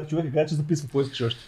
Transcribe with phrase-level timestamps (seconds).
[0.00, 1.40] човека каза, че записва, какво искаш още?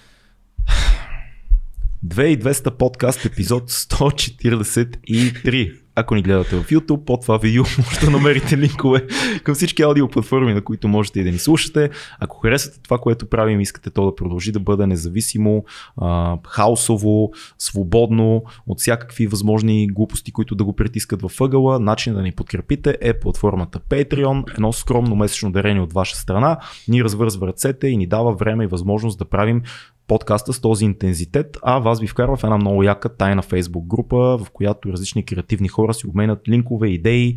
[2.06, 5.83] 2200 подкаст, епизод 143.
[5.96, 9.06] Ако ни гледате в YouTube, под това видео може да намерите линкове
[9.42, 11.90] към всички аудиоплатформи, на които можете и да ни слушате.
[12.20, 15.64] Ако харесвате това, което правим, искате то да продължи да бъде независимо,
[16.46, 22.32] хаосово, свободно от всякакви възможни глупости, които да го притискат във ъгъла, начин да ни
[22.32, 26.58] подкрепите е платформата Patreon, едно скромно месечно дарение от ваша страна,
[26.88, 29.62] ни развързва ръцете и ни дава време и възможност да правим
[30.06, 34.16] подкаста с този интензитет, а вас ви вкарва в една много яка тайна фейсбук група,
[34.16, 37.28] в която различни креативни хора си обменят линкове, идеи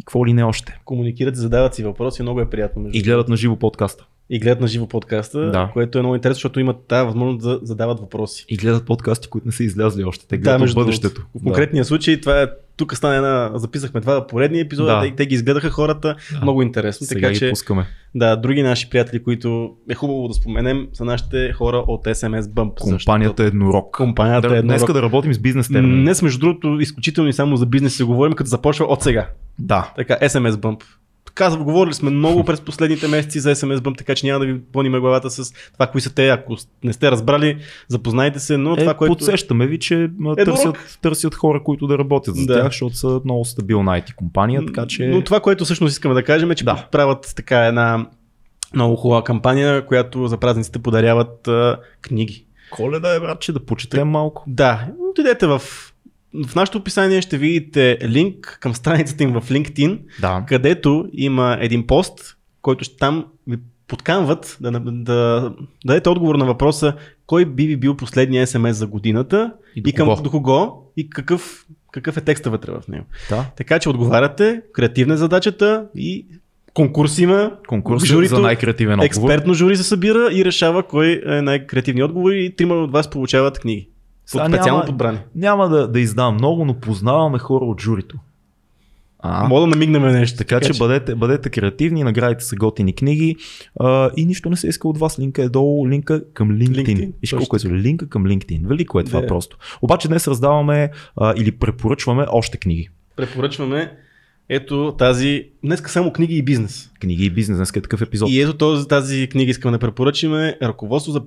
[0.00, 0.80] и какво ли не още.
[0.84, 2.82] Комуникират, задават си въпроси, много е приятно.
[2.82, 4.06] Между и гледат на живо подкаста.
[4.34, 5.70] И гледат на живо подкаста, да.
[5.72, 8.44] което е много интересно, защото имат тази възможност да задават въпроси.
[8.48, 10.26] И гледат подкасти, които не са излязли още.
[10.26, 11.26] Те гледат да, между бъдещето.
[11.34, 11.84] В конкретния да.
[11.84, 15.00] случай това е тук стана една, записахме това поредния епизод, да.
[15.00, 16.40] те, те ги изгледаха хората, да.
[16.42, 17.06] много интересно.
[17.06, 17.86] Сега така че, пускаме.
[18.14, 22.80] Да, други наши приятели, които е хубаво да споменем, са нашите хора от SMS Bump.
[22.80, 23.94] Компанията е Еднорог.
[23.96, 24.78] Компанията да, е Еднорог.
[24.78, 26.02] Днеска да работим с бизнес термини.
[26.02, 29.28] Днес, между другото, изключително и само за бизнес се говорим, като започва от сега.
[29.58, 29.92] Да.
[29.96, 30.82] Така, SMS Bump
[31.34, 34.60] казва, говорили сме много през последните месеци за SMS Bump, така че няма да ви
[34.72, 36.28] пълним главата с това, кои са те.
[36.28, 39.12] Ако не сте разбрали, запознайте се, но е, това, което...
[39.12, 42.54] Подсещаме ви, че е търсят, търсят хора, които да работят за да.
[42.54, 45.06] тях, защото са много стабилна IT компания, така че...
[45.06, 46.88] Но това, което всъщност искаме да кажем е, че да.
[46.92, 48.06] правят така една
[48.74, 52.46] много хубава кампания, която за празниците подаряват а, книги.
[52.70, 54.44] Коледа е, брат, че да почетем малко.
[54.46, 55.62] Да, отидете в
[56.46, 60.44] в нашото описание ще видите линк към страницата им в LinkedIn, да.
[60.48, 63.56] където има един пост, който ще там ви
[63.88, 65.52] подканват да, да, да
[65.84, 66.94] дадете отговор на въпроса
[67.26, 70.22] кой би ви бил последния SMS за годината и, до и към кого?
[70.22, 73.04] до кого и какъв, какъв е текста вътре в него.
[73.30, 73.46] Да.
[73.56, 76.26] Така че отговаряте, креативна е задачата и
[76.74, 77.52] конкурс има.
[77.68, 79.06] Конкурс журито, за най-креативен отговор.
[79.06, 83.60] Експертно жури се събира и решава кой е най-креативният отговор и трима от вас получават
[83.60, 83.88] книги.
[84.32, 85.18] Под специално няма, подбрани.
[85.34, 88.18] Няма да, да издам много, но познаваме хора от журито.
[89.18, 90.38] А, Мога да намигнем нещо.
[90.38, 93.36] Така, така че, че бъдете, бъдете креативни, наградите са готини книги
[93.80, 95.18] а, и нищо не се иска от вас.
[95.18, 96.86] Линка е долу, линка към LinkedIn.
[96.86, 98.66] LinkedIn Виж колко е линка към LinkedIn.
[98.66, 99.26] Велико е това да.
[99.26, 99.58] просто.
[99.82, 102.88] Обаче днес раздаваме а, или препоръчваме още книги.
[103.16, 103.96] Препоръчваме
[104.48, 106.90] ето тази, днеска само книги и бизнес.
[107.00, 108.30] Книги и бизнес, днес е такъв епизод.
[108.30, 110.56] И ето този, тази книга искаме да препоръчиме.
[110.62, 111.20] Ръководство за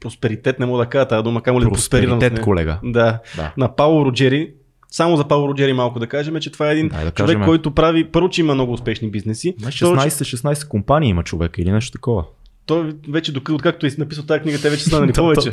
[0.00, 2.78] просперитет, не мога да кажа тази дума, камо ли Просперитет, колега.
[2.84, 3.18] Да.
[3.36, 3.52] да.
[3.56, 4.52] На Пауло Роджери.
[4.90, 7.44] Само за Пауло Роджери малко да кажем, че това е един да човек, кажем.
[7.44, 9.54] който прави, първо, че има много успешни бизнеси.
[9.56, 12.24] 16-16 компании има човек или нещо такова
[12.66, 15.50] той вече, откакто е написал тази книга, те вече станали повече.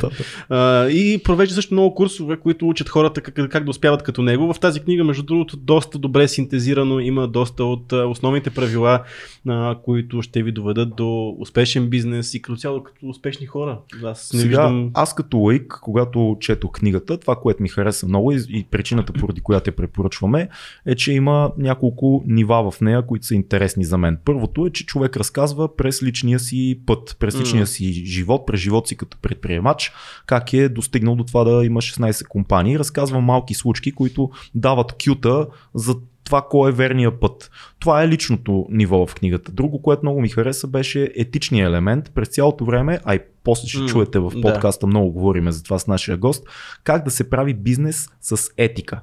[0.48, 4.54] а, и провежда също много курсове, които учат хората как, как да успяват като него.
[4.54, 9.02] В тази книга, между другото, доста добре синтезирано, има доста от основните правила,
[9.48, 13.78] а, които ще ви доведат до успешен бизнес и като цяло като успешни хора.
[14.04, 14.90] Аз, не Сега, виждам...
[14.94, 19.40] аз като лайк, когато чето книгата, това, което ми хареса много и, и причината, поради
[19.40, 20.48] която я препоръчваме,
[20.86, 24.18] е, че има няколко нива в нея, които са интересни за мен.
[24.24, 28.60] Първото е, че човек разказва през личния си път път през личния си живот, през
[28.60, 29.92] живот си като предприемач,
[30.26, 32.78] как е достигнал до това да има 16 компании.
[32.78, 35.94] Разказва малки случки, които дават кюта за
[36.24, 37.50] това кой е верния път.
[37.78, 39.52] Това е личното ниво в книгата.
[39.52, 42.10] Друго, което много ми хареса, беше етичния елемент.
[42.14, 44.90] През цялото време, а и после ще mm, чуете в подкаста, да.
[44.90, 46.44] много говориме за това с нашия гост,
[46.84, 49.00] как да се прави бизнес с етика.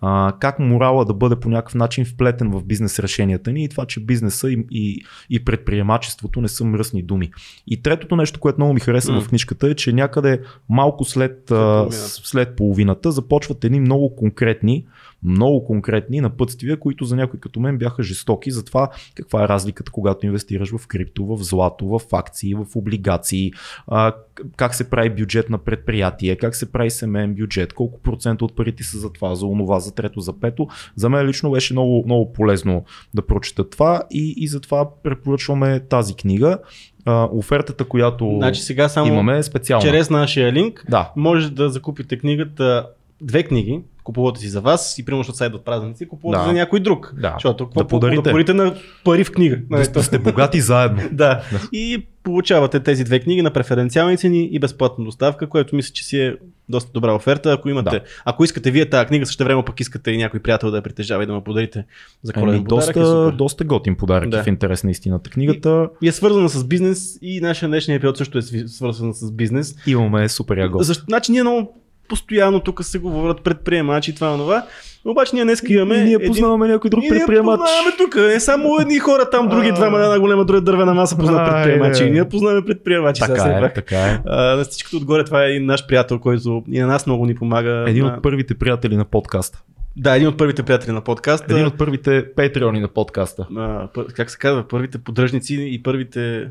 [0.00, 3.86] А, как морала да бъде по някакъв начин вплетен в бизнес решенията ни и това,
[3.86, 7.30] че бизнеса и, и, и предприемачеството не са мръсни думи.
[7.66, 9.20] И третото нещо, което много ми хареса mm.
[9.20, 11.96] в книжката е, че някъде малко след, половината.
[12.06, 14.84] след половината започват едни много конкретни
[15.22, 19.92] много конкретни напътствия, които за някой като мен бяха жестоки за това каква е разликата,
[19.92, 23.52] когато инвестираш в крипто, в злато, в акции, в облигации,
[23.86, 24.12] а,
[24.56, 28.84] как се прави бюджет на предприятие, как се прави семейен бюджет, колко процента от парите
[28.84, 30.68] са за това, за онова, за трето, за пето.
[30.96, 36.14] За мен лично беше много, много полезно да прочета това и, и затова препоръчваме тази
[36.14, 36.58] книга.
[37.06, 39.82] Uh, офертата, която значи сега само имаме е специална.
[39.82, 41.12] Чрез нашия линк да.
[41.16, 42.86] може да закупите книгата,
[43.20, 46.46] две книги, купувате си за вас и примерно ще сайдат празници, купувате да.
[46.46, 47.14] за някой друг.
[47.20, 47.32] Да.
[47.32, 48.16] Защото да подарите.
[48.16, 48.74] Да подарите на
[49.04, 49.58] пари в книга.
[49.70, 51.02] Да, да сте богати заедно.
[51.12, 51.42] да.
[51.52, 51.60] да.
[51.72, 56.20] И получавате тези две книги на преференциални цени и безплатна доставка, което мисля, че си
[56.20, 56.36] е
[56.68, 57.52] доста добра оферта.
[57.52, 58.00] Ако имате, да.
[58.24, 61.22] ако искате вие тази книга, също време пък искате и някой приятел да я притежава
[61.22, 61.84] и да му подарите
[62.22, 62.94] за коледен ами, подарък.
[62.94, 64.42] Доста, е доста готин подарък да.
[64.42, 65.88] в интерес на истината книгата.
[66.02, 69.74] И, и, е свързана с бизнес и нашия днешния епизод също е свързан с бизнес.
[69.86, 70.82] Имаме супер яго.
[70.82, 74.66] Защо, значи ние много постоянно тук се говорят предприемачи, това и това.
[75.04, 75.94] Обаче ние днес имаме.
[75.94, 77.58] И ние познаваме някой друг предприемач.
[77.58, 78.16] Ние познаваме тук.
[78.16, 82.04] Не само едни хора там, други двама на една голема друга дървена маса познават предприемачи.
[82.04, 83.20] И ние познаваме предприемачи.
[83.20, 84.20] Така е, така е.
[84.26, 87.34] А, на всичкото отгоре това е и наш приятел, който и на нас много ни
[87.34, 87.84] помага.
[87.88, 89.62] Един от първите приятели на подкаста.
[89.96, 91.54] Да, един от първите приятели на подкаста.
[91.54, 93.46] Един от първите патреони на подкаста.
[93.56, 94.68] А, как се казва?
[94.68, 96.48] Първите поддръжници и първите...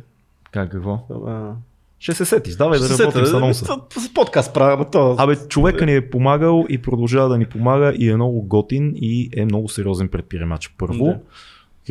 [0.51, 0.99] Как какво?
[1.27, 1.51] А...
[1.99, 3.65] Ще се сетиш, давай да работим с анонса.
[3.97, 5.15] С подкаст правя, то...
[5.19, 9.29] Абе, човека ни е помагал и продължава да ни помага и е много готин и
[9.33, 10.73] е много сериозен предприемач.
[10.77, 11.19] Първо, да.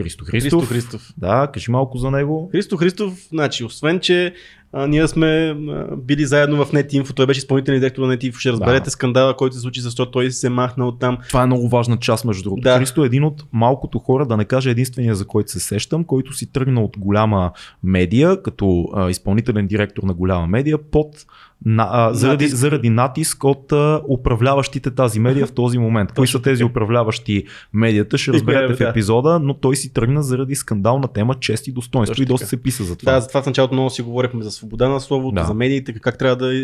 [0.02, 0.68] Христо Христов.
[0.68, 1.14] Христо Христов.
[1.18, 2.48] Да, кажи малко за него.
[2.52, 4.34] Христо Христов, значи, освен, че
[4.76, 8.52] а, ние сме а, били заедно в NetInfo, той беше изпълнителен директор на NetInfo, ще
[8.52, 8.90] разберете да.
[8.90, 11.18] скандала, който се случи, защото той се махна от там.
[11.28, 12.62] Това е много важна част, между другото.
[12.62, 12.78] Да.
[12.78, 16.32] Христо е един от малкото хора, да не кажа единствения, за който се сещам, който
[16.32, 17.50] си тръгна от голяма
[17.82, 21.26] медия, като а, изпълнителен директор на голяма медия, под
[21.64, 22.56] на, а, заради, натиск.
[22.56, 26.12] заради натиск от а, управляващите тази медия в този момент.
[26.12, 31.08] Кои са тези управляващи медията, ще разберете в епизода, но той си тръгна заради скандална
[31.08, 33.12] тема чест и достоинство и доста се писа за това.
[33.12, 35.44] Да, за това в началото много си говорихме за свобода на словото, да.
[35.44, 36.54] за медиите, как трябва да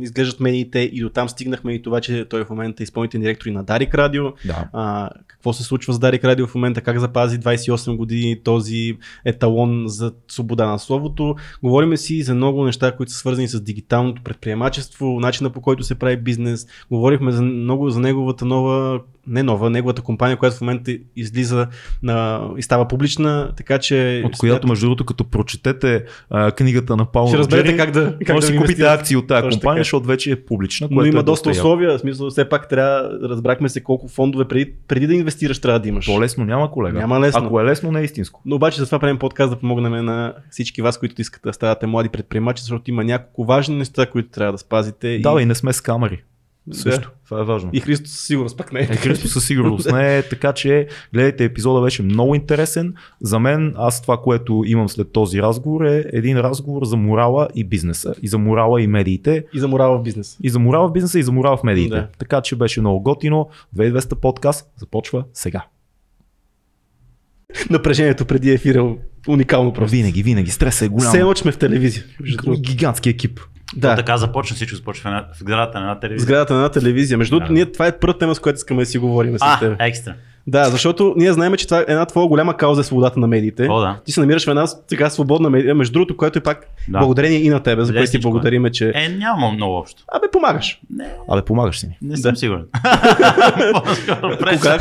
[0.00, 3.46] изглеждат медиите и до там стигнахме и това, че той в момента е изпълнителен директор
[3.46, 4.24] и на Дарик Радио.
[4.44, 4.68] Да.
[4.72, 9.84] А, какво се случва с Дарик Радио в момента, как запази 28 години този еталон
[9.86, 11.34] за свобода на словото.
[11.62, 15.94] Говориме си за много неща, които са свързани с дигиталното предприемачество, начина по който се
[15.94, 16.66] прави бизнес.
[16.90, 21.66] Говорихме за много за неговата нова не нова, неговата компания, която в момента излиза
[22.02, 24.22] на, и става публична, така че...
[24.26, 28.34] От която, между другото, като прочетете а, книгата на Паул Ще разберете как да, как
[28.34, 29.80] може да си купите акции от тази компания, така.
[29.80, 30.88] защото вече е публична.
[30.90, 34.72] Но има е доста условия, в смисъл все пак трябва, разбрахме се колко фондове преди,
[34.88, 36.06] преди да инвестираш трябва да имаш.
[36.06, 36.98] По-лесно няма, колега.
[36.98, 37.44] Няма лесно.
[37.44, 38.42] Ако е лесно, не е истинско.
[38.44, 41.86] Но обаче за това правим подкаст да помогнем на всички вас, които искат да ставате
[41.86, 45.18] млади предприемачи, защото има няколко важни неща, които трябва да спазите.
[45.18, 46.22] Да, и, и не сме с камери.
[46.72, 47.00] Също.
[47.00, 47.14] Да.
[47.24, 47.70] Това е важно.
[47.72, 48.82] И Христо със сигурност пък не е.
[48.82, 52.94] е Христо със сигурност не е, така че гледайте, епизода беше много интересен.
[53.20, 57.64] За мен, аз това, което имам след този разговор е един разговор за морала и
[57.64, 58.14] бизнеса.
[58.22, 59.44] И за морала и медиите.
[59.54, 60.36] И за морала в бизнес.
[60.42, 61.96] И за морала в бизнеса и за морала в медиите.
[61.96, 62.08] Да.
[62.18, 63.48] Така че беше много готино.
[63.76, 65.64] 2200 подкаст започва сега.
[67.70, 69.96] Напрежението преди ефира е уникално просто.
[69.96, 70.50] Винаги, винаги.
[70.50, 71.08] Стресът е голям.
[71.08, 72.04] Все сме в телевизия.
[72.60, 73.40] Гигантски екип.
[73.76, 73.90] Да.
[73.90, 76.26] То така започна всичко, започва в сградата на една телевизия.
[76.26, 77.18] Сградата на една телевизия.
[77.18, 77.54] Между другото, да.
[77.54, 79.36] ние това е първа тема, с която искаме да си говорим.
[79.40, 80.14] А, екстра.
[80.48, 83.68] Да, защото ние знаем, че това е една твоя голяма кауза е свободата на медиите.
[83.70, 84.00] О, да.
[84.04, 86.98] Ти се намираш в една сега свободна медия, между другото, което е пак да.
[86.98, 88.92] благодарение и на тебе, за което ти благодариме, че.
[88.94, 90.04] Е, няма много общо.
[90.12, 90.80] Абе, помагаш.
[90.90, 91.08] Не.
[91.30, 91.98] Абе, помагаш си ни.
[92.02, 92.38] Не съм да.
[92.38, 92.64] сигурен.
[94.54, 94.78] кога,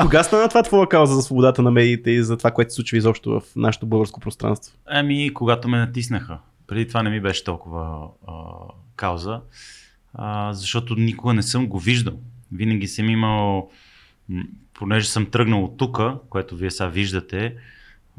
[0.02, 2.96] кога стана това твоя кауза за свободата на медиите и за това, което се случва
[2.96, 4.76] изобщо в нашето българско пространство?
[4.86, 6.38] Ами, когато ме натиснаха.
[6.66, 8.32] Преди това не ми беше толкова а,
[8.96, 9.40] кауза,
[10.14, 12.20] а, защото никога не съм го виждал.
[12.52, 13.70] Винаги съм имал
[14.74, 15.98] понеже съм тръгнал от тук,
[16.28, 17.56] което вие сега виждате,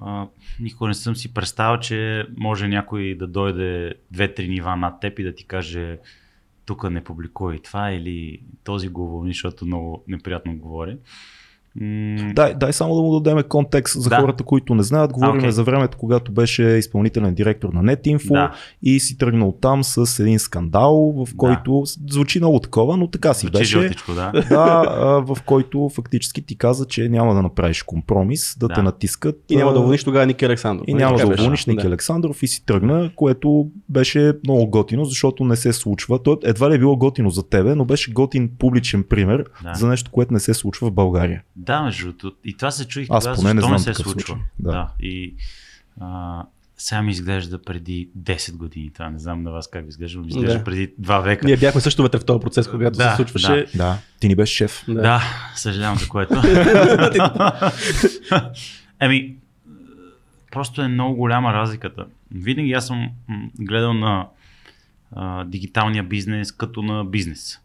[0.01, 0.27] а,
[0.59, 5.23] никога не съм си представил, че може някой да дойде две-три нива над теб и
[5.23, 5.99] да ти каже
[6.65, 10.97] тук не публикувай това или този го уволни, защото много неприятно говори.
[12.35, 14.15] Дай, дай само да му дадем контекст за да.
[14.21, 15.11] хората, които не знаят.
[15.11, 15.49] Говорим okay.
[15.49, 18.51] за времето, когато беше изпълнителен директор на NetInfo да.
[18.83, 22.13] и си тръгнал там с един скандал, в който да.
[22.13, 23.79] звучи много такова, но така си звучи беше.
[23.79, 24.31] Жълтичко, да.
[24.49, 28.73] да, в който фактически ти каза, че няма да направиш компромис, да, да.
[28.73, 29.35] те натискат.
[29.49, 30.85] И няма да уволниш тогава Ники Александров.
[30.87, 31.87] И няма да уволниш Ники да.
[31.87, 36.23] Александров и си тръгна, което беше много готино, защото не се случва.
[36.23, 39.73] То едва ли е било готино за тебе, но беше готин публичен пример да.
[39.73, 41.41] за нещо, което не се случва в България.
[41.67, 42.35] Да, между другото.
[42.43, 44.37] И това се чуих Аз тогава, поне не, знам не се случва.
[44.59, 44.71] Да.
[44.71, 44.89] да.
[44.99, 45.33] И
[46.01, 46.43] а,
[46.77, 48.89] сега ми изглежда преди 10 години.
[48.93, 50.63] Това не знам на вас как ви изглежда, ми изглежда да.
[50.63, 51.45] преди 2 века.
[51.45, 53.65] Ние бяхме също вътре в този процес, когато да, се случваше.
[53.75, 53.83] Да.
[53.83, 53.97] да.
[54.19, 54.83] Ти ни беше шеф.
[54.87, 55.23] Да, да
[55.55, 56.33] съжалявам за което.
[58.99, 59.35] Еми,
[60.51, 62.05] просто е много голяма разликата.
[62.31, 63.09] Винаги аз съм
[63.59, 64.27] гледал на
[65.11, 67.59] а, дигиталния бизнес като на бизнес.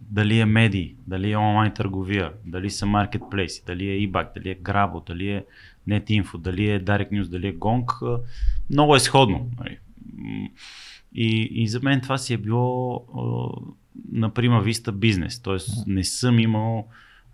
[0.00, 4.56] Дали е медии, дали е онлайн търговия, дали са маркетплейси, дали е eBay, дали е
[4.56, 5.44] Grabo, дали е
[5.88, 8.20] NetInfo, дали е Direct News, дали е Gong,
[8.70, 9.50] много е сходно.
[9.60, 9.78] Нали.
[11.14, 13.04] И, и за мен това си е било
[14.12, 15.56] на прима виста бизнес, т.е.
[15.86, 16.88] не съм имал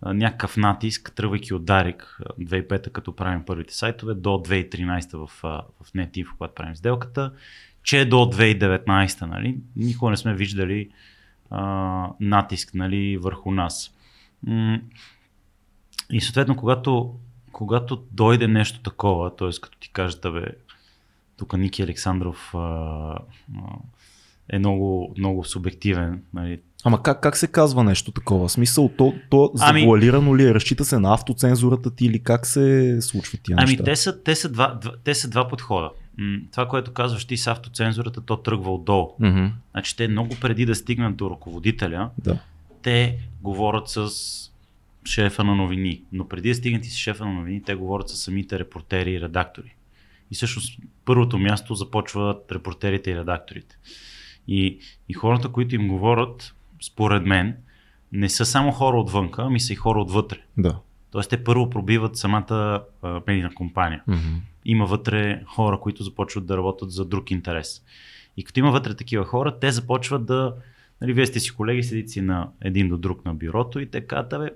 [0.06, 5.30] някакъв натиск, тръгвайки от Дарик 2005 като правим първите сайтове, до 2013 в,
[5.82, 7.32] в NetInfo, когато правим сделката,
[7.82, 10.90] че до 2019, нали, никога не сме виждали
[11.50, 13.94] а, натиск нали, върху нас.
[16.10, 17.14] И съответно, когато,
[17.52, 19.48] когато дойде нещо такова, т.е.
[19.62, 20.46] като ти кажат, бе,
[21.36, 23.18] тук Ники Александров а, а,
[24.48, 26.22] е много, много субективен.
[26.34, 26.60] Нали.
[26.84, 28.48] Ама как, как се казва нещо такова?
[28.48, 30.54] В смисъл, то, то ами, завуалирано ли е?
[30.54, 33.84] Разчита се на автоцензурата ти или как се случва тия ами неща?
[33.84, 35.90] те са, те, са два, два, те са два подхода.
[36.50, 39.14] Това, което казваш ти с автоцензурата, то тръгва отдолу.
[39.20, 39.50] Mm-hmm.
[39.70, 42.38] Значи те много преди да стигнат до ръководителя, да.
[42.82, 44.08] те говорят с
[45.04, 46.02] шефа на новини.
[46.12, 49.20] Но преди да стигнат и с шефа на новини, те говорят с самите репортери и
[49.20, 49.75] редактори.
[50.30, 53.76] И всъщност първото място започват репортерите и редакторите.
[54.48, 57.56] И, и хората, които им говорят, според мен,
[58.12, 60.38] не са само хора отвънка, ами са и хора отвътре.
[60.56, 60.78] Да.
[61.10, 64.02] Тоест те първо пробиват самата а, медийна компания.
[64.08, 64.40] Mm-hmm.
[64.70, 67.82] Има вътре хора, които започват да работят за друг интерес.
[68.37, 70.54] И като има вътре такива хора, те започват да...
[71.00, 74.00] Нали, вие сте си колеги, седите си на един до друг на бюрото и те
[74.00, 74.50] казват, бе,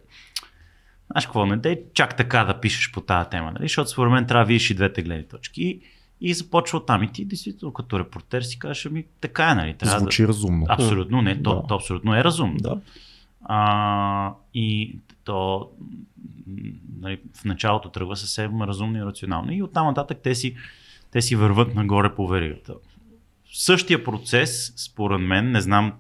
[1.11, 3.65] знаеш какво, не дей чак така да пишеш по тази тема, нали?
[3.65, 5.81] защото според мен трябва да видиш и двете гледни точки.
[6.21, 7.03] И, започва там.
[7.03, 9.75] И ти действително като репортер си кажеш, ами така е, нали?
[9.75, 10.29] Трябва Звучи да...
[10.29, 10.67] разумно.
[10.69, 11.67] Абсолютно, не, то, Да.
[11.67, 12.57] то абсолютно е разумно.
[12.59, 12.81] Да.
[13.45, 15.71] А, и то
[17.01, 19.53] нали, в началото тръгва съвсем разумно и рационално.
[19.53, 20.57] И оттам нататък те си,
[21.11, 22.75] те си върват нагоре по веригата.
[23.53, 25.93] Същия процес, според мен, не знам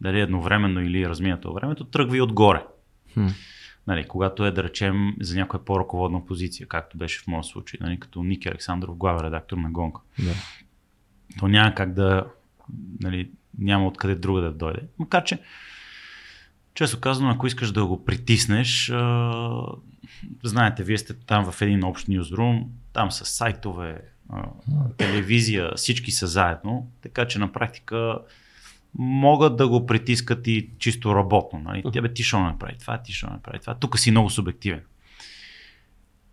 [0.00, 2.64] дали едновременно или разминато времето, тръгва и отгоре.
[3.14, 3.26] Хм.
[3.86, 8.00] Нали, когато е, да речем, за някоя по-ръководна позиция, както беше в моя случай, нали,
[8.00, 10.00] като Ники Александров, главен редактор на Гонка.
[10.18, 10.32] Да.
[11.38, 12.26] То няма как да,
[13.00, 14.80] нали, няма откъде друга да дойде.
[14.98, 15.38] Макар, че,
[16.76, 19.66] често казано, ако искаш да го притиснеш, а,
[20.42, 24.42] знаете, вие сте там в един общ нюзрум, там са сайтове, а,
[24.96, 28.18] телевизия, всички са заедно, така че на практика
[28.98, 31.58] могат да го притискат и чисто работно.
[31.58, 31.82] Нали?
[31.92, 33.74] Тя бе, ти що направи това, ти що направи това.
[33.74, 34.80] Тук си много субективен.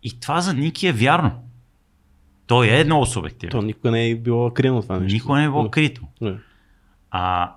[0.02, 1.44] И това за Ники е вярно.
[2.46, 3.50] Той е много субективен.
[3.50, 5.14] То никога не е било криено това нещо.
[5.14, 6.02] Никога не е било крито.
[6.20, 6.36] Не.
[7.10, 7.52] А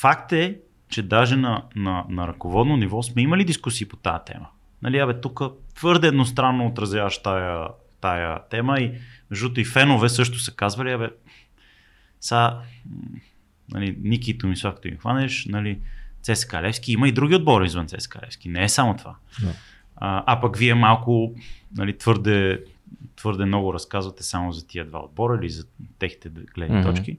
[0.00, 0.58] факт е,
[0.92, 4.46] че даже на, на, на ръководно ниво сме имали дискусии по тази тема.
[4.82, 5.40] Нали, абе, тук
[5.74, 7.68] твърде едностранно отразяваш тая,
[8.00, 8.92] тая тема и
[9.30, 11.10] между и фенове също са казвали, абе,
[12.20, 12.58] са,
[13.70, 15.78] нали, Ники и Томислав, като им хванеш, нали,
[16.22, 19.14] ЦСКА Левски, има и други отбори извън ЦСКА Левски, не е само това.
[19.42, 19.52] Да.
[19.96, 21.34] А, а пък вие малко
[21.76, 22.64] нали, твърде,
[23.16, 25.64] твърде много разказвате само за тия два отбора или за
[25.98, 26.88] техните гледни Мгм.
[26.88, 27.18] точки.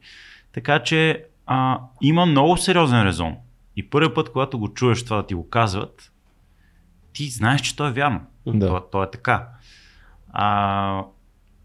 [0.51, 3.37] Така че а, има много сериозен резон.
[3.75, 6.11] И първият път, когато го чуеш това да ти го казват,
[7.13, 8.21] ти знаеш, че то е вярно.
[8.45, 8.67] Да.
[8.67, 9.47] То, то е така.
[10.31, 11.05] А,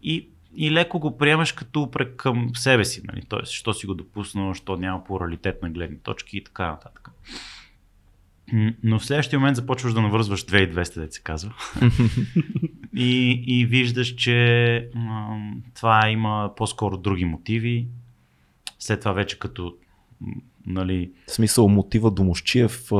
[0.03, 3.01] и, и леко го приемаш като упрек към себе си.
[3.07, 3.21] Нали?
[3.29, 7.09] Тоест, що си го допуснал, що няма плуралитет на гледни точки и така нататък.
[8.83, 11.53] Но в следващия момент започваш да навързваш 2200, да се казва.
[12.95, 17.87] и, и виждаш, че м, това има по-скоро други мотиви.
[18.79, 19.75] След това вече като
[20.67, 22.95] нали, В смисъл мотива Домощиев, е,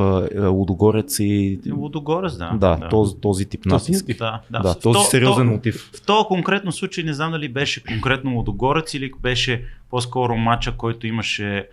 [0.48, 1.60] Лудогорец и...
[1.72, 2.52] Лудогорец, да.
[2.54, 4.06] Да, Този, този тип натиск.
[4.18, 4.60] Да, да.
[4.60, 5.92] Да, В този то- сериозен то- мотив.
[5.96, 11.08] В този конкретно случай не знам дали беше конкретно Лудогорец или беше по-скоро матча, който
[11.08, 11.68] имаше.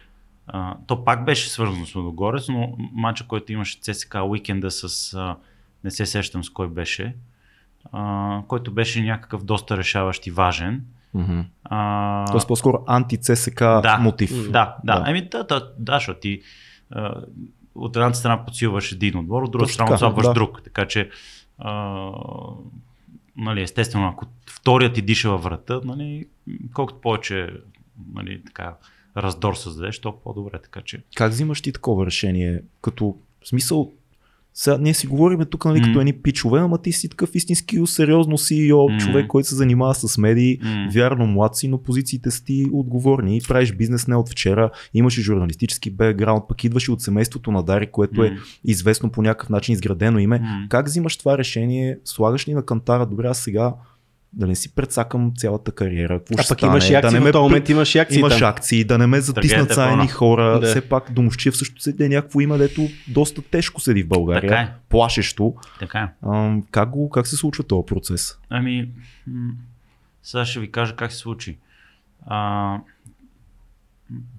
[0.46, 5.14] А, то пак беше свързано с Лудогорец, но матча, който имаше ЦСК уикенда с.
[5.14, 5.36] А,
[5.84, 7.14] не се сещам с кой беше.
[7.92, 10.84] А, който беше някакъв доста решаващ и важен.
[11.16, 11.40] Мгм.
[11.64, 13.98] А, Тоест по-скоро анти-ЦСК Да.
[13.98, 14.50] мотив.
[14.50, 14.76] да, да.
[14.84, 15.04] Да.
[15.06, 16.40] Ами да, да, да, защото ти
[16.90, 17.14] а,
[17.74, 20.32] от едната страна подсилваш един отбор, от друга Точно страна отслабваш да.
[20.32, 20.62] друг.
[20.64, 21.10] Така че,
[21.58, 22.10] а,
[23.36, 26.26] нали, естествено, ако вторият ти диша във врата, нали,
[26.74, 27.50] колкото повече
[28.14, 28.74] нали, така,
[29.16, 30.58] раздор създадеш, толкова по-добре.
[30.62, 32.62] Така че, Как взимаш ти такова решение?
[32.80, 33.92] Като в смисъл,
[34.58, 36.00] сега ние си говорим тук нали, като М.
[36.00, 38.98] едни пичове, ама ти си такъв истински сериозно CEO, М.
[38.98, 40.58] човек, който се занимава с медии.
[40.62, 43.40] м, Вярно, млад си, но позициите са ти отговорни.
[43.48, 47.62] Правиш бизнес не от вчера, имаш и журналистически бекграунд, пък идваш и от семейството на
[47.62, 50.38] Дари, което е м, известно по някакъв начин, изградено име.
[50.38, 50.66] м.
[50.68, 51.98] Как взимаш това решение?
[52.04, 53.74] Слагаш ли на кантара, добре, аз сега
[54.36, 56.18] да не си предсакам цялата кариера.
[56.18, 56.72] Какво А ще пък стане?
[56.72, 58.48] имаш и акции, да не в ме този момент имаш и акции Имаш там.
[58.48, 60.60] акции, да не ме затиснат са едни хора.
[60.60, 60.66] Да.
[60.66, 64.50] Все пак Домощиев също седи е някакво име, дето доста тежко седи в България.
[64.50, 64.72] Така е.
[64.88, 65.54] Плашещо.
[65.78, 66.26] Така е.
[66.28, 68.38] Ам, как, го, как се случва този процес?
[68.50, 68.88] Ами,
[70.22, 71.58] сега ще ви кажа как се случи.
[72.26, 72.78] А,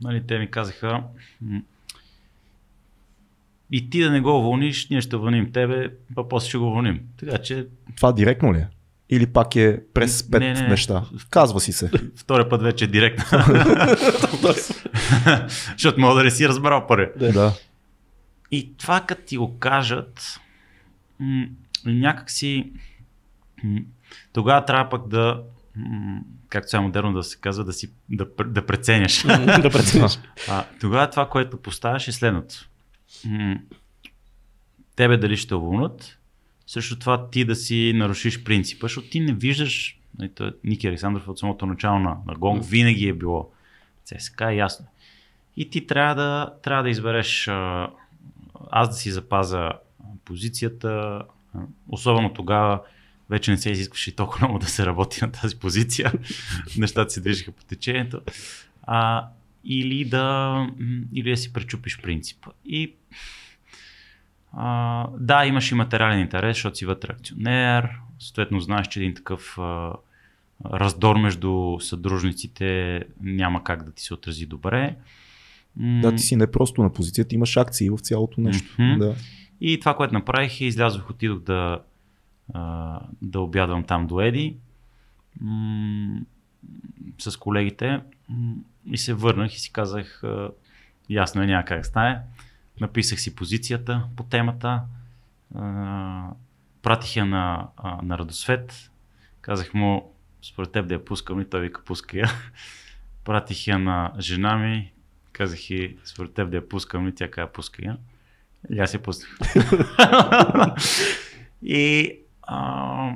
[0.01, 1.03] нали, те ми казаха,
[3.71, 6.99] и ти да не го уволниш, ние ще уволним тебе, па после ще го уволним.
[7.19, 8.67] Така че Това директно ли е?
[9.09, 10.67] Или пак е през пет Не, не, не.
[10.67, 11.03] неща?
[11.29, 11.91] Казва си се.
[12.15, 13.25] втория път вече е директно.
[15.71, 17.31] Защото мога да не си разбрал първи.
[17.31, 17.53] Да.
[18.51, 20.39] И това като ти го кажат,
[21.19, 21.45] м-
[21.85, 22.71] някак си
[23.63, 23.79] м-
[24.33, 25.43] тогава трябва пък да
[25.75, 29.23] м- както сега модерно да се казва, да, си, да, да преценяш.
[29.61, 30.19] да преценяш.
[30.49, 32.55] А, тогава това, което поставяш е следното.
[34.95, 36.17] Тебе дали ще уволнат,
[36.67, 40.31] също това ти да си нарушиш принципа, защото ти не виждаш, нали,
[40.63, 43.51] Ники Александров от самото начало на, на Гонг винаги е било
[44.03, 44.85] ЦСКА, ясно.
[45.57, 47.47] И ти трябва да, трябва да избереш
[48.71, 49.71] аз да си запазя
[50.25, 51.21] позицията,
[51.89, 52.81] особено тогава
[53.29, 56.11] вече не се изискваше толкова много да се работи на тази позиция.
[56.77, 58.21] Нещата се движиха по течението.
[58.83, 59.27] А,
[59.65, 60.67] или, да,
[61.13, 62.51] или да си пречупиш принципа.
[62.65, 62.93] И
[64.53, 67.89] а, да, имаш и материален интерес, защото си вътре акционер,
[68.19, 69.93] съответно знаеш, че един такъв а,
[70.65, 74.95] раздор между съдружниците няма как да ти се отрази добре.
[75.75, 78.75] Да, ти си не просто на позицията, имаш акции в цялото нещо.
[78.77, 78.97] Mm-hmm.
[78.97, 79.15] Да.
[79.61, 81.79] И това, което направих, е излязох, отидох да,
[82.53, 84.55] а, да обядвам там до Еди
[85.41, 86.19] м-
[87.19, 87.99] с колегите
[88.85, 90.23] и се върнах и си казах,
[91.09, 92.19] ясно е, няма как стане.
[92.81, 94.81] Написах си позицията по темата,
[95.55, 96.29] а,
[96.81, 98.91] пратих я на, а, на Радосвет,
[99.41, 102.31] казах му, според теб да я пускам и той вика пуска я.
[103.23, 104.91] Пратих я на жена ми,
[105.31, 107.97] казах и според теб да я пускам и тя каза пуска я.
[108.69, 109.37] И аз я пуснах.
[111.61, 113.11] и а,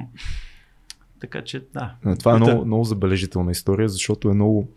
[1.19, 1.95] така че да.
[2.19, 4.69] Това е много, много забележителна история, защото е много...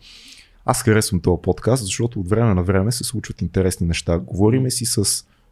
[0.67, 4.19] Аз харесвам този подкаст, защото от време на време се случват интересни неща.
[4.19, 5.05] Говориме си с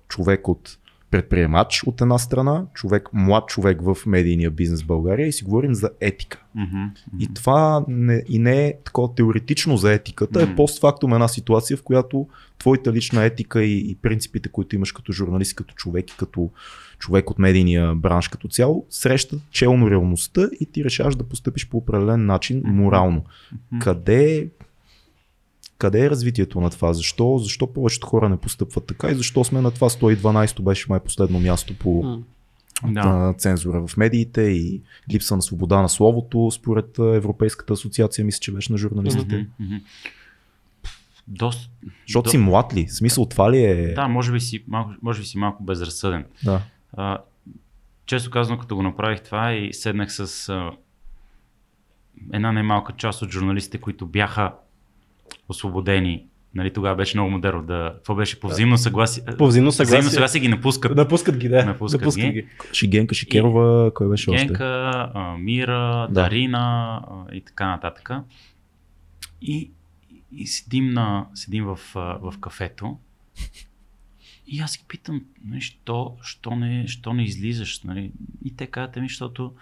[0.08, 0.78] човек от
[1.10, 5.74] предприемач от една страна, човек, млад човек в медийния бизнес в България и си говорим
[5.74, 6.42] за етика.
[6.56, 6.90] Mm-hmm.
[7.18, 10.52] И това не, и не е такова теоретично за етиката, mm-hmm.
[10.52, 12.28] е постфактум една ситуация, в която
[12.58, 16.50] твоята лична етика и, и принципите, които имаш като журналист, като човек и като
[16.98, 21.76] човек от медийния бранш като цяло, срещат челно реалността и ти решаваш да постъпиш по
[21.76, 23.20] определен начин морално.
[23.20, 23.78] Mm-hmm.
[23.78, 24.48] Къде
[25.82, 26.92] къде е развитието на това?
[26.92, 31.00] Защо, защо повечето хора не постъпват така и защо сме на това 112 беше май
[31.00, 32.22] последно място по
[32.84, 33.34] да.
[33.38, 38.72] цензура в медиите и липса на свобода на словото според Европейската асоциация, мисля, че беше
[38.72, 39.46] на журналистите.
[39.60, 39.82] Mm-hmm.
[41.28, 41.70] Доста,
[42.06, 42.30] Защото до...
[42.30, 42.88] си млад ли?
[42.88, 43.94] Смисъл това ли е?
[43.94, 46.24] Да, може би си малко, може би си малко безразсъден.
[46.44, 46.62] Да.
[46.92, 47.18] А,
[48.06, 50.70] често казано, като го направих това и седнах с а,
[52.32, 54.52] една немалка част от журналистите, които бяха
[55.48, 56.26] освободени.
[56.54, 57.94] Нали, тогава беше много модерно да.
[58.04, 59.24] Това беше по взаимно съгласие.
[59.38, 59.98] По взаимно съгласие.
[59.98, 60.96] Взаимно съгласие ги напускат.
[60.96, 61.64] Напускат ги, да.
[61.64, 62.32] Напускат, напускат ги.
[62.32, 62.46] ги.
[62.72, 64.48] Шигенка Шикерова, кой беше Генка, още?
[64.48, 66.22] Генка, Мира, да.
[66.22, 68.10] Дарина и така нататък.
[69.42, 69.70] И,
[70.32, 72.98] и седим, на, седим в, в кафето.
[74.46, 77.82] И аз ги питам, нали, що, що, не, що не излизаш?
[77.82, 78.12] Нали?
[78.44, 79.52] И те казват ми, защото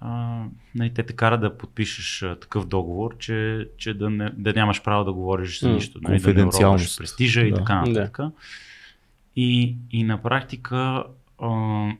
[0.00, 4.52] а, нали, те те кара да подпишеш а, такъв договор, че, че да, не, да
[4.52, 5.98] нямаш право да говориш за нищо.
[6.02, 6.50] Нали, да не
[6.98, 7.46] престижа да.
[7.46, 8.16] и така нататък.
[8.16, 8.32] Да.
[9.36, 11.04] И, и на практика
[11.38, 11.90] а,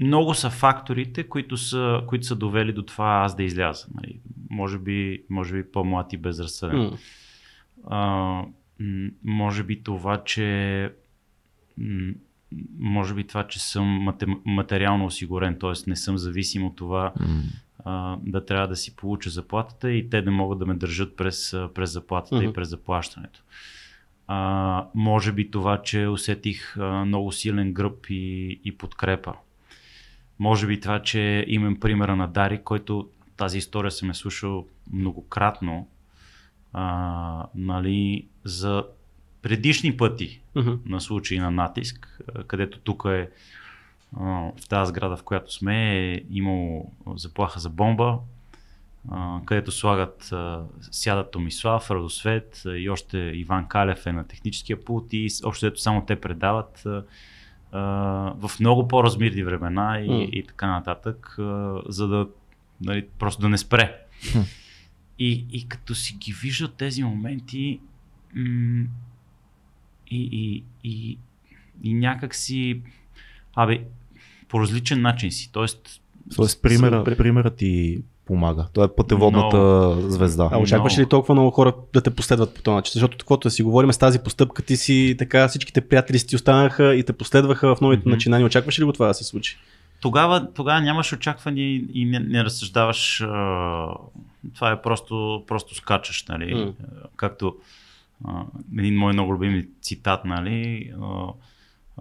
[0.00, 3.86] много са факторите, които са, които са довели до това аз да изляза.
[3.94, 4.20] Нали.
[4.50, 6.78] Може, би, може би по-млад и безразсъден.
[6.78, 6.98] Mm.
[7.90, 8.42] А,
[9.24, 10.90] може би това, че
[12.78, 14.08] може би това, че съм
[14.44, 15.72] материално осигурен, т.е.
[15.86, 17.40] не съм зависим от това mm.
[17.84, 21.56] а, да трябва да си получа заплатата и те да могат да ме държат през,
[21.74, 22.50] през заплатата mm-hmm.
[22.50, 23.42] и през заплащането.
[24.26, 29.34] А, може би това, че усетих а, много силен гръб и, и подкрепа.
[30.38, 35.88] Може би това, че имам примера на Дари, който тази история съм е слушал многократно,
[36.72, 38.84] а, нали, за
[39.42, 40.78] предишни пъти uh-huh.
[40.86, 43.30] на случаи на натиск, където тук е
[44.56, 48.18] в тази сграда, в която сме, е имало заплаха за бомба,
[49.44, 50.32] където слагат,
[50.90, 56.04] сядат Томислав, Радосвет и още Иван Калев е на техническия пулт и още ето само
[56.06, 56.86] те предават
[57.72, 60.30] в много по-размирни времена и, mm.
[60.30, 61.34] и така нататък,
[61.88, 62.28] за да
[62.80, 63.98] нали, просто да не спре.
[65.18, 67.80] И, и като си ги вижда тези моменти,
[68.34, 68.86] м-
[70.12, 71.18] и, и, и,
[71.82, 72.80] и някак си,
[73.54, 73.80] абе,
[74.48, 75.50] по различен начин си.
[75.52, 76.00] Тоест,
[76.36, 77.16] Тоест примера, с...
[77.16, 78.66] примерът ти помага.
[78.72, 80.08] Това е пътеводната no.
[80.08, 80.48] звезда.
[80.52, 81.00] А очакваш no.
[81.00, 82.92] ли толкова много хора да те последват по този начин?
[82.92, 86.94] Защото каквото да си говорим с тази постъпка, ти си така, всичките приятели си останаха
[86.94, 88.10] и те последваха в новите mm-hmm.
[88.10, 88.46] начинания.
[88.46, 89.58] Очакваш ли го това да се случи?
[90.00, 93.20] Тогава, тогава нямаш очаквания и не, не разсъждаваш.
[93.20, 93.88] А,
[94.54, 96.54] това е просто, просто скачаш, нали?
[96.54, 96.72] Mm.
[97.16, 97.56] Както
[98.78, 100.92] един мой много любим цитат, нали,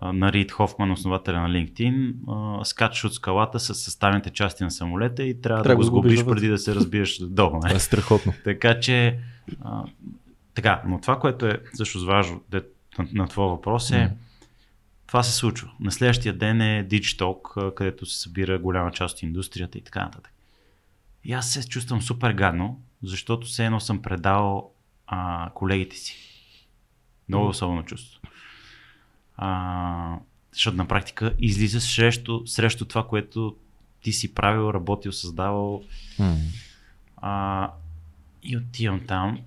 [0.02, 5.24] на Рид Хофман, основателя на LinkedIn, а, скачаш от скалата с съставените части на самолета
[5.24, 7.60] и трябва, трябва да го сгубиш преди да се разбиеш долу.
[7.60, 8.34] Това е страхотно.
[8.44, 9.20] така че,
[9.62, 9.84] а,
[10.54, 12.62] така, но това, което е също важно на,
[13.14, 14.12] на твой въпрос е, mm.
[15.08, 15.72] това се случва.
[15.80, 20.34] На следващия ден е Digitalk, където се събира голяма част от индустрията и така нататък.
[21.24, 24.72] И аз се чувствам супер гадно, защото все едно съм предал
[25.13, 26.15] а, колегите си.
[27.30, 28.21] Много особено чувство.
[29.38, 30.17] А,
[30.54, 33.56] защото на практика излиза срещу, срещу това, което
[34.02, 35.84] ти си правил, работил, създавал.
[36.19, 36.38] Mm.
[37.17, 37.71] А,
[38.43, 39.39] и отивам там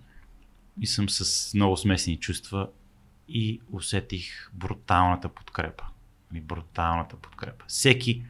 [0.81, 2.69] и съм с много смесени чувства
[3.29, 5.85] и усетих бруталната подкрепа.
[6.33, 7.65] Нали, бруталната подкрепа.
[7.69, 8.23] Всеки,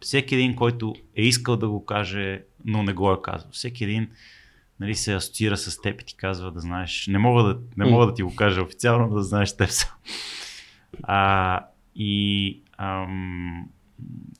[0.00, 3.50] всеки един, който е искал да го каже, но не го е казал.
[3.52, 4.10] Всеки един
[4.80, 7.06] нали, се асоциира с теб и ти казва да знаеш.
[7.06, 9.90] Не мога да, не мога да ти го кажа официално, да знаеш теб сам.
[11.02, 11.60] А,
[11.96, 13.68] и, ам,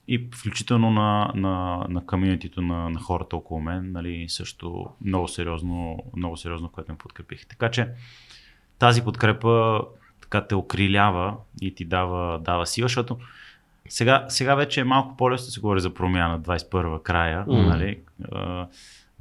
[0.09, 6.05] и включително на, на, на комьюнитито на, на хората около мен, нали, също много сериозно,
[6.16, 7.46] много сериозно, което ме подкрепих.
[7.46, 7.88] Така че
[8.79, 9.83] тази подкрепа
[10.20, 13.18] така те окрилява и ти дава, дава сила, защото
[13.88, 17.66] сега, сега вече е малко по-лесно да се говори за промяна, 21 края, mm.
[17.66, 18.01] нали,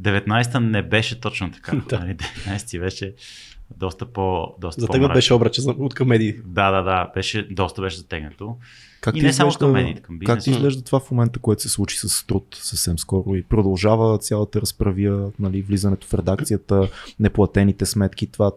[0.02, 1.76] 19-та не беше точно така.
[1.90, 2.00] да.
[2.00, 3.14] нали, 19-ти беше
[3.78, 6.34] доста по доста Затегнат беше обръча от към медии.
[6.46, 8.58] Да, да, да, беше, доста беше затегнато.
[9.02, 10.36] Как и не само към медиите, към бизнес.
[10.36, 14.18] Как ти изглежда това в момента, което се случи с труд съвсем скоро и продължава
[14.18, 18.52] цялата разправия, нали, влизането в редакцията, неплатените сметки, това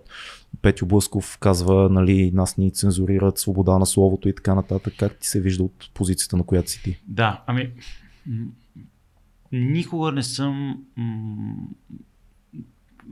[0.62, 4.94] Петю Блъсков казва, нали, нас ни цензурират, свобода на словото и така нататък.
[4.98, 7.00] Как ти се вижда от позицията, на която си ти?
[7.06, 7.70] Да, ами
[9.52, 10.84] никога не съм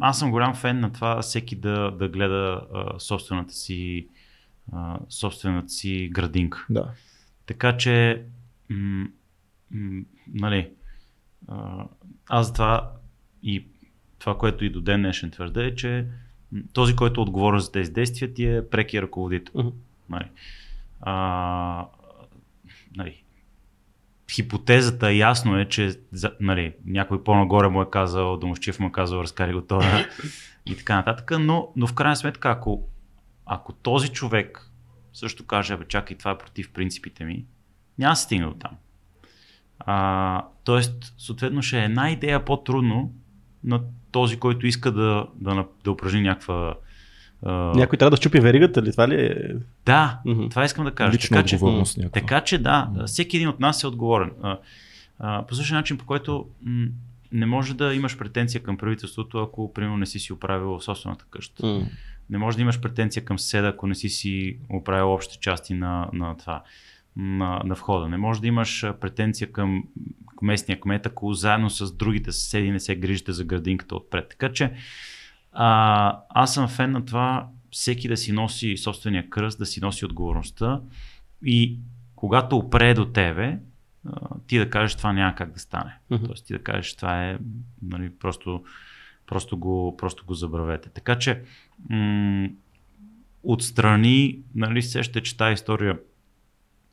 [0.00, 4.08] аз съм голям фен на това всеки да, да гледа а, собствената си
[4.72, 6.66] а, собствената си градинка.
[6.70, 6.90] Да.
[7.46, 8.22] Така че
[8.68, 9.08] м-
[9.70, 10.70] м- нали,
[11.48, 11.84] а,
[12.28, 12.92] аз това
[13.42, 13.64] и
[14.18, 16.06] това, което и до ден днешен твърда е, че
[16.72, 19.54] този, който отговоря за тези действия, ти е прекия ръководител.
[19.54, 19.72] Uh-huh.
[20.08, 20.28] Нали.
[21.00, 21.86] А,
[22.96, 23.22] нали,
[24.30, 26.00] хипотезата ясно е, че
[26.40, 30.06] нали, някой по-нагоре му е казал, Домощив му е казал, разкари го това
[30.66, 32.88] и така нататък, но, но в крайна сметка, ако,
[33.46, 34.70] ако този човек
[35.12, 37.44] също каже, бе, чакай, това е против принципите ми,
[37.98, 38.70] няма да стигне до там.
[39.78, 43.14] А, тоест, съответно, ще е една идея по-трудно
[43.64, 46.74] на този, който иска да, да, да упражни някаква
[47.46, 48.92] някой трябва да щупи веригата ли?
[48.92, 49.34] Това ли е?
[49.86, 50.50] Да, mm-hmm.
[50.50, 51.12] това искам да кажа.
[51.12, 54.30] Лична така, отговорност че, така че да, всеки един от нас е отговорен.
[54.42, 54.58] А,
[55.18, 56.86] а, по същия начин, по който м-
[57.32, 61.62] не може да имаш претенция към правителството, ако примерно не си си оправил собствената къща.
[61.62, 61.86] Mm.
[62.30, 66.08] Не може да имаш претенция към съседа, ако не си си оправил общите части на,
[66.12, 66.62] на това,
[67.16, 68.08] на, на входа.
[68.08, 69.84] Не може да имаш претенция към
[70.42, 74.28] местния кмет, ако заедно с другите съседи не се грижите за градинката отпред.
[74.28, 74.72] Така че
[75.60, 80.04] а, аз съм фен на това всеки да си носи собствения кръст, да си носи
[80.04, 80.80] отговорността
[81.44, 81.78] и
[82.16, 83.58] когато опре до тебе,
[84.46, 85.98] ти да кажеш това няма как да стане.
[86.10, 86.26] Uh-huh.
[86.26, 87.38] Тоест ти да кажеш това е
[87.82, 88.64] нали, просто,
[89.26, 90.88] просто, го, просто го забравете.
[90.88, 91.42] Така че
[91.90, 92.48] м-
[93.42, 95.98] отстрани, нали, сещате, че тази история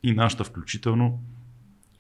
[0.03, 1.19] и нашата включително,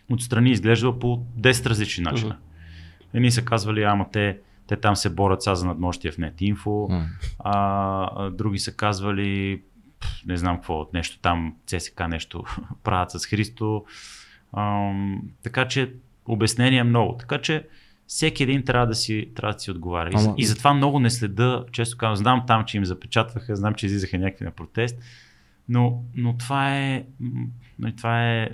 [0.09, 2.33] отстрани изглежда по 10 различни начина.
[2.33, 3.13] Uh-huh.
[3.13, 6.65] Едни са казвали, ама те те там се борят са за надмощие в NetInfo.
[6.65, 7.05] Mm.
[7.39, 9.61] А, други са казвали,
[10.25, 12.43] не знам какво, нещо там, ЦСК нещо
[12.83, 13.85] правят с Христо.
[14.53, 14.91] А,
[15.43, 15.93] така че
[16.25, 17.17] обяснение е много.
[17.17, 17.67] Така че
[18.07, 20.11] всеки един трябва да си, трябва да си отговаря.
[20.13, 20.35] Ама...
[20.37, 23.85] И, и затова много не следа, често казвам, знам там, че им запечатваха, знам, че
[23.85, 24.99] излизаха някакви на протест,
[25.69, 27.05] но, но това е,
[27.97, 28.49] това е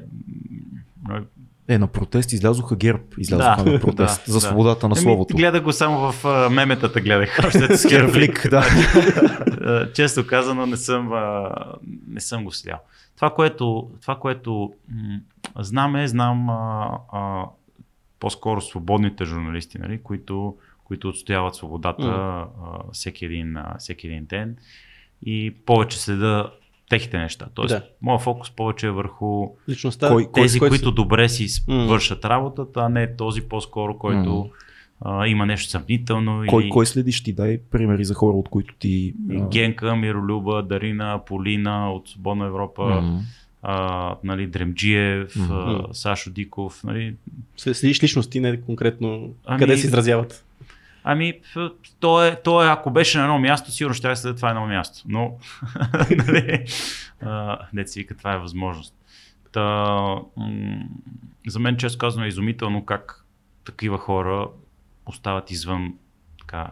[1.72, 4.88] е, на протест излязоха ГЕРБ, излязоха да, на протест да, за свободата да.
[4.88, 5.34] на словото.
[5.34, 7.40] Еми, гледах го само в а, меметата, гледах.
[7.48, 8.64] Още с Герфлик, да.
[9.94, 11.50] Често казано, не съм, а,
[12.08, 12.80] не съм го слял.
[13.16, 15.20] Това, което, това, което м-
[15.60, 17.46] знам е, знам а, а,
[18.20, 22.48] по-скоро свободните журналисти, нали, които, които отстояват свободата mm.
[22.64, 24.58] а, всеки, един, а, всеки един ден
[25.26, 26.52] и повече следа
[26.91, 27.47] техните неща.
[27.54, 27.84] Тоест, да.
[28.01, 31.88] моят фокус повече е върху Личността, кой, тези, кой, които кой добре си mm.
[31.88, 34.49] вършат работата, а не този по-скоро, който mm.
[35.01, 36.43] а, има нещо съмнително.
[36.47, 36.69] Кой, или...
[36.69, 37.34] кой следиш ти?
[37.34, 39.13] Дай примери за хора, от които ти...
[39.32, 39.49] А...
[39.49, 42.82] Генка, Миролюба, Дарина, Полина от Свободна Европа.
[42.82, 43.19] Mm.
[43.63, 45.91] А, нали, Дремджиев, mm-hmm.
[45.91, 46.84] Сашо Диков.
[46.84, 47.15] Нали.
[47.58, 50.45] Следиш личности, не конкретно ами, къде се изразяват?
[51.04, 51.40] Ами,
[52.00, 54.68] то е, то е, ако беше на едно място, сигурно ще да това е едно
[54.68, 55.04] място.
[55.08, 55.38] Но,
[56.28, 56.66] нали,
[57.74, 58.96] деца вика, това е възможност.
[59.52, 59.62] Та,
[60.38, 60.86] м-
[61.48, 63.26] за мен, често казвам, е изумително как
[63.66, 64.48] такива хора
[65.06, 65.94] остават извън
[66.40, 66.72] така,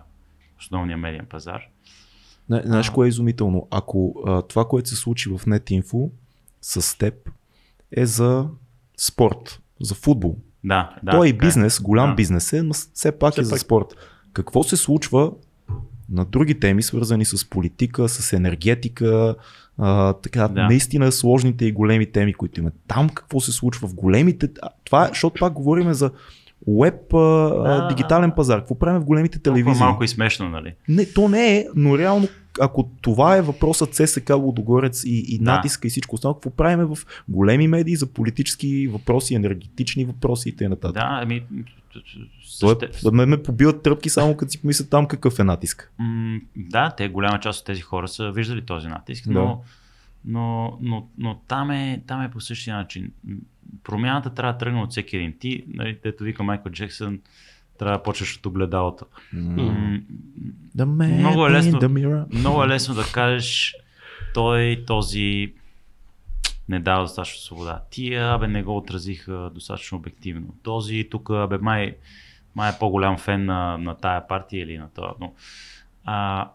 [0.59, 1.61] основния медиен пазар.
[2.49, 3.67] Знаеш, кое е изумително?
[3.71, 6.09] Ако а, това, което се случи в NetInfo
[6.61, 7.29] с теб
[7.91, 8.47] е за
[8.97, 10.37] спорт, за футбол.
[10.63, 11.11] Да, да.
[11.11, 12.15] Той е бизнес, голям да.
[12.15, 13.49] бизнес е, но все пак все е пак...
[13.49, 13.95] за спорт.
[14.33, 15.31] Какво се случва
[16.11, 19.35] на други теми, свързани с политика, с енергетика,
[19.77, 20.63] а, така, да.
[20.63, 22.71] наистина сложните и големи теми, които има.
[22.87, 24.49] Там какво се случва в големите.
[24.83, 26.11] Това, защото пак говорим за
[26.65, 28.59] Уеб, да, дигитален пазар.
[28.59, 29.83] Какво правим в големите телевизии?
[29.83, 30.73] Малко и смешно, нали?
[30.87, 32.27] Не, то не е, но реално,
[32.59, 35.43] ако това е въпросът ЦСК, Лодогорец и, и да.
[35.43, 36.97] натиска и всичко останало, какво правим в
[37.29, 40.75] големи медии за политически въпроси, енергетични въпроси и т.н.
[40.75, 41.43] Да, ами
[42.59, 45.91] той, е, ме, ме побиват тръпки само като си помисля там какъв е натиск.
[45.97, 49.55] М- да, те голяма част от тези хора са виждали този натиск, но, да.
[50.25, 53.11] но, но, но там, е, там е по същия начин.
[53.83, 55.33] Промяната трябва да тръгне от всеки един.
[55.39, 57.19] Ти, нали, дето вика Майкъл Джексън,
[57.79, 59.05] трябва да почваш от огледалото.
[59.35, 60.01] Mm.
[61.19, 61.79] много, е лесно,
[62.33, 63.75] много е лесно да кажеш
[64.33, 65.53] той, този
[66.69, 67.81] не дава достатъчно свобода.
[67.89, 70.55] Тия, абе, не го отразиха достатъчно обективно.
[70.63, 71.95] Този тук, абе, май,
[72.55, 75.13] май е по-голям фен на, на тая партия или на това.
[75.19, 75.33] Но,
[76.05, 76.49] а,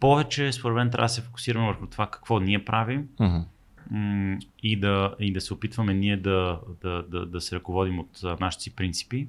[0.00, 3.44] повече, според мен, трябва да се фокусираме върху това какво ние правим uh-huh.
[3.90, 8.40] м- и, да, и да се опитваме ние да, да, да, да се ръководим от
[8.40, 9.28] нашите си принципи,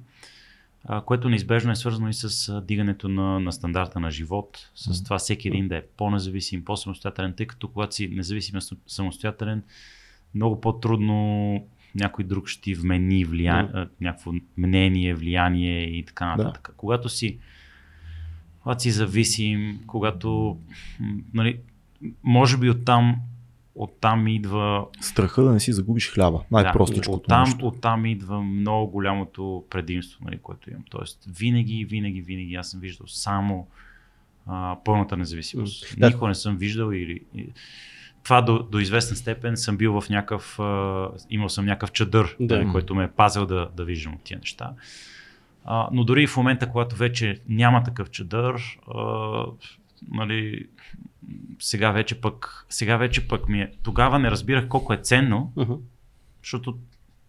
[0.84, 5.04] а, което неизбежно е свързано и с дигането на, на стандарта на живот, с uh-huh.
[5.04, 9.62] това всеки един да е по-независим, по-самостоятелен, тъй като когато си независим самостоятелен,
[10.34, 13.54] много по-трудно някой друг ще ти вмени влия...
[13.54, 13.88] mm.
[14.00, 16.68] някакво мнение, влияние и така нататък.
[16.68, 16.76] Да.
[16.76, 17.38] Когато си
[18.60, 20.58] когато си зависим, когато
[21.34, 21.58] нали,
[22.22, 23.16] може би оттам
[23.74, 24.86] оттам идва...
[25.00, 26.42] Страха да не си загубиш хляба.
[26.50, 27.12] Най-простичко.
[27.12, 30.82] Да, оттам, оттам идва много голямото предимство, нали, което имам.
[30.90, 33.68] Тоест, винаги, винаги, винаги аз съм виждал само
[34.46, 35.96] а, пълната независимост.
[35.98, 36.06] Да.
[36.06, 37.20] Никога не съм виждал или
[38.26, 42.58] това до, до известна степен съм бил в някакъв, а, имал съм някакъв чадър, да.
[42.58, 44.72] Нали, който ме е пазил да, да виждам от тия неща.
[45.64, 49.44] А, но дори в момента, когато вече няма такъв чадър, а,
[50.10, 50.66] нали,
[51.58, 55.80] сега вече пък, сега вече пък ми е, тогава не разбирах колко е ценно, uh-huh.
[56.42, 56.78] защото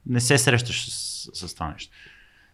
[0.06, 1.94] не се срещаш с, с това нещо.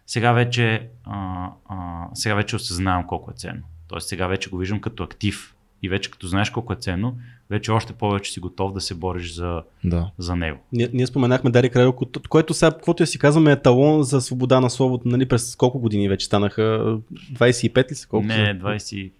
[0.06, 3.62] Сега вече, а, а, сега вече осъзнавам колко е ценно.
[3.88, 7.18] Тоест сега вече го виждам като актив и вече като знаеш колко е ценно,
[7.50, 10.10] вече още повече си готов да се бориш за, да.
[10.18, 10.58] за него.
[10.72, 11.92] Ние, ние споменахме Дари Крайо,
[12.28, 15.08] което сега, каквото я си казваме, е талон за свобода на словото.
[15.08, 16.96] Нали, през колко години вече станаха?
[17.32, 18.08] 25 ли са?
[18.08, 19.10] Колко Не, 27-8.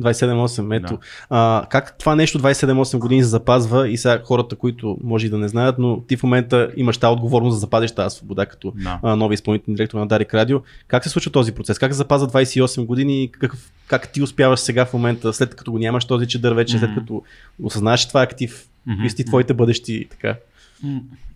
[0.00, 0.92] 27-8, ето.
[0.94, 0.98] Да.
[1.30, 5.38] А, как това нещо 27-8 години се запазва и сега хората, които може и да
[5.38, 9.00] не знаят, но ти в момента имаш тази отговорност да запазиш тази свобода като да.
[9.02, 10.60] а, нови изпълнителен директор на Дарик Радио.
[10.88, 11.78] Как се случва този процес?
[11.78, 13.54] Как се запазва 28 години и как,
[13.88, 16.80] как ти успяваш сега в момента, след като го нямаш този чедър вече, mm-hmm.
[16.80, 17.22] след като
[17.62, 19.26] осъзнаваш това актив, какви mm-hmm.
[19.26, 20.36] твоите бъдещи така?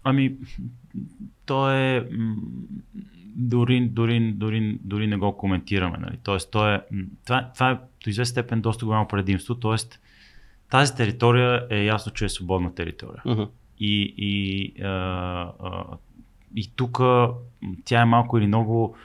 [0.05, 0.35] Ами,
[1.47, 2.09] то е
[3.37, 5.99] дори, дори, дори, дори не го коментираме.
[6.01, 6.19] Нали?
[6.23, 6.83] Тоест, то е,
[7.25, 9.55] това, това е до известен степен доста голямо предимство.
[9.55, 10.01] Тоест,
[10.71, 13.23] тази територия е ясно, че е свободна територия.
[13.27, 13.49] Uh-huh.
[13.79, 15.85] И, и, а, а,
[16.57, 17.01] и тук
[17.85, 18.97] тя е малко или много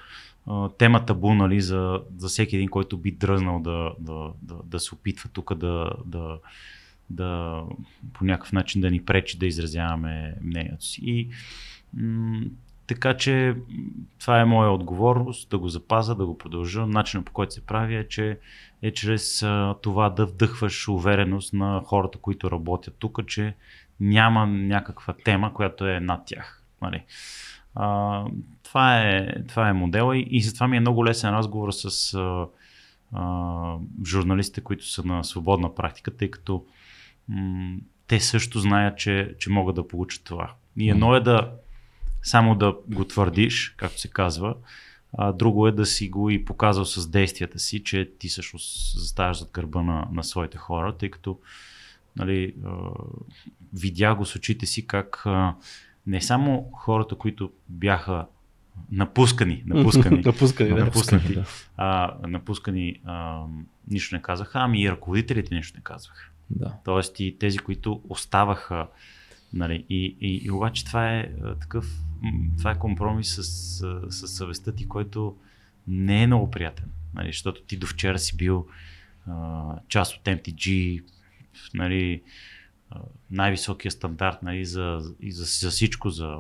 [0.48, 4.80] а, тема табу нали, за, за всеки един, който би дръзнал да, да, да, да
[4.80, 6.38] се опитва тук да, да,
[7.10, 7.64] да
[8.14, 11.02] по някакъв начин да ни пречи да изразяваме мнението си.
[11.04, 11.30] И,
[11.94, 12.42] м-
[12.88, 13.56] така че
[14.20, 16.86] това е моя отговорност да го запаза, да го продължа.
[16.86, 18.40] Начинът по който се прави е, че
[18.82, 23.56] е чрез а, това да вдъхваш увереност на хората, които работят тук, че
[24.00, 26.64] няма някаква тема, която е над тях.
[26.82, 27.04] Нали?
[27.76, 28.24] А,
[28.64, 32.48] това, е, това е модела и, и затова ми е много лесен разговор с а,
[33.14, 36.66] а, журналистите, които са на свободна практика, тъй като
[37.30, 40.54] м- те също знаят, че, че могат да получат това.
[40.78, 41.52] И едно е да
[42.24, 44.56] само да го твърдиш, както се казва,
[45.18, 48.58] а друго е да си го и показал с действията си, че ти също
[49.00, 51.40] заставаш зад гърба на, на своите хора, тъй като
[52.16, 52.54] нали,
[53.74, 55.26] видя го с очите си как
[56.08, 58.26] не само хората, които бяха
[58.92, 61.46] напускани, напускани, напускани, да, напускани, да.
[61.78, 63.44] А, напускани а,
[63.88, 66.30] нищо не казаха, ами и ръководителите нищо не казваха.
[66.50, 66.78] Да.
[66.86, 68.88] Тоест и тези, които оставаха.
[69.54, 71.32] Нали, и, и, и обаче това е
[71.62, 72.02] такъв,
[72.58, 75.38] това е компромис с, с, с съвестта ти, който
[75.88, 76.86] не е много приятен.
[77.14, 78.68] нали, защото ти до вчера си бил
[79.28, 81.04] а, част от MTG,
[81.74, 82.22] нали,
[83.32, 86.38] най-високия стандарт нали, за, и за, за всичко, за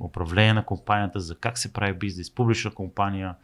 [0.00, 3.34] управление на компанията, за как се прави бизнес, публична компания.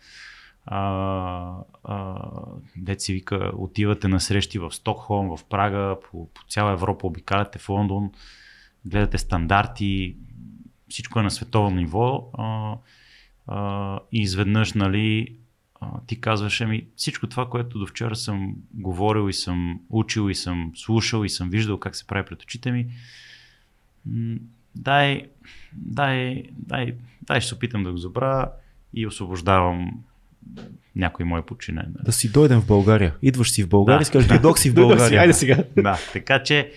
[0.66, 2.16] А, а,
[2.76, 7.68] деца вика, отивате на срещи в Стокхолм, в Прага, по, по цяла Европа, обикаляте в
[7.68, 8.10] Лондон,
[8.84, 10.16] гледате стандарти,
[10.88, 12.76] всичко е на световно ниво а,
[13.46, 15.36] а, и изведнъж нали,
[16.06, 20.72] ти казваш, ами всичко това, което до вчера съм говорил и съм учил и съм
[20.74, 22.86] слушал и съм виждал как се прави пред очите ми,
[24.74, 25.26] дай,
[25.72, 28.50] дай, дай, дай ще се опитам да го забравя
[28.94, 30.04] и освобождавам
[30.96, 31.94] някой мой подчинен.
[32.04, 33.14] Да си дойдем в България.
[33.22, 34.04] Идваш си в България, да.
[34.04, 35.20] скажеш, дойдох си в България.
[35.20, 35.64] айде сега.
[35.76, 36.70] Да, така че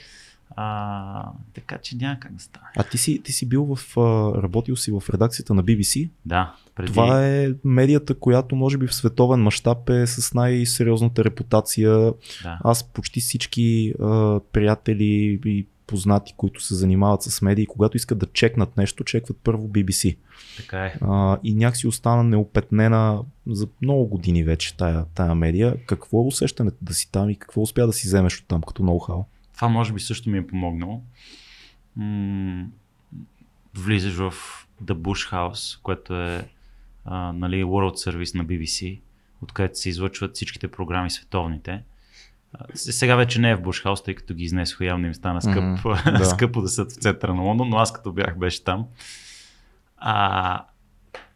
[0.56, 2.66] а, така че няма как да стане.
[2.78, 3.98] А ти си, ти си бил в,
[4.44, 6.10] работил си в редакцията на BBC.
[6.26, 6.56] Да.
[6.76, 6.88] Преди...
[6.88, 11.92] Това е медията, която може би в световен мащаб е с най-сериозната репутация.
[12.44, 12.60] Да.
[12.64, 18.26] Аз почти всички а, приятели и познати, които се занимават с медии, когато искат да
[18.26, 20.18] чекнат нещо, чекват първо BBC.
[20.58, 20.96] Така е.
[21.02, 25.86] А, и някакси остана неопетнена за много години вече тая, тая медия.
[25.86, 28.84] Какво е усещането да си там и какво успя да си вземеш от там като
[28.84, 29.24] ноу-хау?
[29.56, 31.02] Това може би също ми е помогнало.
[31.96, 32.68] М-
[33.76, 34.34] влизаш в
[34.84, 36.50] The Bush House, което е
[37.06, 39.00] а, нали, World Service на BBC,
[39.42, 41.84] откъдето се излъчват всичките програми световните.
[42.74, 46.18] Сега вече не е в House, тъй като ги изнесоха, явно им стана скъп, mm-hmm,
[46.18, 46.26] да.
[46.26, 48.86] скъпо да са в центъра на Лондон, но аз като бях беше там.
[49.98, 50.66] А,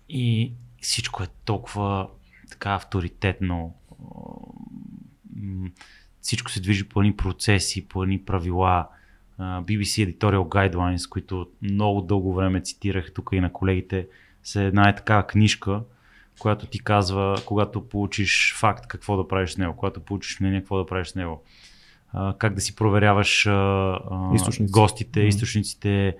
[0.09, 2.07] и всичко е толкова
[2.49, 3.73] така авторитетно
[6.21, 8.87] всичко се движи по едни процеси, по едни правила.
[9.39, 14.07] BBC Editorial Guidelines, които много дълго време цитирах тук и на колегите,
[14.43, 15.81] се една е такава книжка,
[16.41, 20.77] която ти казва, когато получиш факт, какво да правиш с него, когато получиш мнение, какво
[20.77, 21.43] да правиш с него,
[22.37, 23.49] как да си проверяваш
[24.35, 24.71] Източници.
[24.71, 25.23] гостите, mm.
[25.27, 26.17] източниците,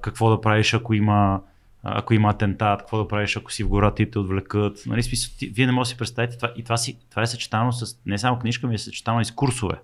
[0.00, 1.40] какво да правиш, ако има
[1.88, 4.82] ако има атентат, какво да правиш, ако си в гората и те отвлекат.
[4.86, 6.52] Нали, смисъл, ти, вие не можете да си представите това.
[6.56, 9.30] И това, си, това е съчетано с не само книжка, ми е съчетано и с
[9.30, 9.80] курсове.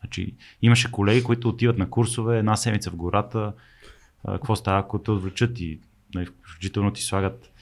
[0.00, 3.52] Значи, имаше колеги, които отиват на курсове една седмица в гората.
[4.24, 5.80] А, какво става, ако те отвлечат и
[6.14, 7.52] нали, включително ти слагат.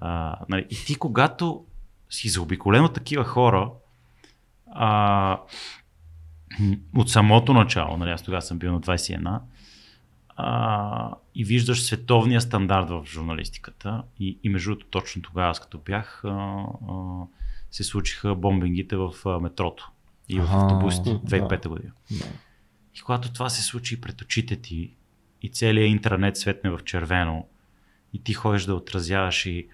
[0.00, 1.64] А, нали, и ти, когато
[2.10, 3.70] си заобиколен от такива хора,
[4.66, 5.40] а,
[6.96, 9.40] от самото начало, нали, аз тогава съм бил на 21,
[10.36, 14.02] а, и виждаш световния стандарт в журналистиката.
[14.20, 17.24] И, и между другото, точно тогава, аз като бях, а, а,
[17.70, 19.90] се случиха бомбингите в а, метрото
[20.28, 21.68] и в автобусите 2005 да.
[21.68, 21.92] година.
[22.10, 22.26] Да.
[22.94, 24.94] И когато това се случи пред очите ти
[25.42, 27.46] и целият интернет светне в червено
[28.12, 29.68] и ти ходиш да отразяваш и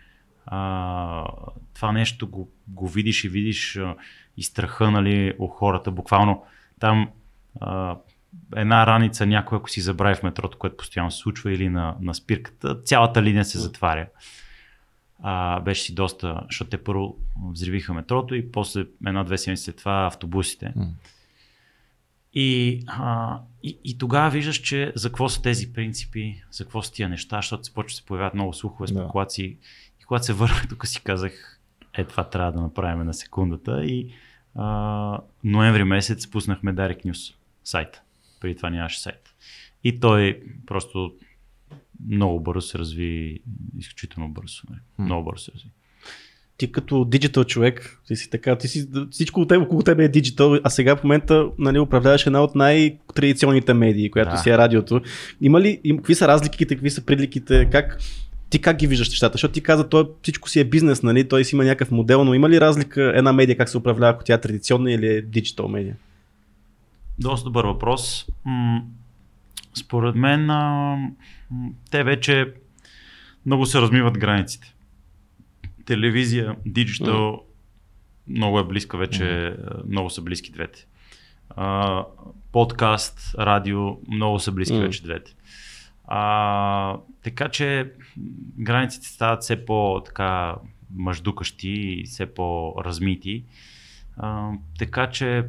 [0.47, 1.27] а,
[1.75, 3.97] това нещо го, го видиш и видиш а,
[4.37, 5.91] и страха нали, у хората.
[5.91, 6.45] Буквално
[6.81, 7.11] там
[7.61, 7.97] а,
[8.57, 12.15] една раница някой, ако си забрави в метрото, което постоянно се случва, или на, на
[12.15, 14.07] спирката, цялата линия се затваря.
[15.23, 17.17] А, беше си доста, защото те първо
[17.51, 20.75] взривиха метрото и после една-две седмици след това автобусите.
[20.77, 20.89] Mm.
[22.35, 26.93] И, а, и, и тогава виждаш, че за какво са тези принципи, за какво са
[26.93, 29.51] тия неща, защото се почва да се появяват много слухове, спекулации.
[29.51, 29.59] Yeah.
[30.01, 31.61] И когато се върнах, тук си казах,
[31.95, 33.85] е това трябва да направим на секундата.
[33.85, 34.13] И
[34.55, 38.03] а, ноември месец пуснахме Direct News сайта
[38.41, 39.35] преди това нямаше сайт.
[39.85, 41.15] И той просто
[42.09, 43.41] много бързо се разви,
[43.79, 44.63] изключително бързо.
[44.71, 45.05] Не?
[45.05, 45.71] Много бързо се разви.
[46.57, 50.09] Ти като диджитал човек, ти си така, ти си, всичко от тебе, около тебе е
[50.09, 54.37] диджитал, а сега в момента нали, управляваш една от най-традиционните медии, която да.
[54.37, 55.01] си е радиото.
[55.41, 57.99] Има ли, им, какви са разликите, какви са приликите, как,
[58.51, 59.33] ти как ги виждаш нещата?
[59.33, 61.29] Защото ти каза, той всичко си е бизнес, нали?
[61.29, 64.25] той си има някакъв модел, но има ли разлика една медия как се управлява, ако
[64.25, 65.97] тя е традиционна или е диджитал медия?
[67.19, 68.27] Доста добър въпрос.
[69.75, 70.51] Според мен
[71.91, 72.53] те вече
[73.47, 74.74] много се размиват границите.
[75.85, 77.45] Телевизия, диджитал,
[78.29, 79.57] много е близка вече,
[79.89, 80.87] много са близки двете.
[82.53, 85.35] подкаст, радио, много са близки вече двете.
[86.05, 87.93] А, така че
[88.59, 90.57] границите стават все по-така
[90.95, 93.45] мъждукащи и все по-размити.
[94.17, 95.47] А, така че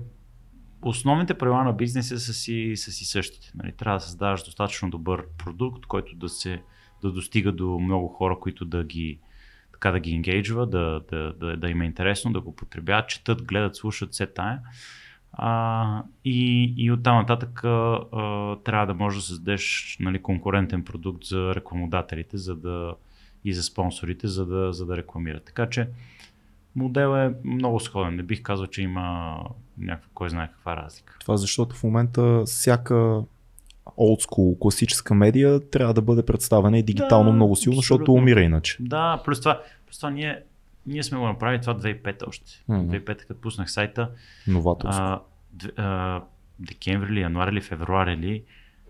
[0.82, 3.52] основните правила на бизнеса са си, са си същите.
[3.56, 3.72] Нали?
[3.72, 6.62] Трябва да създаваш достатъчно добър продукт, който да се
[7.02, 9.20] да достига до много хора, които да ги
[9.76, 13.44] така да ги енгейджва, да, да, да, да им е интересно, да го потребяват, четат,
[13.44, 14.60] гледат, слушат, все тая.
[15.34, 18.00] А, и, и оттам нататък а,
[18.64, 22.94] трябва да можеш да създадеш нали, конкурентен продукт за рекламодателите за да,
[23.46, 25.44] и за спонсорите, за да, за да рекламират.
[25.44, 25.90] Така че
[26.76, 28.16] модел е много сходен.
[28.16, 29.38] Не бих казал, че има
[29.78, 31.18] някаква, кой знае каква разлика.
[31.20, 33.24] Това защото в момента всяка
[33.98, 38.78] олдскул класическа медия трябва да бъде представена и дигитално Да, много силно, защото умира иначе.
[38.80, 40.40] Да, плюс това, плюс това ние,
[40.88, 42.64] ние сме го направили това 2005 още.
[42.68, 42.92] Мгм.
[42.92, 44.10] 2005 като пуснах сайта,
[44.48, 45.04] Новаторство.
[45.04, 45.20] а,
[45.54, 46.22] д- а,
[46.60, 48.44] декември ли, януари ли, февруари ли,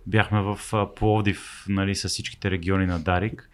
[0.07, 3.49] бяхме в а, Пловдив нали, с всичките региони на Дарик.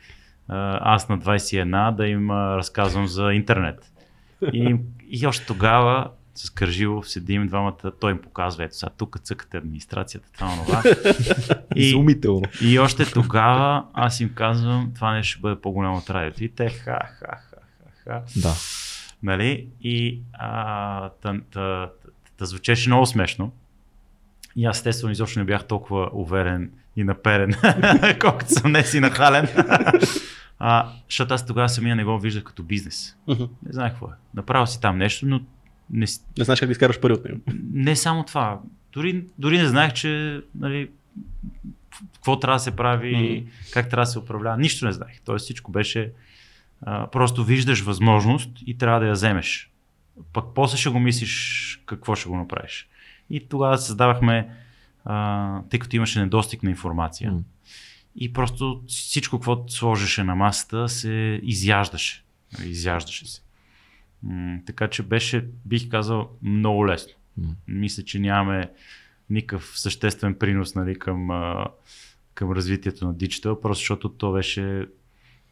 [0.47, 3.91] А, аз на 21 да им а, разказвам за интернет.
[4.53, 4.75] И,
[5.09, 10.29] и още тогава с Кържилов седим двамата, той им показва, ето сега тук цъкате администрацията,
[10.31, 10.83] това това.
[11.75, 12.43] и, Изумително.
[12.61, 16.43] и още тогава аз им казвам, това нещо ще бъде по-голямо от радиото.
[16.43, 18.23] И те ха, ха, ха, ха, ха.
[18.35, 18.53] Да.
[19.23, 19.67] Нали?
[19.81, 21.89] И а, та, та,
[22.37, 23.51] та, звучеше много смешно.
[24.55, 27.53] И аз естествено изобщо не бях толкова уверен и наперен,
[28.21, 29.47] колкото съм днес и нахален.
[30.59, 33.17] а, защото аз тогава самия не го виждах като бизнес.
[33.27, 33.43] Мгм.
[33.43, 34.13] Не знаех какво е.
[34.33, 35.41] Направил си там нещо, но
[35.91, 36.05] не,
[36.37, 37.39] Не знаеш как да изкараш пари от него.
[37.73, 38.59] не само това.
[38.93, 40.89] Дори, дори не знаех, че нали,
[42.13, 43.49] какво трябва да се прави, Мгм.
[43.73, 44.57] как трябва да се управлява.
[44.57, 45.21] Нищо не знаех.
[45.25, 46.11] Тоест всичко беше
[46.81, 49.71] а, просто виждаш възможност и трябва да я вземеш.
[50.33, 52.87] Пък после ще го мислиш какво ще го направиш.
[53.29, 54.49] И тогава създавахме,
[55.05, 57.31] а, тъй като имаше недостиг на информация.
[57.31, 57.39] М.
[58.15, 62.23] И просто всичко, което сложеше на масата, се изяждаше.
[62.59, 63.41] Нали, Изяждаше се.
[64.23, 67.13] М, така че беше, бих казал, много лесно.
[67.67, 68.69] Мисля, че нямаме
[69.29, 71.65] никакъв съществен принос нали, към, а,
[72.33, 74.85] към развитието на диджитал, просто защото то беше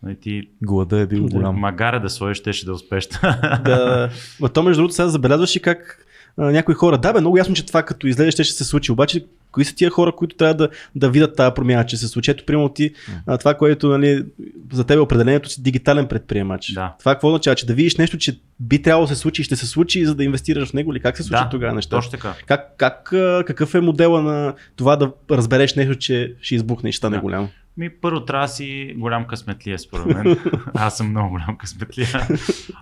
[0.03, 1.55] нали, ти Глада е бил голям.
[1.55, 3.07] магаре да сложиш, щеше да успеш.
[3.63, 4.09] да.
[4.39, 6.05] Ма то между другото сега забелязваш и как
[6.37, 8.91] а, някои хора, да бе, много ясно, че това като излезе ще, ще се случи,
[8.91, 12.31] обаче кои са тия хора, които трябва да, да видят тази промяна, че се случи.
[12.31, 12.93] Ето, примерно ти,
[13.25, 14.23] а, това, което нали,
[14.73, 16.73] за теб е определението си дигитален предприемач.
[16.73, 16.95] Да.
[16.99, 17.55] Това какво означава?
[17.55, 20.15] Че да видиш нещо, че би трябвало да се случи и ще се случи, за
[20.15, 21.95] да инвестираш в него или как се случва да, тогава нещата?
[21.95, 22.33] точно така.
[22.45, 23.03] Как, как,
[23.47, 27.21] какъв е модела на това да разбереш нещо, че ще избухне и ще стане Да.
[27.21, 27.49] голямо?
[27.79, 30.37] Ми, първо трябва да си голям късметлия, според мен.
[30.73, 32.27] Аз съм много голям късметлия.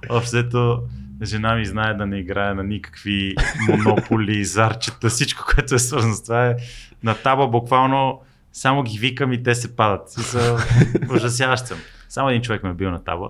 [0.09, 0.83] Общото
[1.23, 3.35] жена ми знае да не играе на никакви
[3.69, 6.55] монополи, зарчета, всичко, което е свързано с това е
[7.03, 8.21] на таба буквално
[8.53, 10.11] само ги викам и те се падат.
[10.11, 10.57] Смисъл,
[11.15, 11.77] Ужасяващ съм.
[12.09, 13.29] Само един човек ме е бил на таба.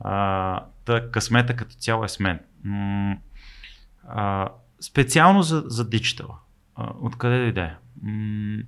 [0.00, 2.40] А, та късмета като цяло е с мен.
[2.64, 3.16] М-
[4.08, 4.48] а,
[4.80, 6.34] специално за, за диджитала.
[7.00, 7.70] Откъде дойде?
[8.02, 8.62] М-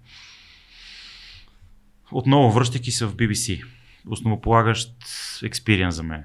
[2.14, 3.64] отново връщайки се в BBC,
[4.08, 4.94] основополагащ
[5.42, 6.24] експириенс за мен.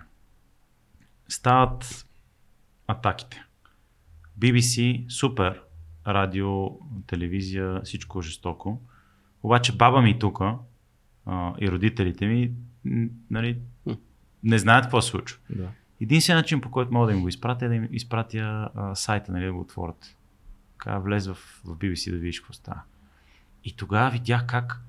[1.28, 2.06] Стават
[2.88, 3.44] атаките.
[4.40, 5.62] BBC, супер,
[6.08, 6.70] радио,
[7.08, 8.82] телевизия, всичко жестоко.
[9.44, 10.40] Обаче баба ми тук
[11.60, 12.52] и родителите ми
[13.32, 13.60] нали,
[14.44, 15.40] не знаят какво се случва.
[15.50, 15.70] Да.
[16.02, 19.32] Единственият начин, по който мога да им го изпратя, е да им изпратя а, сайта,
[19.32, 20.16] нали, да го отворят.
[20.72, 22.82] Така, влез в, в BBC да видиш какво става.
[23.64, 24.82] И тогава видях как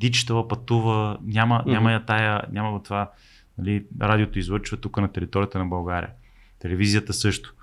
[0.00, 3.10] диджитала пътува, няма, няма я тая, няма го това,
[3.58, 6.10] нали, радиото излъчва тук на територията на България.
[6.58, 7.54] Телевизията също.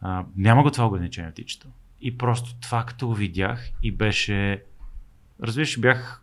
[0.00, 1.70] А, няма го това ограничение в диджитал.
[2.00, 4.62] И просто това като го видях и беше,
[5.42, 6.22] разбираш, бях,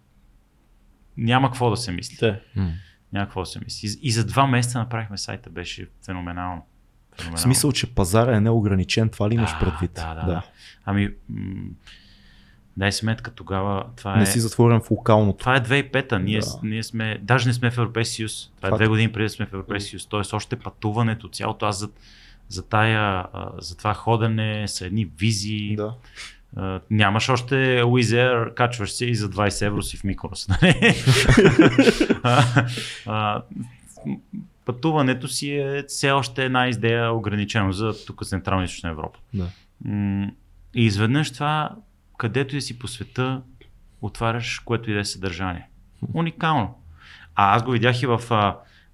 [1.17, 2.35] няма какво да се мисли.
[2.55, 2.71] М.
[3.13, 3.87] Няма какво да се мисли.
[3.87, 6.65] И, и за два месеца направихме сайта, беше феноменално.
[7.15, 7.37] феноменално.
[7.37, 9.91] В смисъл, че пазара е неограничен, това ли имаш Да, предвид?
[9.93, 10.43] Да, да, да.
[10.85, 11.69] Ами, м-
[12.79, 14.25] дай сметка тогава, това Не е...
[14.25, 15.39] си затворен в локалното.
[15.39, 16.45] Това е 2005-та, ние, Да.
[16.63, 18.51] ние сме, даже не сме в Европейския съюз.
[18.55, 20.05] Това е две години преди да сме в Европейския съюз.
[20.05, 21.89] Тоест още пътуването, цялото аз за,
[22.49, 23.25] за, тая,
[23.57, 25.75] за това ходене са едни визии.
[25.75, 25.93] Да.
[26.55, 30.47] А, нямаш още Wizz качваш се и за 20 евро си в Миконос.
[30.61, 30.95] нали?
[34.65, 39.19] Пътуването си е все още една идея ограничено за тук Централна и Източна Европа.
[39.33, 39.47] Да.
[40.75, 41.75] И изведнъж това,
[42.19, 43.41] където и си по света,
[44.01, 45.69] отваряш което и да е съдържание.
[46.13, 46.83] Уникално.
[47.35, 48.17] А аз го видях и в,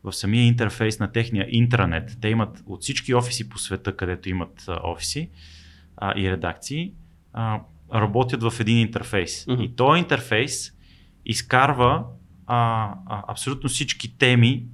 [0.04, 2.18] в самия интерфейс на техния интранет.
[2.22, 5.30] Те имат от всички офиси по света, където имат офиси
[5.98, 6.94] а, и редакции,
[7.34, 7.62] а,
[7.94, 9.48] работят в един интерфейс.
[9.48, 9.62] Мгм.
[9.62, 10.74] И този интерфейс
[11.26, 12.06] изкарва
[12.48, 14.66] а, а, абсолютно всички теми,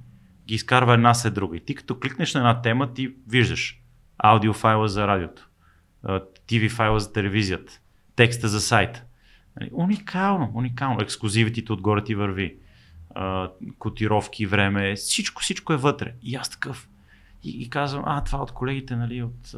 [0.46, 1.56] ги изкарва една след друга.
[1.56, 3.80] И ти като кликнеш на една тема, ти виждаш
[4.18, 5.48] аудиофайла за радиото,
[6.48, 7.81] TV файла за телевизията,
[8.16, 9.02] текста за сайта.
[9.60, 11.00] Нали, Уникално, уникално.
[11.00, 12.56] Ексклюзивитите отгоре ти върви.
[13.14, 16.12] А, котировки, време, всичко, всичко е вътре.
[16.22, 16.88] И аз такъв.
[17.44, 19.54] И, и казвам, а, това от колегите, нали, от,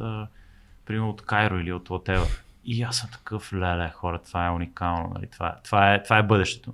[0.85, 2.41] примерно от Кайро или от Whatever.
[2.65, 6.23] И аз съм такъв, леле, хора, това е уникално, нали, това, това, е, това е
[6.23, 6.73] бъдещето.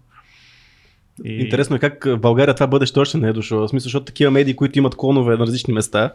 [1.24, 1.34] И...
[1.34, 3.60] Интересно е как в България това бъдеще още не е дошло.
[3.60, 6.14] В смисъл, защото такива медии, които имат клонове на различни места,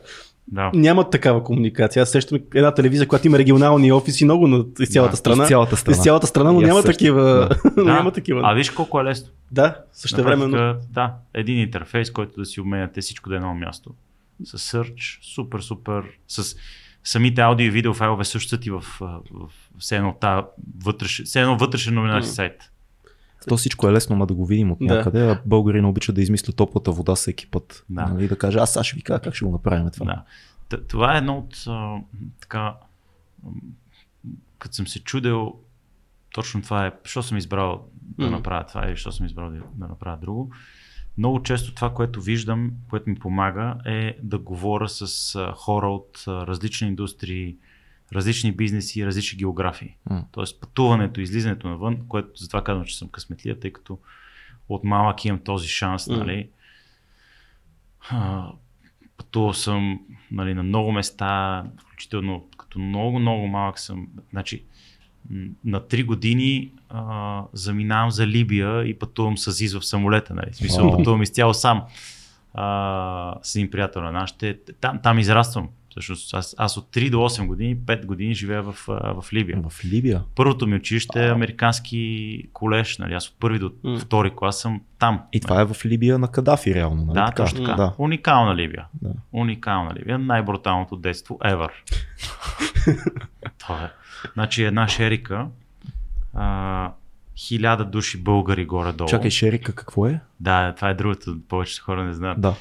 [0.48, 0.70] да.
[0.74, 2.02] нямат такава комуникация.
[2.02, 5.44] Аз сещам една телевизия, която има регионални офиси много на из цялата да, страна.
[5.44, 5.96] Из цялата страна.
[5.96, 7.48] Из цялата страна, но няма такива.
[7.76, 7.82] Да.
[7.84, 8.40] няма такива.
[8.44, 9.28] А виж колко е лесно.
[9.50, 10.74] Да, също време.
[10.90, 13.90] Да, един интерфейс, който да си обменяте всичко да е едно място.
[14.44, 16.02] С search, супер, супер.
[16.28, 16.57] С
[17.04, 19.48] самите аудио и видео файлове също са ти в, в, в
[19.78, 20.14] все едно,
[20.84, 22.34] вътреш, все едно вътрешен новинарски mm.
[22.34, 22.70] сайт.
[23.49, 25.30] То всичко е лесно, ма да го видим от някъде, да.
[25.30, 27.84] а българин обича да измисля топлата вода всеки път.
[27.90, 28.07] Да.
[28.07, 30.07] Нали, да каже, аз сега ще ви кажа как ще го направим това.
[30.07, 30.22] Да.
[30.68, 31.97] Т- това е едно от а,
[32.40, 32.74] така,
[34.59, 35.55] като съм се чудел,
[36.34, 37.86] точно това е, защо съм избрал
[38.18, 40.51] да направя това или защо съм избрал да, да направя друго.
[41.18, 46.24] Много често това, което виждам, което ми помага е да говоря с а, хора от
[46.26, 47.57] а, различни индустрии,
[48.12, 49.96] различни бизнеси, различни географии.
[50.11, 50.24] Mm.
[50.32, 53.98] Тоест пътуването, излизането навън, което затова казвам, че съм късметлия, тъй като
[54.68, 56.16] от малък имам този шанс, mm.
[56.16, 56.48] нали.
[58.11, 58.48] А,
[59.16, 60.00] пътувал съм
[60.30, 64.09] нали, на много места, включително като много, много малък съм.
[64.30, 64.64] Значи,
[65.64, 70.34] на 3 години а, заминавам за Либия и пътувам с Изо в самолета.
[70.34, 70.50] Нали?
[70.52, 70.96] В смисъл, oh.
[70.96, 71.82] пътувам изцяло сам
[72.54, 74.59] а, с един приятел на нашите.
[74.80, 75.68] Там, там израствам.
[76.01, 79.62] Всъщност аз, аз от 3 до 8 години, 5 години живея в, в Либия.
[79.68, 80.22] В Либия?
[80.34, 82.99] Първото ми училище е американски колеж.
[82.99, 83.14] Нали?
[83.14, 83.99] Аз от първи до mm.
[83.99, 85.22] втори клас съм там.
[85.32, 87.14] И това е в Либия на Кадафи реално, нали?
[87.14, 87.44] Да, така?
[87.44, 87.76] точно така.
[87.76, 87.94] Да.
[87.99, 88.86] Уникална Либия.
[89.03, 89.11] Да.
[89.32, 90.18] Уникална Либия.
[90.18, 91.70] Най-бруталното детство ever.
[93.59, 93.90] това е.
[94.34, 95.47] Значи една шерика,
[96.34, 96.92] а,
[97.36, 99.09] хиляда души българи горе-долу.
[99.09, 100.20] Чакай, шерика какво е?
[100.40, 102.40] Да, това е другото, повечето хора не знаят.
[102.40, 102.55] Да.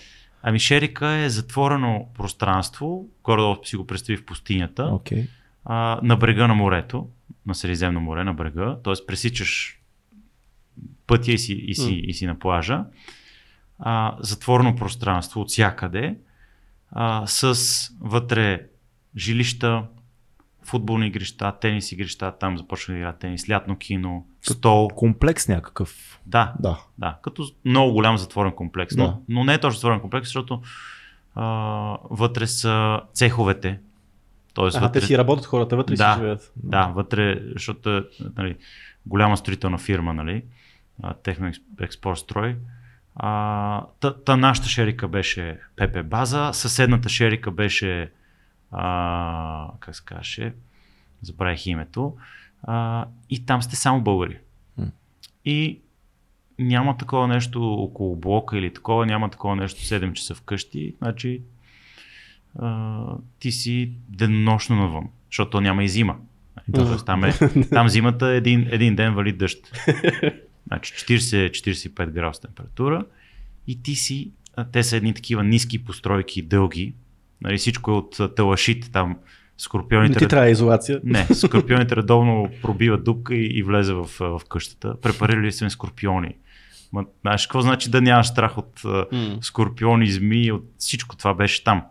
[0.47, 5.27] Ами Шерика е затворено пространство, горе-долу си го представи в пустинята, okay.
[5.65, 7.07] а, на брега на морето,
[7.45, 8.93] на Средиземно море, на брега, т.е.
[9.07, 9.81] пресичаш
[11.07, 12.01] пътя и си, и си, mm.
[12.01, 12.83] и си на плажа.
[13.79, 16.17] А, затворено пространство от всякъде,
[16.91, 17.55] а, с
[18.01, 18.67] вътре
[19.17, 19.83] жилища,
[20.65, 24.87] футболни игрища, тенис игрища, там започна да игра тенис, лятно кино, стол.
[24.87, 26.19] Комплекс някакъв.
[26.25, 26.79] Да, да.
[26.97, 28.95] да като много голям затворен комплекс.
[28.95, 29.03] Да.
[29.03, 30.61] Но, но не е точно затворен комплекс, защото
[31.35, 31.45] а,
[32.09, 33.79] вътре са цеховете.
[34.53, 34.99] Тоест, а, вътре...
[34.99, 36.53] те си работят хората вътре да, си живеят.
[36.55, 38.03] Да, вътре, защото
[38.37, 38.55] нали,
[39.05, 40.43] голяма строителна фирма, нали,
[41.23, 41.51] Техно
[41.81, 42.55] Експорт Строй.
[43.15, 48.11] А, та, та нашата шерика беше ПП База, съседната шерика беше
[48.71, 50.53] а, как се каже,
[51.21, 52.13] забравих името,
[52.63, 54.37] а, и там сте само българи.
[54.79, 54.91] Mm.
[55.45, 55.79] И
[56.59, 61.41] няма такова нещо около блока или такова, няма такова нещо 7 часа вкъщи, значи
[62.59, 63.03] а,
[63.39, 66.15] ти си денонощно навън, защото няма и зима.
[66.73, 67.33] Тоест, там, е,
[67.69, 69.71] там зимата е един, един ден вали дъжд.
[70.67, 73.05] Значи 40-45 градус температура
[73.67, 74.31] и ти си,
[74.71, 76.93] те са едни такива ниски постройки, дълги,
[77.45, 79.17] Нали, всичко е от талашит там.
[79.57, 80.13] Скорпионите.
[80.13, 80.99] Не ти трябва изолация.
[81.03, 85.01] Не, скорпионите редовно пробиват дупка и, и влезе в, в къщата.
[85.01, 86.35] Препарирали сме скорпиони.
[86.93, 89.41] Ма, знаеш какво значи да нямаш страх от mm.
[89.41, 91.83] скорпиони, змии, от всичко това беше там.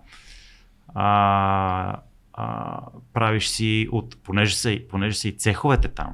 [0.95, 1.97] А,
[2.33, 2.81] а,
[3.13, 6.11] правиш си от, понеже са, понеже са и цеховете там.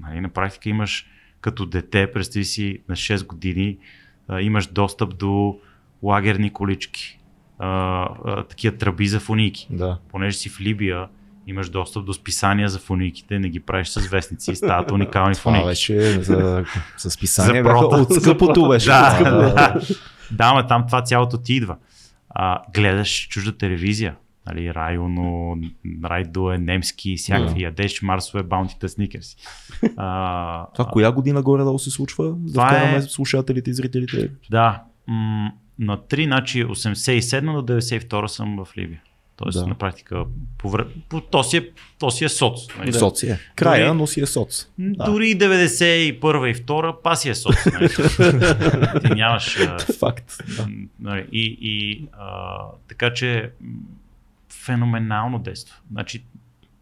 [0.00, 1.06] Нали, на практика имаш
[1.40, 3.78] като дете, представи си на 6 години,
[4.28, 5.58] а, имаш достъп до
[6.02, 7.19] лагерни колички
[7.60, 9.66] а, а, такива тръби за фуники.
[9.70, 9.98] Да.
[10.10, 11.08] Понеже си в Либия,
[11.46, 15.66] имаш достъп до списания за фуниките, не ги правиш с вестници, стават уникални Това фуники.
[15.66, 16.64] беше за,
[16.98, 18.88] за списания, за от скъпото беше.
[18.88, 19.80] да, да, да.
[20.30, 21.76] да, ма там това цялото ти идва.
[22.30, 25.56] А, гледаш чужда телевизия, нали, Районо,
[26.04, 27.64] Райдо е немски, всякакви, yeah.
[27.64, 29.36] ядеш Марсове, баунтите, сникерси.
[29.96, 32.32] А, това коя година горе-долу се случва?
[32.36, 33.02] Да вкараме е...
[33.02, 34.30] слушателите и зрителите.
[34.50, 39.02] Да, м- на 3, значи 87 до 92 съм в Ливия.
[39.36, 39.66] Тоест, да.
[39.66, 40.24] на практика,
[40.58, 40.84] по, вре...
[41.08, 42.76] по, то, си е, то си е соц.
[42.78, 42.92] Нали?
[42.92, 43.40] Соц е.
[43.54, 44.66] Края, дори, но си е соц.
[44.78, 45.04] Да.
[45.04, 47.54] Дори 91 и 2 па си е соц.
[47.72, 47.88] Нали?
[49.00, 49.58] Ти нямаш...
[50.00, 50.42] Факт.
[50.56, 50.68] Да.
[51.00, 51.26] Нали?
[51.32, 52.58] И, и а,
[52.88, 53.50] така че
[54.52, 55.76] феноменално действа.
[55.92, 56.24] Значи,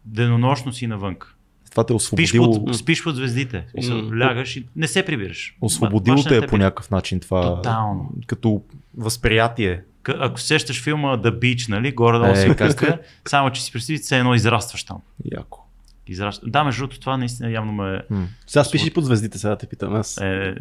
[0.05, 1.35] денонощно си навънка.
[1.71, 2.53] Това те е освободило.
[2.53, 3.65] Спиш под, спиш под звездите.
[3.77, 4.21] Mm.
[4.21, 5.57] Лягаш и не се прибираш.
[5.61, 7.55] Освободило те е по някакъв начин това.
[7.55, 8.11] Тотално.
[8.27, 8.61] Като
[8.97, 9.81] възприятие.
[10.07, 12.99] Ако сещаш филма The Beach, нали, горе-долу е, как?
[13.27, 14.97] само че си представи, се едно израстваш там.
[15.25, 15.65] Яко.
[16.07, 16.49] Израства.
[16.49, 18.01] Да, между другото, това наистина явно ме.
[18.09, 18.27] М.
[18.47, 20.17] Сега спиш и под звездите, сега те питам аз.
[20.17, 20.55] Е,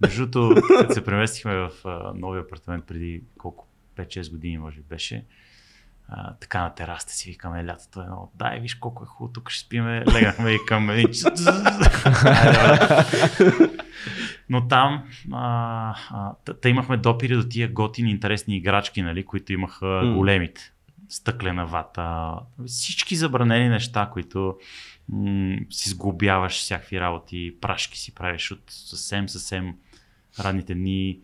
[0.00, 3.66] между другото, като се преместихме в uh, новия апартамент преди колко
[3.98, 5.24] 5-6 години, може би беше
[6.14, 9.64] а, така на терасата си викаме лятото едно, дай виж колко е хубаво, тук ще
[9.64, 10.90] спиме, легнахме и към
[14.50, 15.02] Но там
[15.32, 20.14] а, а, та, имахме допири до тия готини, интересни играчки, нали, които имаха mm.
[20.14, 20.72] големите.
[21.08, 22.34] Стъклена вата,
[22.66, 24.58] всички забранени неща, които
[25.08, 29.74] м- си сглобяваш всякакви работи, прашки си правиш от съвсем, съвсем
[30.40, 31.18] ранните дни,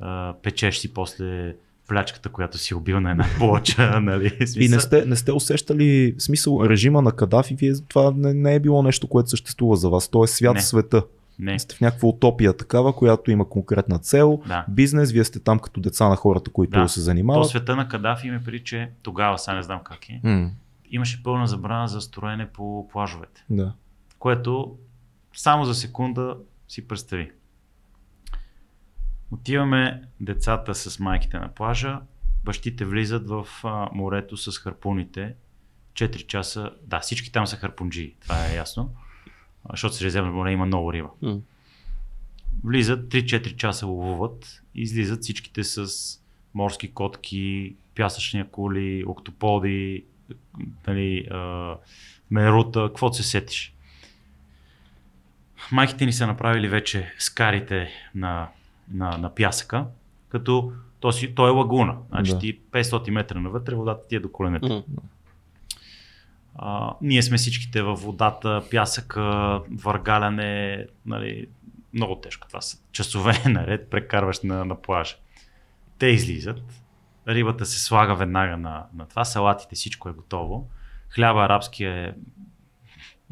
[0.00, 1.54] а, печеш си после
[1.88, 4.00] плячката, която си убил на една плоча.
[4.08, 4.30] Нали?
[4.30, 4.62] Смисъл...
[4.62, 8.60] И не сте, не сте усещали смисъл режима на Кадафи, вие това не, не е
[8.60, 10.08] било нещо, което съществува за вас.
[10.08, 10.60] То е свят не.
[10.60, 11.02] света.
[11.38, 11.58] Не.
[11.58, 14.64] Сте в някаква утопия такава, която има конкретна цел, да.
[14.68, 16.88] бизнес, вие сте там като деца на хората, които да.
[16.88, 17.42] се занимават.
[17.42, 20.50] То света на Кадафи има при, че тогава, сега не знам как е, mm.
[20.90, 23.44] имаше пълна забрана за строене по плажовете.
[23.50, 23.72] Да.
[24.18, 24.76] Което
[25.36, 26.36] само за секунда
[26.68, 27.30] си представи.
[29.30, 32.00] Отиваме децата с майките на плажа,
[32.44, 35.34] бащите влизат в а, морето с харпуните.
[35.92, 38.94] 4 часа, да, всички там са харпунджи, това е ясно,
[39.70, 41.08] защото Средиземно море има много риба.
[41.22, 41.40] Mm.
[42.64, 45.88] Влизат, 3-4 часа ловуват, излизат всичките с
[46.54, 50.04] морски котки, пясъчни акули, октоподи,
[50.86, 51.74] нали, а,
[52.30, 53.74] мерута, какво се сетиш.
[55.72, 58.48] Майките ни са направили вече скарите на
[58.92, 59.86] на, на пясъка,
[60.28, 61.96] като то, си, то е лагуна.
[62.08, 62.38] Значи да.
[62.38, 64.66] ти 500 метра навътре, водата ти е до коленете.
[64.66, 64.84] Mm.
[66.54, 71.46] А, ние сме всичките във водата, пясъка, въргаляне, нали,
[71.92, 72.48] много тежко.
[72.48, 75.16] Това са часове наред, прекарваш на, на плажа.
[75.98, 76.62] Те излизат,
[77.28, 80.68] рибата се слага веднага на, на това, салатите, всичко е готово.
[81.10, 82.14] Хляба арабски е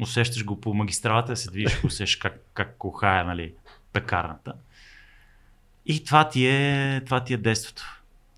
[0.01, 3.53] усещаш го по магистралата, се движиш, усещаш как, как кохая нали,
[3.93, 4.53] пекарната.
[5.87, 7.83] И това ти е, това ти е детството.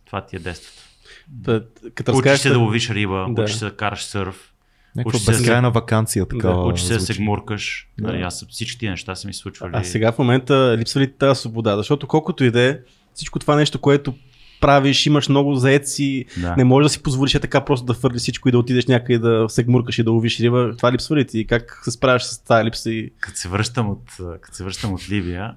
[0.06, 0.82] Това ти е детството.
[1.28, 1.64] Да,
[1.95, 3.41] като учиш се да ловиш риба, да.
[3.41, 4.54] учиш се да караш сърф.
[4.95, 5.72] Някаква безкрайна се...
[5.72, 6.64] вакансия такава.
[6.64, 7.88] Да, учиш се да се гмуркаш.
[8.00, 8.08] Да.
[8.08, 9.72] Нали, аз всички тия неща са ми случвали.
[9.76, 11.78] А сега в момента липсва ли тази свобода?
[11.78, 12.78] Защото колкото и да е,
[13.14, 14.14] всичко това нещо, което
[14.62, 16.56] правиш, имаш много заеци, да.
[16.56, 19.20] не можеш да си позволиш е така просто да фърли всичко и да отидеш някъде
[19.20, 20.74] да се гмуркаш и да ловиш риба.
[20.78, 21.47] Това липсва ли ти?
[21.47, 22.91] Как се справяш с тази липса?
[22.91, 23.12] И...
[23.20, 25.56] Като се връщам от, като се връщам от Ливия,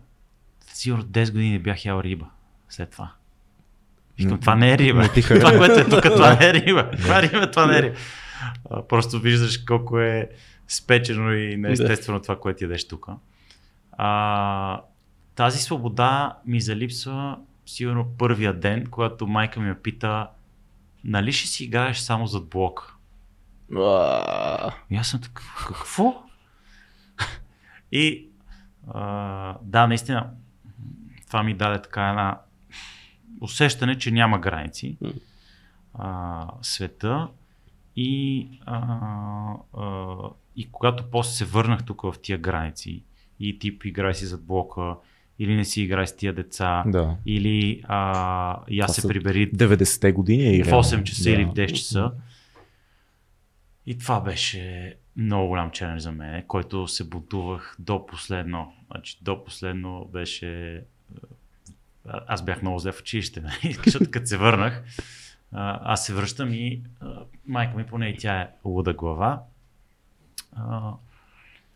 [0.77, 2.27] сигурно 10 години бях ял риба
[2.69, 3.13] след това.
[4.19, 5.09] Викам, това не е риба.
[5.23, 6.91] това, което е тук, това не е риба.
[6.91, 7.97] Това е риба, това не е риба.
[8.89, 10.29] просто виждаш колко е
[10.69, 13.07] спечено и неестествено това, което ядеш тук.
[13.93, 14.81] А,
[15.35, 20.29] тази свобода ми залипсва сигурно първия ден, когато майка ми ме пита,
[21.05, 22.97] нали ще си играеш само зад блок?
[24.91, 26.23] И аз съм такъв, какво?
[27.93, 28.29] и
[28.95, 30.31] а, да, наистина,
[31.33, 32.39] това ми даде така една
[33.41, 34.97] усещане, че няма граници
[35.95, 37.29] а, света
[37.97, 38.79] и, а,
[39.79, 40.17] а,
[40.57, 43.03] и когато после се върнах тук в тия граници
[43.41, 44.97] и тип играй си зад блока,
[45.39, 47.17] или не си играй с тия деца, да.
[47.27, 51.31] или а, я се прибери 90-те години в 8 часа да.
[51.31, 52.13] или в 10 часа.
[53.87, 58.73] И това беше много голям челендж за мен, който се будувах до последно.
[58.91, 60.83] Значи, до последно беше
[62.05, 63.77] аз бях много зле в училище, нали?
[63.85, 64.83] защото като се върнах,
[65.53, 66.83] аз се връщам и
[67.47, 69.43] майка ми, поне и тя е луда глава,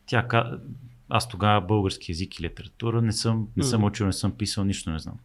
[0.07, 0.51] тя
[1.09, 4.91] аз тогава български язик и литература не съм, не съм учил, не съм писал, нищо
[4.91, 5.19] не знам.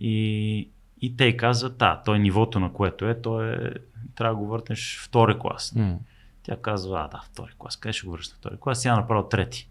[0.00, 0.68] И,
[1.00, 3.74] и те казват, да, той нивото на което е, то е,
[4.14, 5.74] трябва да го върнеш втори клас.
[5.76, 5.96] Mm.
[6.42, 8.82] Тя казва, а да, втори клас, къде ще го връща втори клас?
[8.82, 9.68] Сега направо трети.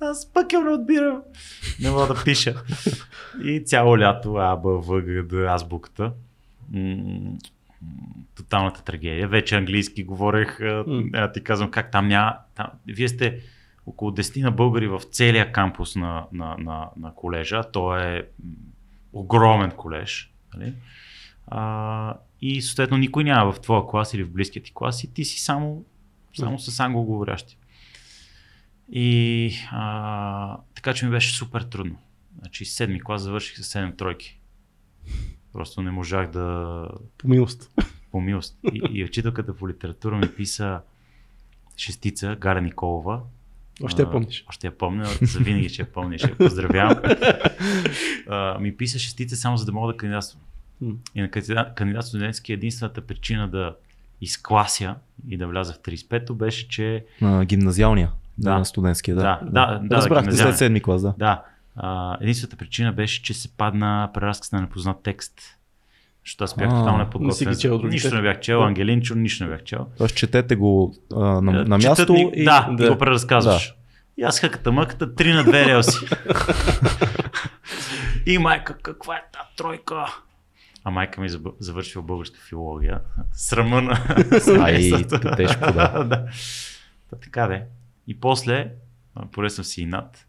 [0.00, 1.22] Аз пък не отбирам.
[1.80, 2.62] Не мога да пиша.
[3.44, 6.12] И цяло лято А, Б, В, Г, Д, азбуката.
[8.36, 9.28] Тоталната трагедия.
[9.28, 10.58] Вече английски говорех.
[10.58, 11.34] Mm.
[11.34, 12.36] Ти казвам как там няма.
[12.54, 12.66] Там...
[12.86, 13.40] Вие сте
[13.86, 17.62] около 10 на българи в целия кампус на, на, на, на колежа.
[17.62, 18.28] То е
[19.12, 20.32] огромен колеж.
[20.54, 20.74] Нали?
[21.46, 25.24] А, и съответно никой няма в твоя клас или в близкия ти клас и ти
[25.24, 25.84] си само,
[26.38, 27.56] само с англоговорящи.
[28.92, 31.98] И а, така че ми беше супер трудно.
[32.38, 34.40] Значи седми клас завърших с 7 тройки.
[35.52, 36.88] Просто не можах да...
[37.18, 37.70] По милост.
[38.10, 38.58] По милост.
[38.72, 40.80] И, и учителката по литература ми писа
[41.76, 43.20] шестица, Гаря Николова.
[43.82, 44.44] Още я помниш.
[44.48, 46.98] Още я помня, за винаги ще я помня, ще я поздравявам.
[48.28, 50.42] а, ми писа шестица само за да мога да кандидатствам.
[51.14, 51.30] И на
[51.74, 53.76] кандидат студентски единствената причина да
[54.20, 54.94] изклася
[55.28, 57.04] и да вляза в 35-то беше, че...
[57.20, 58.12] На гимназиалния.
[58.40, 58.58] Да.
[58.58, 59.22] На студентския, да.
[59.22, 59.96] Да, да, да.
[59.96, 61.14] Разбрах, да, след седми клас, да.
[61.18, 61.42] Да.
[61.76, 65.40] А, единствената причина беше, че се падна преразказ на непознат текст.
[66.24, 67.56] Защото аз бях тотално неподготвен.
[67.82, 69.86] Не нищо не бях чел, Ангелинчо, нищо не бях чел.
[69.98, 73.68] Тоест четете го а, на, на място ни, и да, да, го преразказваш.
[73.68, 73.74] Да.
[74.18, 76.06] И аз хъката мъката, три на две релси.
[78.26, 80.06] и майка, каква е тази тройка?
[80.84, 81.28] А майка ми
[81.58, 83.00] завършила българска филология.
[83.32, 83.98] Срама на
[84.60, 84.90] Ай,
[85.36, 86.04] тежко, да.
[86.08, 86.26] да.
[87.10, 87.64] Та, така де.
[88.10, 88.72] И после,
[89.32, 90.26] поресвам си и над.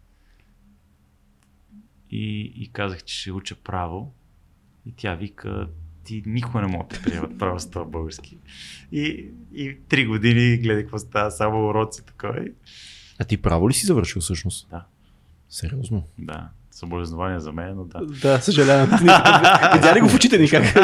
[2.10, 4.14] И, и казах, че ще уча право.
[4.86, 5.68] И тя вика,
[6.04, 8.38] ти никога не мога да приемат право с това български.
[8.92, 12.46] И, и три години гледай какво става, само уроци такова.
[13.20, 14.70] А ти право ли си завършил всъщност?
[14.70, 14.86] Да.
[15.50, 16.08] Сериозно?
[16.18, 16.50] Да.
[16.72, 18.06] Съболезнования за мен, но да.
[18.06, 18.90] Да, съжалявам.
[19.74, 20.76] Видя ли го в очите ни как?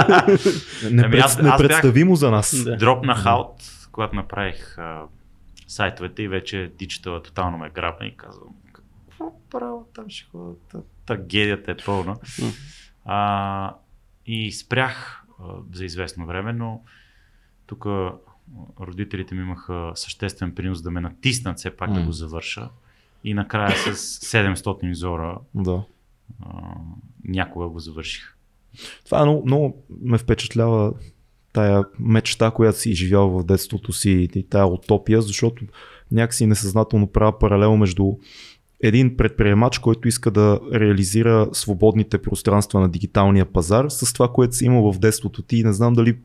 [0.86, 0.96] Ами
[1.42, 2.64] Непредставимо за нас.
[2.64, 2.78] Да.
[2.78, 5.04] Дропнах аут, когато направих а,
[5.68, 11.72] сайтовете и вече дичитала тотално ме грабна и казвам, какво право там ще ходя, трагедията
[11.72, 12.18] е пълна.
[13.06, 13.76] А,
[14.26, 15.44] и спрях а,
[15.74, 16.82] за известно време, но
[17.66, 17.86] тук
[18.80, 21.94] родителите ми имаха съществен принос да ме натиснат все пак mm.
[21.94, 22.70] да го завърша.
[23.24, 25.84] И накрая с 700 зора да.
[26.46, 26.74] а,
[27.24, 28.38] някога го завърших.
[29.06, 30.94] Това много, много ме впечатлява
[31.58, 35.66] тая мечта, която си изживял в детството си и тая утопия, защото
[36.12, 38.14] някакси несъзнателно правя паралел между
[38.84, 44.66] един предприемач, който иска да реализира свободните пространства на дигиталния пазар с това, което си
[44.66, 45.64] имал в детството ти.
[45.64, 46.16] Не знам дали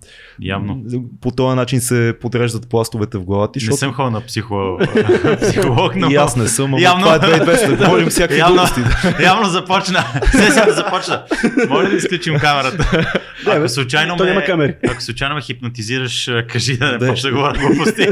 [0.41, 0.85] Явно.
[1.21, 3.59] по този начин се подреждат пластовете в главата ти.
[3.61, 3.75] Защото...
[3.75, 4.79] Не съм ходил на психо...
[5.43, 6.11] психолог, но...
[6.11, 7.05] И аз не съм, ама явно...
[7.05, 8.55] това е 2200, говорим всякакви явно...
[8.55, 8.81] глупости.
[9.23, 10.05] явно започна.
[10.33, 11.25] Сега да започна.
[11.69, 13.07] Може да изключим камерата?
[13.47, 14.25] Ако случайно ме...
[14.25, 14.75] няма камери.
[14.89, 18.07] Ако случайно ме хипнотизираш, кажи да не почна да говоря глупости.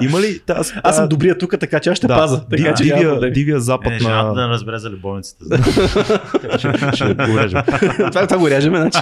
[0.00, 0.40] Има ли...
[0.48, 2.44] Аз, аз съм добрия тук, така че аз ще паза.
[2.50, 4.34] Дивия, дивия запад запад е, на...
[4.34, 5.44] да разбере за любовницата.
[6.94, 7.62] ще, го режем.
[8.10, 8.98] това, това го режем, значи.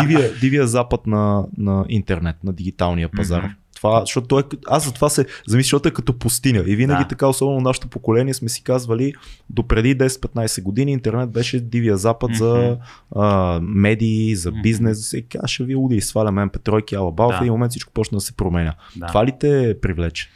[0.00, 3.42] Дивия, дивия запад на, на интернет, на дигиталния пазар.
[3.42, 3.54] Mm-hmm.
[3.84, 6.64] Това, защото той, аз за това се замисля, защото е като пустиня.
[6.66, 7.08] И винаги да.
[7.08, 9.14] така, особено нашето поколение, сме си казвали,
[9.50, 12.38] до преди 10-15 години интернет беше дивия запад mm-hmm.
[12.38, 12.78] за
[13.16, 14.98] а, медии, за бизнес.
[14.98, 15.10] Mm-hmm.
[15.10, 17.28] Сега ще ви уди, сваляме МП3, алабал.
[17.28, 17.36] Да.
[17.36, 18.74] В един момент всичко почна да се променя.
[18.96, 19.06] Да.
[19.06, 20.30] Това ли те привлече?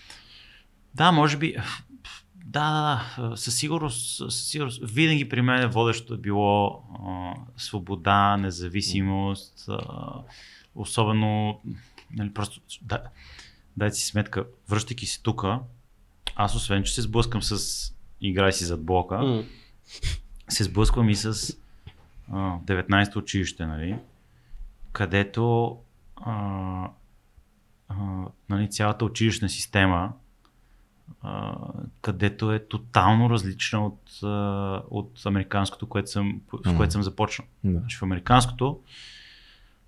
[0.94, 1.56] Да, може би.
[2.48, 2.70] Да,
[3.16, 3.36] да, да.
[3.36, 4.80] Със сигурност, със сигурност.
[4.82, 9.78] Винаги при мен водещото е било а, свобода, независимост, а,
[10.74, 11.60] особено,
[12.10, 13.02] нали, просто, да,
[13.76, 15.44] дайте си сметка, връщайки се тук,
[16.36, 17.84] аз освен, че се сблъскам с
[18.20, 19.44] играй си зад блока, mm.
[20.48, 21.56] се сблъсквам и с
[22.32, 23.98] а, 19-то училище, нали,
[24.92, 25.76] където
[26.16, 26.90] а,
[27.88, 27.94] а,
[28.48, 30.12] нали, цялата училищна система
[32.00, 37.46] където е тотално различна от, а, от американското, което съм, в което съм започнал.
[37.64, 37.78] Да.
[37.78, 38.78] Значи в американското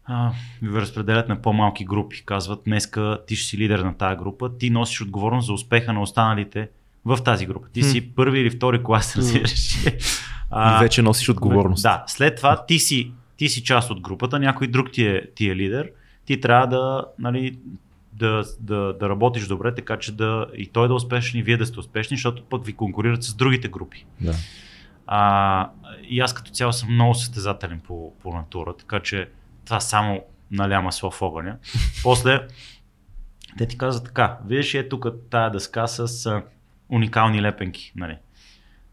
[0.05, 2.23] а, ви разпределят на по-малки групи.
[2.27, 6.03] Казват, днеска ти ще си лидер на тази група, ти носиш отговорност за успеха на
[6.03, 6.69] останалите
[7.05, 7.69] в тази група.
[7.73, 9.77] Ти си първи или втори клас, разбираш.
[10.53, 11.83] А, и вече носиш отговорност.
[11.83, 15.49] Да, след това ти си, ти си част от групата, някой друг ти е, ти
[15.49, 15.91] е лидер,
[16.25, 17.59] ти трябва да, нали,
[18.13, 21.57] да, да, да работиш добре, така че да и той да е успешен и вие
[21.57, 24.07] да сте успешни, защото пък ви конкурират с другите групи.
[24.21, 24.35] Да.
[25.07, 25.71] А,
[26.03, 29.29] и аз като цяло съм много състезателен по, по натура, така че
[29.65, 31.57] това само наля масло в огъня.
[32.03, 32.47] После
[33.59, 36.43] те ти казват така, виж е тук тая дъска с а,
[36.89, 37.93] уникални лепенки.
[37.97, 38.19] Нали.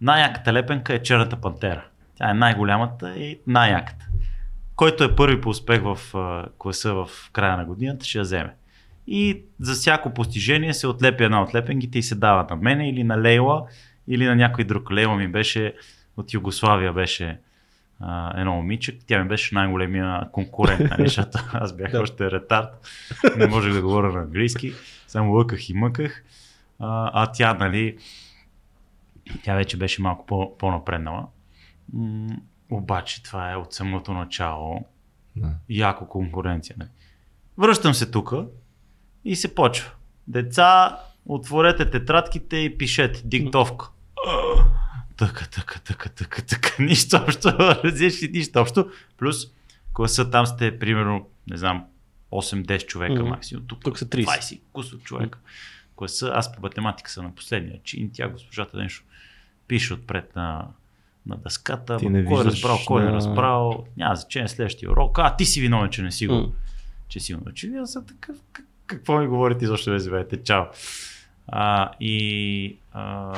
[0.01, 1.85] Най-яката лепенка е черната пантера.
[2.15, 4.07] Тя е най-голямата и най-яката.
[4.75, 8.53] Който е първи по успех в а, класа в края на годината, ще я вземе
[9.07, 13.03] и за всяко постижение се отлепи една от лепенгите и се дава на мене или
[13.03, 13.67] на Лейла
[14.07, 14.91] или на някой друг.
[14.91, 15.73] Лейла ми беше
[16.17, 17.39] от Югославия беше
[17.99, 22.87] а, едно момиче, тя ми беше най-големия конкурент, нали, защото аз бях още ретард,
[23.37, 24.73] не можех да говоря на английски,
[25.07, 26.23] само лъках и мъках,
[26.79, 27.97] а, а тя, нали,
[29.43, 31.27] тя вече беше малко по- по-напреднала.
[31.93, 32.37] М-
[32.69, 34.85] обаче това е от самото начало
[35.35, 35.49] да.
[35.69, 36.75] яко конкуренция.
[36.79, 36.89] Нали.
[37.57, 38.33] Връщам се тук,
[39.27, 39.91] и се почва.
[40.27, 43.89] Деца, отворете тетрадките и пишете диктовка.
[45.17, 48.91] Така, така, така, така, така, нищо общо, разиш нищо общо.
[49.17, 49.47] Плюс
[49.93, 51.85] класа там сте, примерно, не знам,
[52.31, 53.29] 8-10 човека mm-hmm.
[53.29, 53.67] максимум.
[53.67, 54.25] Тук, Тук са 30.
[54.25, 55.39] 20 кусо човека.
[55.39, 55.95] Mm-hmm.
[55.95, 59.03] Класа, аз по математика съм на последния чин, тя госпожата нещо
[59.67, 60.67] пише отпред на,
[61.25, 65.19] на дъската, ти не кой е разбрал, кой не е разбрал, няма значение следващия урок,
[65.19, 66.51] а ти си виновен, че не си го, mm.
[67.07, 67.81] че си го научил.
[67.81, 70.43] Аз съм такъв, как, какво ми говорите, защо ме живеете?
[70.43, 70.63] Чао.
[71.47, 73.33] А, и, а...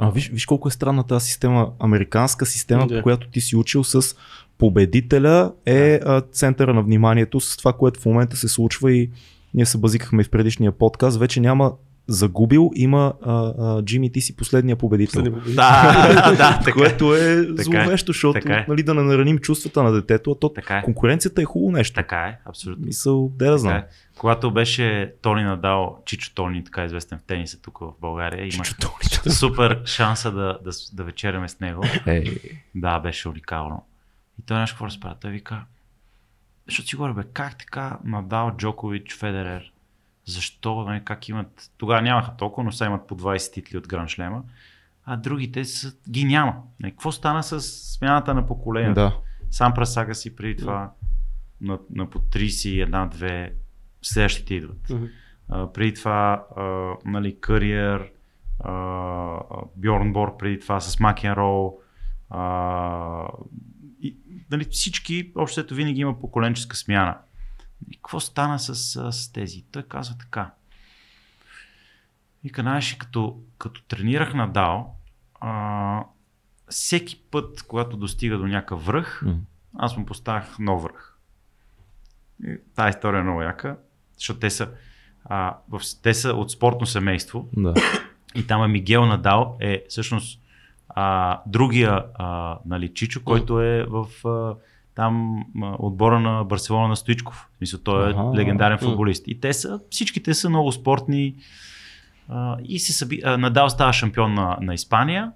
[0.00, 3.84] а виж, виж колко е странна тази система, американска система, по която ти си учил
[3.84, 4.16] с
[4.58, 9.10] победителя е а, центъра на вниманието с това, което в момента се случва и
[9.54, 11.72] ние се базикахме в предишния подкаст, вече няма
[12.06, 15.22] загубил, има а, а, Джимми ти си последния победител.
[15.22, 16.72] Да, да, да, така.
[16.72, 17.64] Което е Така е.
[17.64, 18.64] зловещо, защото Така е.
[18.68, 20.82] нали, да не нараним чувствата на детето, а то Така е.
[20.82, 21.94] конкуренцията е хубаво нещо.
[21.94, 22.86] Така е, абсолютно.
[22.86, 23.76] Мисъл, де да знам.
[23.76, 23.86] Е.
[24.18, 28.68] Когато беше Тони Надал, Чичо Тони, така известен в тениса тук в България, имах
[29.32, 31.84] супер шанса да, да, да вечеряме с него.
[32.06, 32.38] Ей,
[32.74, 33.84] Да, беше уникално.
[34.40, 35.14] И той нещо какво разправя.
[35.20, 35.62] Той вика,
[36.68, 39.72] защото си говори, бе, как така Надал, Джокович, Федерер,
[40.26, 44.08] защо, нали, как имат, тогава нямаха толкова, но сега имат по 20 титли от Гран
[44.08, 44.42] Шлема,
[45.04, 46.54] а другите са, ги няма.
[46.80, 48.94] Нали, какво стана с смяната на поколението?
[48.94, 49.16] да.
[49.50, 50.92] Сам Прасага си преди това
[51.60, 53.52] на, на по 31-2
[54.02, 54.90] следващите идват.
[54.90, 55.04] Мгм.
[55.48, 58.10] А, преди това, а, нали, Кариер,
[59.76, 61.80] Бьорн Борг преди това с Макенрол.
[62.30, 63.28] А,
[64.00, 64.16] и,
[64.50, 67.18] нали, всички, общо ето винаги има поколенческа смяна.
[67.90, 68.74] И какво стана с,
[69.12, 69.64] с тези?
[69.72, 70.50] Той казва така.
[72.44, 74.84] Вика, знаеш, като, като тренирах на Дао,
[75.40, 76.04] а,
[76.68, 79.34] всеки път, когато достига до някакъв връх, М.
[79.78, 81.18] аз му поставях нов връх.
[82.46, 83.76] И тази история е много яка,
[84.16, 84.70] защото те са,
[85.24, 87.74] а, в, те са от спортно семейство Да.
[88.34, 90.40] и там е Мигел Надал е всъщност
[90.88, 94.54] а, другия а, нали, Чичо, който е в а,
[94.94, 95.44] там
[95.78, 97.48] отбора на Барселона на Стоичков.
[97.52, 98.32] В Смисъл, той е Аха.
[98.36, 99.24] легендарен футболист.
[99.26, 101.34] И те са, всичките са много спортни.
[102.28, 103.20] А, и се съби...
[103.24, 105.32] а, Надал става шампион на, на Испания,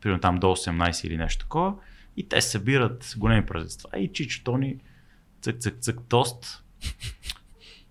[0.00, 1.74] примерно там до 18 или нещо такова.
[2.16, 3.98] И те събират големи празненства.
[3.98, 4.76] И Чичо Тони
[5.40, 6.64] цък, цък, цък, тост.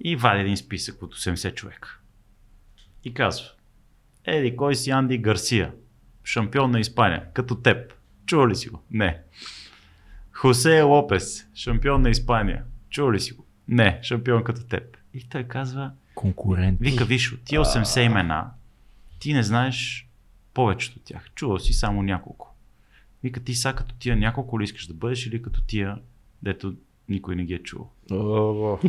[0.03, 1.99] И вади един списък от 80 човека.
[3.03, 3.45] И казва,
[4.25, 5.71] Еди, кой си Анди Гарсия?
[6.23, 7.93] Шампион на Испания, като теб.
[8.25, 8.81] Чува ли си го?
[8.91, 9.19] Не.
[10.41, 12.63] Хосе Лопес, шампион на Испания.
[12.89, 13.45] Чува ли си го?
[13.67, 14.97] Не, шампион като теб.
[15.13, 16.79] И той казва, Конкурент.
[16.81, 18.45] вика, виж, от тия 80 имена,
[19.19, 20.07] ти не знаеш
[20.53, 21.29] повечето от тях.
[21.35, 22.55] Чувал си само няколко.
[23.23, 25.97] Вика, ти са като тия няколко ли искаш да бъдеш или като тия,
[26.43, 26.73] дето
[27.09, 27.89] никой не ги е чувал.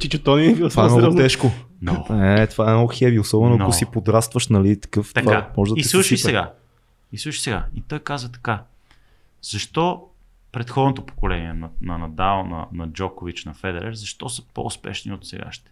[0.00, 1.50] Чичо Тони е Това е много тежко.
[1.80, 2.06] Но.
[2.10, 3.72] Е, това е много хеви, особено ако Много.
[3.72, 5.12] си подрастваш, нали, такъв.
[5.14, 5.26] Така.
[5.26, 6.52] Това може да и слушай сега.
[7.12, 7.66] И слушай сега.
[7.74, 8.62] И той казва така.
[9.42, 10.08] Защо
[10.52, 15.70] предходното поколение на, на Надал, на, на Джокович, на Федерер, защо са по-успешни от сегашните?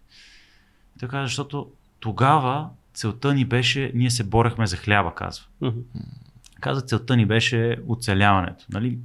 [0.97, 5.45] И казва, защото тогава целта ни беше, ние се борехме за хляба, казва.
[6.61, 8.65] Каза, целта ни беше оцеляването.
[8.69, 8.99] Нали?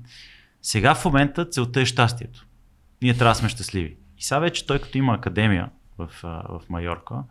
[0.63, 2.47] Сега в момента целта е щастието.
[3.03, 3.97] Ние трябва да сме щастливи.
[4.19, 7.23] И сега вече той като има академия в, в Майорка,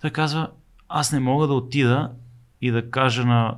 [0.00, 0.50] той казва,
[0.88, 2.12] аз не мога да отида
[2.60, 3.56] и да кажа на,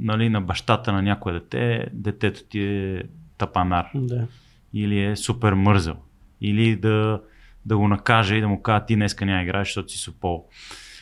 [0.00, 3.02] нали, на бащата на някое дете, детето ти е
[3.38, 4.26] тапанар Да.
[4.74, 5.94] или е супер мързел.
[6.40, 7.20] Или да,
[7.66, 10.44] да го накаже и да му кажа, ти днеска няма играеш, защото си супол.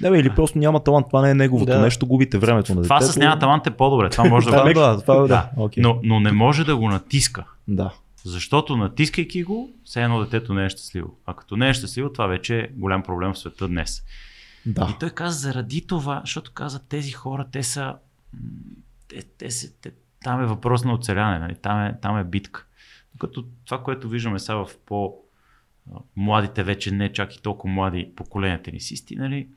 [0.01, 1.81] Да, бе, или просто няма талант, това не е неговото Да.
[1.81, 3.13] нещо, губите времето на Това детето.
[3.13, 4.11] с няма талант е по-добре.
[4.11, 4.81] Това може да Да, го...
[4.81, 5.27] да, това е, да.
[5.27, 5.83] Да, Окей.
[5.83, 7.45] но, но не може да го натиска.
[7.69, 7.95] Да.
[8.25, 11.19] Защото натискайки го, все едно детето не е щастливо.
[11.27, 14.03] А като не е щастливо, това вече е голям проблем в света днес.
[14.67, 14.89] Да.
[14.91, 17.95] И той каза заради това, защото каза тези хора, те са...
[19.15, 19.91] м, Те, те са те,
[20.25, 21.55] там е въпрос на оцеляване, нали?
[21.55, 22.67] там, е, там е битка.
[23.15, 25.15] Докато това, което виждаме сега в по
[26.17, 29.49] младите вече не чак и толкова млади поколения тенисисти, нали,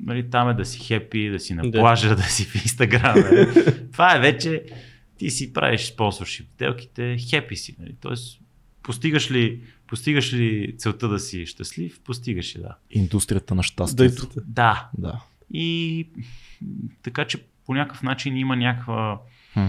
[0.00, 1.78] нали, там е да си хепи, да си на Да.
[1.80, 3.14] плажа, да си в Инстаграм.
[3.20, 3.48] Нали.
[3.92, 4.64] това е вече,
[5.18, 7.76] ти си правиш спонсоршип сделките, хепи си.
[7.78, 7.94] Нали.
[8.00, 8.40] Тоест,
[8.82, 12.76] постигаш ли, постигаш ли целта да си щастлив, постигаш ли, да.
[12.90, 14.28] Индустрията на Да, щастието.
[14.46, 15.20] Да, Да.
[15.52, 16.08] И
[17.02, 19.20] така че по някакъв начин има някаква.
[19.52, 19.66] Хм.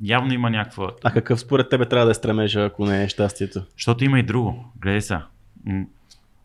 [0.00, 0.92] явно има някаква.
[1.04, 3.62] А какъв според тебе трябва да е стремежа, ако не е щастието?
[3.72, 4.72] Защото има и друго.
[4.76, 5.26] Гледай сега.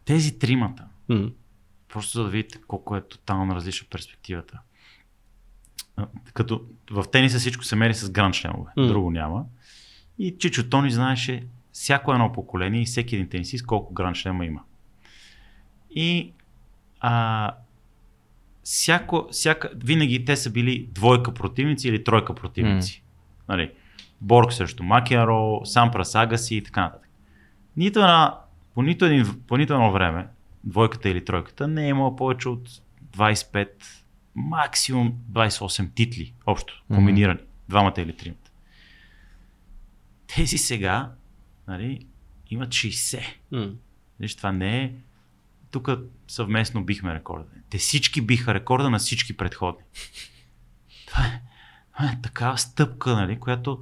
[0.05, 1.29] Тези тримата, М.
[1.89, 4.59] просто за да видите колко е тотално различна перспективата.
[6.33, 6.61] Като
[6.91, 8.87] в тениса всичко се мери с гранд шлемове, М.
[8.87, 9.45] друго няма.
[10.19, 14.61] И Чичо Тони знаеше всяко едно поколение и всеки един тенисист колко гранд шлема има.
[15.95, 16.33] И
[16.99, 17.51] а,
[18.63, 23.03] всяко, всяка, винаги те са били двойка противници или тройка противници.
[23.49, 23.71] Нали,
[24.21, 27.09] Борг срещу Макенро, Сампрас Агаси и така нататък.
[27.77, 28.39] Нито една,
[28.73, 30.27] по, нито един, по нито едно време,
[30.63, 32.69] двойката или тройката не е имала повече от
[33.17, 33.67] 25,
[34.35, 36.95] максимум 28 титли общо, Мгм.
[36.97, 37.39] комбинирани,
[37.69, 38.51] двамата или тримата.
[40.35, 41.11] Тези сега
[41.67, 42.05] нали,
[42.49, 43.21] имат 60.
[43.51, 43.69] М.
[44.19, 44.93] Виж, това не е.
[45.71, 45.89] Тук
[46.27, 47.45] съвместно бихме рекорда.
[47.69, 49.83] Те всички биха рекорда на всички предходни.
[51.07, 51.41] Това е,
[51.93, 53.79] това е такава стъпка, нали, която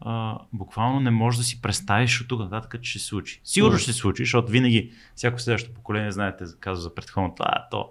[0.00, 3.40] а, буквално не можеш да си представиш от тук нататък, че ще се случи.
[3.44, 7.90] Сигурно ще се случи, защото винаги всяко следващо поколение, знаете, казва за предходното, а то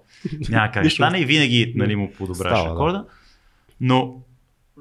[0.49, 2.97] няма как да стане и винаги нали, му подобряваш рекорда.
[2.97, 3.05] Да.
[3.81, 4.23] Но,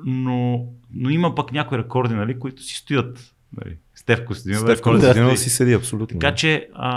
[0.05, 3.35] но, но има пък някои рекорди, нали, които си стоят.
[3.57, 3.77] Нали.
[3.95, 4.61] Стев Костадинов.
[4.61, 6.19] Стев Костадинов си седи абсолютно.
[6.19, 6.91] Така че, а,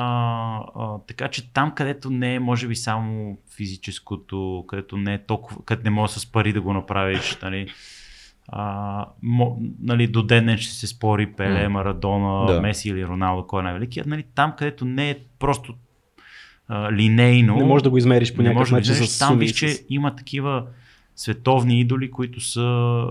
[0.76, 5.62] а, така че там, където не е, може би, само физическото, където не е толкова,
[5.66, 7.68] където не може с пари да го направиш, нали,
[8.48, 12.62] а, мо, нали, до ден ще се спори Пеле, Марадона, да.
[12.62, 14.08] Меси или Роналдо, кой е най-великият.
[14.08, 15.74] Нали, там, където не е просто
[16.68, 17.56] а, линейно.
[17.56, 18.94] Не можеш да го измериш по някакъв начин.
[18.94, 20.66] Да там виж, че има такива
[21.16, 23.08] световни идоли, които са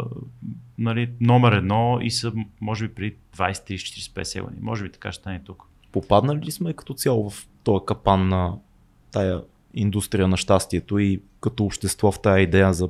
[0.78, 3.74] нали, номер едно и са, може би, при 20, 30,
[4.14, 4.62] 45 години.
[4.62, 5.62] Може би така ще стане тук.
[5.92, 8.55] Попаднали ли сме като цяло в този капан на
[9.11, 9.40] тая
[9.74, 12.88] индустрия на щастието и като общество в тая идея за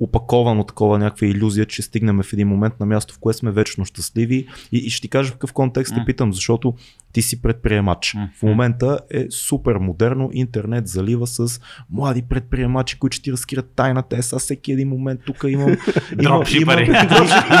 [0.00, 3.84] опаковано такова някаква иллюзия, че стигнем в един момент на място, в което сме вечно
[3.84, 4.46] щастливи.
[4.72, 6.74] И, и ще ти кажа в какъв контекст те питам, защото
[7.12, 8.16] ти си предприемач.
[8.38, 14.16] В момента е супер модерно, интернет залива с млади предприемачи, които ще ти разкрият тайната.
[14.16, 15.76] Е, сега всеки един момент тук имам,
[16.22, 16.78] имам, имам,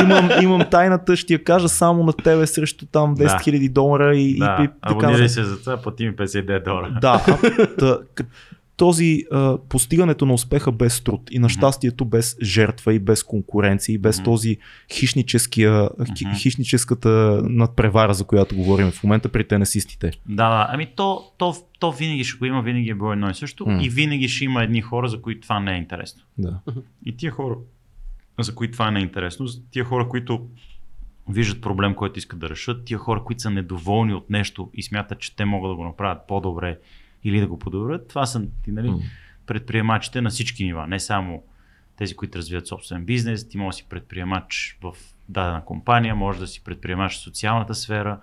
[0.02, 3.68] имам, имам, тайната, ще я кажа само на тебе срещу там 10 000 да.
[3.68, 4.56] долара и, да.
[4.60, 5.28] и, и така.
[5.28, 6.98] се за това, плати ми 59 долара.
[7.00, 7.24] Да,
[7.82, 7.98] а,
[8.78, 13.94] този а, постигането на успеха без труд и на щастието без жертва и без конкуренция
[13.94, 14.24] и без mm-hmm.
[14.24, 14.56] този
[14.92, 16.38] хищническия, mm-hmm.
[16.38, 17.08] хищническата
[17.44, 20.10] надпревара, за която говорим в момента при тенесистите.
[20.28, 20.66] Да, да.
[20.70, 23.82] Ами то, то, то винаги ще го има, винаги е било едно и също mm.
[23.82, 26.22] и винаги ще има едни хора, за които това не е интересно.
[26.38, 26.60] Да.
[27.06, 27.54] И тия хора,
[28.40, 30.46] за които това не е интересно, тия хора, които
[31.28, 35.20] виждат проблем, който искат да решат, тия хора, които са недоволни от нещо и смятат,
[35.20, 36.78] че те могат да го направят по-добре
[37.28, 38.08] или да го подобрят.
[38.08, 39.02] Това са нали, mm.
[39.46, 41.42] предприемачите на всички нива, не само
[41.96, 43.48] тези, които развиват собствен бизнес.
[43.48, 44.92] Ти можеш да си предприемач в
[45.28, 48.20] дадена компания, може да си предприемач в социалната сфера,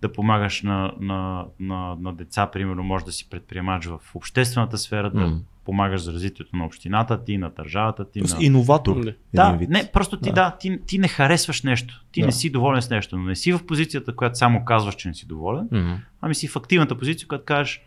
[0.00, 5.10] да помагаш на, на, на, на деца, примерно, може да си предприемач в обществената сфера,
[5.10, 5.40] да mm.
[5.64, 8.20] помагаш за развитието на общината ти, на държавата ти.
[8.20, 8.28] На...
[8.40, 9.04] Иноватор.
[9.34, 10.34] Да, не, просто ти, да.
[10.34, 12.26] да ти, ти не харесваш нещо, ти да.
[12.26, 15.14] не си доволен с нещо, но не си в позицията, която само казваш, че не
[15.14, 15.96] си доволен, mm-hmm.
[16.20, 17.82] ами си в активната позиция, която кажеш,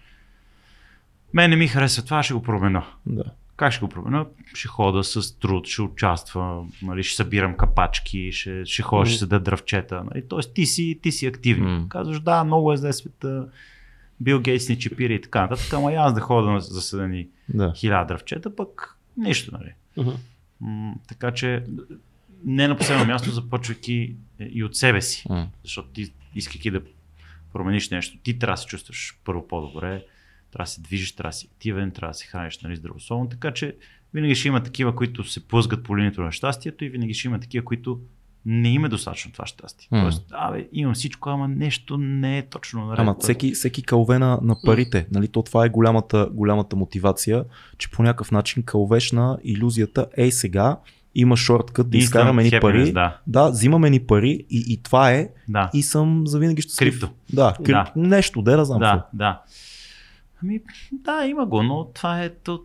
[1.33, 2.85] мен не ми харесва това, ще го променя.
[3.05, 3.23] Да.
[3.55, 4.25] Как ще го променя?
[4.53, 9.09] Ще хода с труд, ще участвам, нали, ще събирам капачки, ще, ще ходя, mm.
[9.09, 10.03] ще седа дръвчета.
[10.03, 10.27] Нали.
[10.27, 11.63] Тоест ти си, ти си активен.
[11.63, 11.87] Mm.
[11.87, 13.47] Казваш, да, много е зле света,
[14.21, 17.73] Бил Гейтс ни чипира и така нататък, ама аз да ходя на заседани да.
[17.75, 19.73] хиляда дръвчета, пък нищо, нали.
[19.97, 20.15] Uh-huh.
[20.61, 21.63] М- така че
[22.45, 25.47] не на последно място, започвайки и от себе си, uh-huh.
[25.63, 26.81] защото ти искайки да
[27.53, 30.03] промениш нещо, ти трябва да се чувстваш първо по-добре,
[30.51, 33.51] трябва да се движиш, трябва да си активен, трябва да се храниш нали, здравословно, така
[33.51, 33.75] че
[34.13, 37.39] винаги ще има такива, които се плъзгат по линията на щастието и винаги ще има
[37.39, 37.99] такива, които
[38.45, 39.87] не има достатъчно това щастие.
[39.93, 40.01] Mm.
[40.01, 42.99] Тоест, абе, имам всичко, ама нещо не е точно наред.
[42.99, 47.43] Ама всеки, всеки кълве на, на парите, нали, то това е голямата, голямата мотивация,
[47.77, 50.77] че по някакъв начин кълвеш на иллюзията, ей сега,
[51.15, 52.91] има шорткът да изкараме ни пари.
[52.91, 53.17] Да.
[53.27, 55.29] да, взимаме ни пари и, и това е.
[55.47, 55.69] Да.
[55.73, 57.09] И съм завинаги ще Крипто.
[57.33, 57.67] Да, крип...
[57.67, 57.91] да.
[57.95, 58.79] нещо, да, да знам.
[58.79, 59.41] Да, да.
[60.43, 60.61] Ами,
[60.91, 62.63] да, има го, но това е то.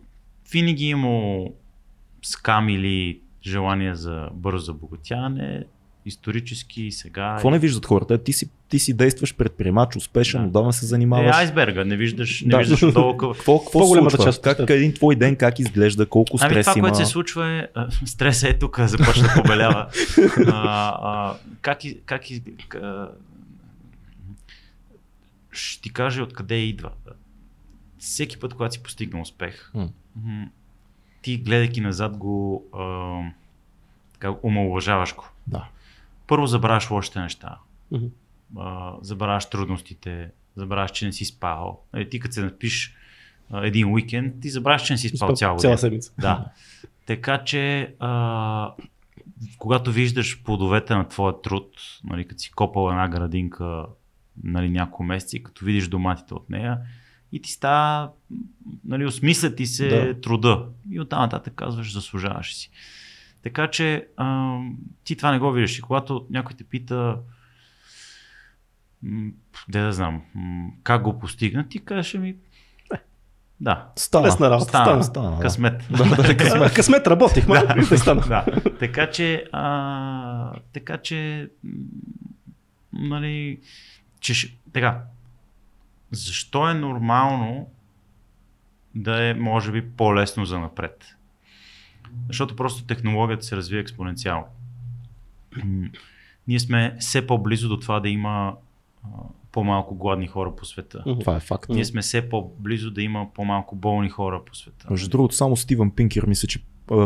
[0.51, 1.45] Винаги има
[2.21, 5.63] скам или желание за бързо забогатяване,
[6.05, 7.33] исторически и сега.
[7.35, 8.23] Какво не виждат хората?
[8.23, 10.47] Ти си, ти си действаш предприемач, успешен, да.
[10.47, 11.35] отдавна се занимаваш.
[11.35, 12.57] Е, айсберга, не виждаш, не да.
[12.57, 13.17] виждаш отдолу.
[13.17, 14.41] Какво, какво голямата част?
[14.41, 16.87] Как един твой ден, как изглежда, колко стрес ами, това, има?
[16.87, 17.67] което се случва е,
[18.05, 19.87] стресът е тук, започва да побелява.
[20.47, 22.23] а, а, как, как,
[22.69, 22.79] как,
[25.51, 26.91] ще ти кажа откъде идва
[28.07, 30.49] всеки път, когато си постигнал успех, mm.
[31.21, 33.19] ти гледайки назад го а,
[34.13, 35.29] така, омалуважаваш го.
[35.47, 35.67] Да.
[36.27, 37.57] Първо забравяш лошите неща.
[37.93, 38.09] Mm-hmm.
[38.57, 41.81] А, забравяш трудностите, забравяш, че не си спал.
[41.95, 42.95] Е, ти като се напиш
[43.51, 46.13] а, един уикенд, ти забравяш, че не си спал цяла, цяла седмица.
[46.19, 46.45] Да.
[47.05, 48.73] така че, а,
[49.57, 51.71] когато виждаш плодовете на твоя труд,
[52.03, 53.85] нали, като си копал една градинка
[54.43, 56.77] нали, няколко месеци, като видиш доматите от нея,
[57.31, 58.11] и ти става,
[58.85, 60.21] нали, осмисля ти се да.
[60.21, 60.65] труда.
[60.91, 62.71] И оттам нататък казваш, заслужаваш си.
[63.43, 64.57] Така че а,
[65.03, 65.77] ти това не го виждаш.
[65.77, 67.17] И когато някой те пита,
[69.69, 70.21] де да знам,
[70.83, 72.35] как го постигна, ти кажеш ми,
[73.59, 73.85] да.
[73.95, 74.27] Стана.
[74.27, 74.69] Лесна работа.
[74.69, 75.03] Стана.
[75.03, 75.39] стана.
[75.39, 75.83] Късмет.
[75.89, 76.73] Да, да, късмет.
[76.73, 77.75] късмет работих, да.
[77.89, 78.21] да, стана.
[78.21, 78.45] да.
[78.79, 81.49] Така че, а, така че,
[82.93, 83.59] нали,
[84.19, 85.01] че, така,
[86.11, 87.67] защо е нормално
[88.95, 91.05] да е, може би, по-лесно за напред?
[92.27, 94.45] Защото просто технологията се развива експоненциално.
[96.47, 98.53] ние сме все по-близо до това да има
[99.03, 99.07] а,
[99.51, 101.03] по-малко гладни хора по света.
[101.19, 101.69] Това е факт.
[101.69, 104.87] Ние сме все по-близо да има по-малко болни хора по света.
[104.89, 106.63] Между другото, само Стивън Пинкер мисля, че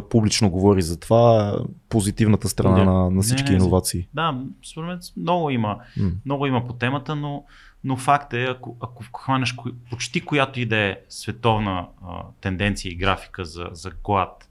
[0.09, 1.55] публично говори за това,
[1.89, 2.83] позитивната страна Не.
[2.85, 4.07] на, на всички Не, не, иновации.
[4.13, 4.41] Да,
[4.71, 6.11] според мен много има, М.
[6.25, 7.43] много има по темата, но,
[7.83, 9.55] но факт е, ако, ако хванеш
[9.89, 14.49] почти която и да е световна а, тенденция и графика за, за глад,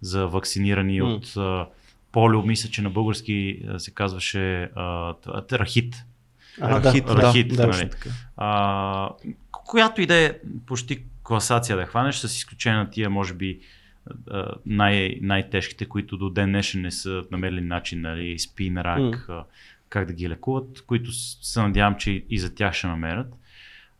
[0.00, 1.08] за вакцинирани М.
[1.08, 1.66] от а,
[2.12, 5.14] полио, мисля, че на български а, се казваше а,
[5.52, 5.94] рахит.
[6.60, 7.90] А, Рахит, да, рахит, да, нали?
[7.90, 8.10] така.
[8.36, 9.08] А,
[9.52, 10.34] която и да е
[10.66, 13.60] почти класация да хванеш, с изключение на тия, може би,
[14.66, 19.44] най- най-тежките, които до ден днешен не са намерили начин, нали, спин, рак, а,
[19.90, 23.34] как да ги лекуват, които се надявам, че и- за тях ще намерят.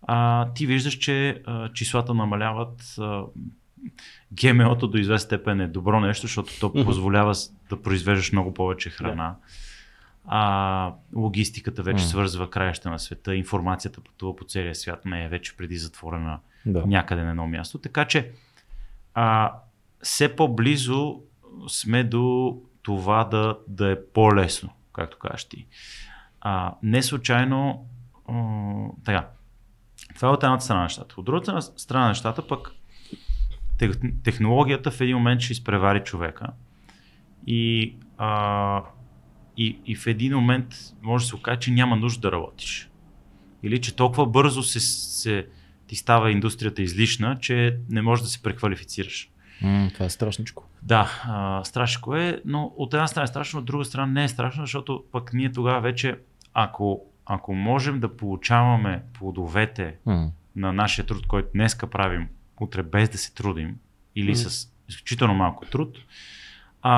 [0.03, 2.95] А, ти виждаш, че а, числата намаляват.
[2.99, 3.23] А,
[4.33, 7.35] ГМО-то до известна степен е добро нещо, защото то позволява
[7.71, 9.37] да произвеждаш много повече храна.
[10.25, 12.01] А, логистиката вече М.
[12.01, 16.87] свързва краища на света, информацията пътува по целия свят, не е вече преди затворена Да.
[16.87, 17.79] някъде на едно място.
[17.79, 18.31] Така че
[19.15, 19.53] а,
[20.03, 21.21] все по-близо
[21.69, 24.71] сме до това да, да е по-лесно,
[25.01, 25.67] както кажеш ти.
[26.41, 27.89] А, не случайно
[28.29, 28.35] а,
[29.05, 29.29] така.
[30.15, 31.15] Това е от едната страна на нещата.
[31.19, 32.71] От другата страна на нещата пък
[33.79, 33.91] тех,
[34.25, 36.47] технологията в един момент ще изпревари човека
[37.47, 38.83] и, а,
[39.57, 42.91] и, и в един момент може да се окаже, че няма нужда да работиш.
[43.63, 45.47] Или че толкова бързо се, се,
[45.87, 49.31] ти става индустрията излишна, че не можеш да се преквалифицираш.
[49.63, 50.70] М, това е страшничко.
[50.83, 54.29] Да, а, страшно е, но от една страна е страшно, от друга страна не е
[54.29, 56.17] страшно, защото пък ние тогава вече,
[56.55, 60.31] ако, ако можем да получаваме плодовете М.
[60.57, 62.29] на нашия труд, който днеска правим,
[62.61, 63.77] утре без да се трудим
[64.17, 64.37] или Мгм.
[64.37, 65.99] с изключително малко труд,
[66.83, 66.93] а,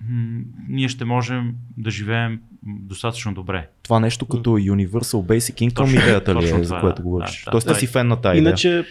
[0.00, 3.68] м- ние ще можем да живеем достатъчно добре.
[3.82, 4.92] Това нещо като Universal
[5.28, 7.02] Basic Income Точно- идеята ли е, за което да.
[7.02, 7.38] говориш?
[7.38, 7.74] Да, да, Тоест да.
[7.74, 8.48] си фен на тази идея.
[8.48, 8.84] Иначе,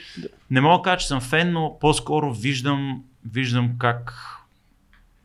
[0.51, 4.13] Не мога да кажа, че съм фен, но по-скоро виждам, виждам как,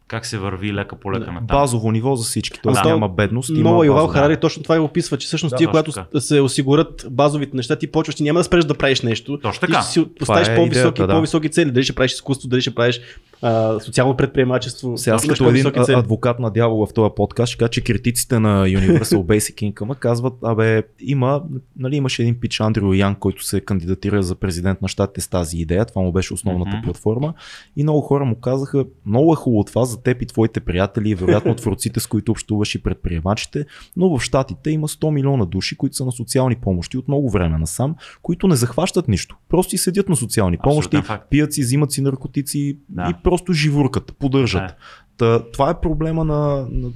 [0.09, 1.32] как се върви лека по лека Да.
[1.32, 1.47] на там.
[1.47, 2.61] Базово ниво за всички.
[2.62, 2.88] Тоест Да.
[2.88, 3.49] няма бедност.
[3.51, 4.07] Има Нова Ювал.
[4.07, 6.20] Харари точно това и описва, че всъщност Да, ти, когато така.
[6.20, 9.38] се осигурят базовите неща, ти почваш, ти няма да спреш да правиш нещо.
[9.38, 9.82] Точно Ти така.
[9.82, 11.12] ще си поставиш е по-високи, идеята, да.
[11.14, 11.70] по-високи цели.
[11.70, 13.01] Дали ще правиш изкуство, дали ще правиш
[13.43, 14.99] а, социално предприемачество.
[14.99, 15.66] Сега аз като един
[15.97, 20.34] адвокат на дявола в този подкаст ще кажа, че критиците на Universal Basic Income казват,
[20.43, 21.43] абе, има,
[21.76, 25.59] нали, имаше един пич Андрю Ян, който се кандидатира за президент на щатите с тази
[25.59, 26.84] идея, това му беше основната Мгм.
[26.84, 27.34] платформа
[27.76, 31.55] и много хора му казаха, много е хубаво това за теб и твоите приятели, вероятно
[31.57, 33.64] творците, с които общуваш и предприемачите,
[33.97, 37.59] но в щатите има 100 милиона души, които са на социални помощи от много време
[37.59, 39.37] насам, които не захващат нищо.
[39.49, 40.97] Просто си седят на социални помощи,
[41.30, 43.09] пият си, взимат си наркотици Да.
[43.11, 44.62] и просто живуркат, поддържат.
[44.62, 44.74] Да.
[45.16, 46.89] Та, това е проблема на, на...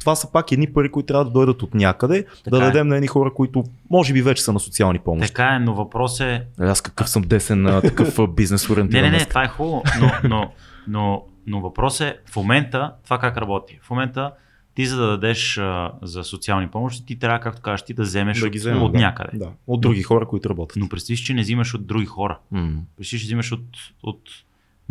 [0.00, 2.60] Това са пак едни пари, които трябва да дойдат от някъде, да е.
[2.60, 5.28] дадем на едни хора, които може би вече са на социални помощи.
[5.28, 6.46] Така е, но въпрос е...
[6.60, 9.02] Аз какъв съм десен на такъв бизнес Не, ориентиран.
[9.02, 9.28] не, не, днес.
[9.28, 10.52] това е хубаво, но, но,
[10.88, 13.78] но, но въпрос е в момента това как работи.
[13.82, 14.30] В момента
[14.74, 18.40] ти за да дадеш а, за социални помощи, ти трябва, както кажеш, ти да вземеш
[18.40, 18.98] да от, ги вземем, от да.
[18.98, 19.38] някъде.
[19.38, 20.76] Да, от други хора, които работят.
[20.76, 22.38] Но представиш, че не взимаш от други хора.
[22.50, 22.70] М.
[22.96, 23.64] Представиш, че взимаш от,
[24.02, 24.20] от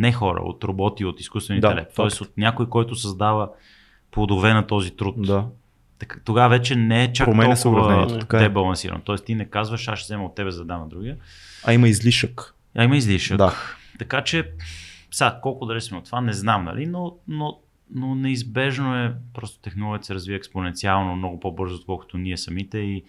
[0.02, 1.92] не хора, от роботи, от изкуствен Да, интелект.
[1.96, 3.50] Тоест от някой, който създава
[4.12, 5.16] плодове на този труд.
[5.18, 5.48] Да.
[6.26, 8.40] Тогава вече не е чак Променя толкова така е.
[8.40, 9.02] дебалансирано.
[9.06, 11.18] Тоест ти не казваш, аз ще взема от тебе, за да дам на другия.
[11.64, 12.56] А има излишък.
[12.78, 13.38] А има излишък.
[13.38, 13.56] Да.
[14.00, 14.52] Така че,
[15.12, 16.86] сега, колко дали сме от това, не знам, нали?
[16.86, 17.60] Но, но,
[17.96, 23.04] но неизбежно е, просто технологията се развива експоненциално, много по-бързо, отколкото ние самите и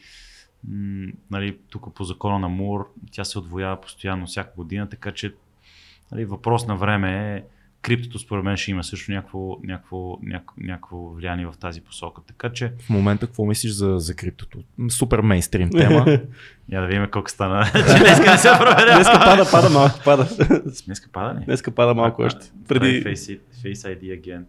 [0.69, 5.35] м, нали, тук по закона на Мур, тя се отвоява постоянно всяка година, така че
[6.13, 7.43] нали, въпрос на време е
[7.83, 12.23] криптото според мен ще има също някакво, някакво, някакво, някакво влияние в тази посока.
[12.27, 14.59] Така че, В момента какво мислиш за, за криптото?
[14.89, 16.07] Супер мейнстрим тема.
[16.73, 17.65] я да видим колко стана.
[17.73, 18.95] че днеска не се проверя.
[18.95, 20.29] Днеска пада, пада малко, пада.
[20.87, 21.45] Днеска пада ли?
[21.45, 22.53] Днеска пада малко още.
[22.69, 23.03] Преди...
[23.05, 23.17] Преди...
[23.17, 24.43] Face, Face ID again.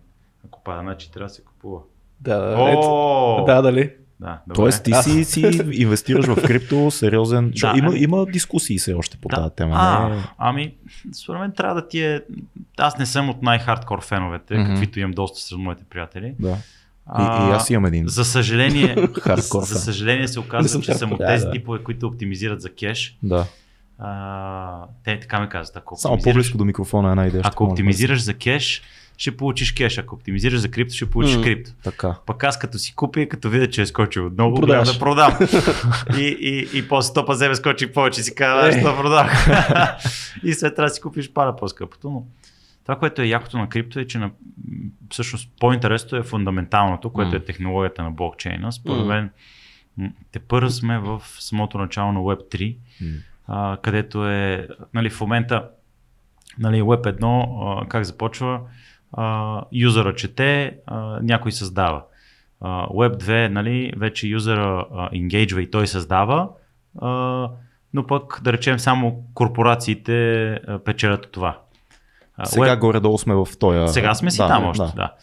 [0.46, 1.80] Ако пада, значи трябва да се купува.
[2.22, 2.82] Да, да, ето.
[2.84, 3.44] О!
[3.46, 3.92] да, дали?
[4.24, 4.56] Да, добре.
[4.56, 5.42] Тоест ти си, си
[5.72, 7.52] инвестираш в крипто, сериозен.
[7.52, 9.36] Да, има, ами- има дискусии все още по Да.
[9.36, 9.76] тази тема.
[9.76, 10.74] А, не ами,
[11.14, 12.22] според мен трябва да ти е...
[12.78, 14.70] Аз не съм от най-хардкор феновете, Мгм.
[14.70, 16.34] каквито имам доста сред моите приятели.
[16.40, 16.50] Да.
[16.50, 16.56] И,
[17.08, 18.08] А, и аз имам един.
[18.08, 22.08] За съжаление, Хардкор за съжаление се оказва, съм че съм от тези Да, типове, които
[22.08, 23.18] оптимизират за кеш.
[23.24, 23.46] Да.
[24.00, 27.44] А, те така ми казват, ако Само по-близко до микрофона е една идея.
[27.44, 28.82] ще ако оптимизираш за кеш,
[29.18, 29.98] ще получиш кеш.
[29.98, 31.44] Ако оптимизираш за крипто, ще получиш М.
[31.44, 31.72] крипто.
[31.84, 32.16] Така.
[32.26, 34.66] Пък аз като си купя, като видя, че е скочил Продаваш.
[34.66, 35.38] гледам да продам.
[36.20, 38.80] и, и, и после то паземе скочи повече, си казва, аз Е.
[38.80, 39.48] това продах.
[40.44, 42.26] и след да си купиш пара по-скъпото, но
[42.84, 44.32] Това, което е якото на крипто е, че на,
[45.10, 47.38] всъщност по-интересното е фундаменталното, което mm.
[47.38, 48.72] е технологията на блокчейна.
[48.72, 49.30] Според мен
[50.32, 53.22] те първо сме в самото начало на Web3, mm.
[53.48, 55.70] а, където е нали, в момента
[56.60, 58.60] нали, Web 1 а, как започва?
[59.14, 62.04] А, юзера чете, а, някой създава.
[62.62, 66.50] А, Web 2, нали, вече юзера енгейджва и той създава,
[67.02, 67.50] а,
[67.94, 71.58] но пък да речем само корпорациите а, печелят от това.
[72.44, 72.80] Сега Web...
[72.80, 73.94] горе-долу сме в този.
[73.94, 74.92] Сега сме си да, там още, да.
[74.96, 75.14] да.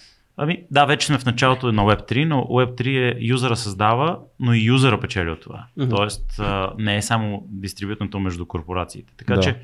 [0.42, 4.64] Ами, да, вече сме в началото на Web3, но Web3 е юзера създава, но и
[4.64, 5.66] юзера печели от това.
[5.78, 5.96] Mm-hmm.
[5.96, 9.12] Тоест, а, не е само дистрибютното между корпорациите.
[9.16, 9.40] Така да.
[9.40, 9.56] че а,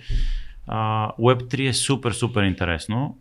[0.71, 3.17] Web3 е супер, супер интересно.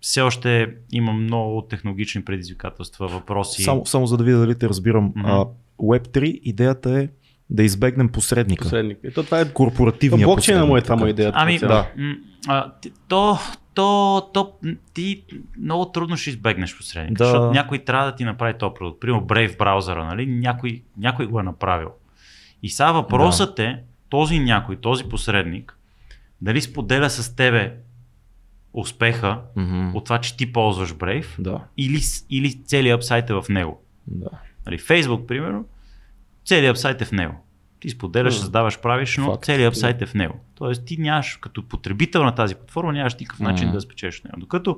[0.00, 3.62] Все още има много технологични предизвикателства, въпроси.
[3.62, 5.12] Само, само за да видя дали те разбирам.
[5.12, 5.48] Mm-hmm.
[5.80, 7.08] Web3 идеята е
[7.50, 8.62] да избегнем посредника.
[8.62, 8.98] Посредник.
[9.04, 11.38] Ето, това е корпоративния Блокчейна му е това идеята.
[11.40, 11.90] Ами, да.
[12.48, 12.72] а,
[13.08, 13.38] то,
[13.74, 14.52] то, то,
[14.94, 15.24] ти
[15.60, 17.24] много трудно ще избегнеш посредника, да.
[17.24, 19.00] защото някой трябва да ти направи този продукт.
[19.00, 20.26] Примерно Brave браузъра, нали?
[20.26, 21.88] някой, някой го е направил.
[22.62, 23.62] И сега въпросът да.
[23.62, 23.78] е,
[24.08, 25.76] този някой, този посредник,
[26.40, 27.76] дали споделя с тебе
[28.72, 29.94] успеха mm-hmm.
[29.94, 31.64] от това, че ти ползваш Brave, да.
[31.76, 32.00] или,
[32.30, 33.82] или целият апсайт е в него.
[34.06, 34.28] Да.
[34.66, 35.64] Нали, Facebook, примерно,
[36.44, 37.34] целият апсайт е в него.
[37.80, 38.38] Ти споделяш, mm.
[38.38, 39.44] създаваш, правиш, но Факт.
[39.44, 40.40] целият апсайт е в него.
[40.54, 43.72] Тоест ти нямаш, като потребител на тази платформа, нямаш никакъв начин mm.
[43.72, 44.40] да спечеш от него.
[44.40, 44.74] Докато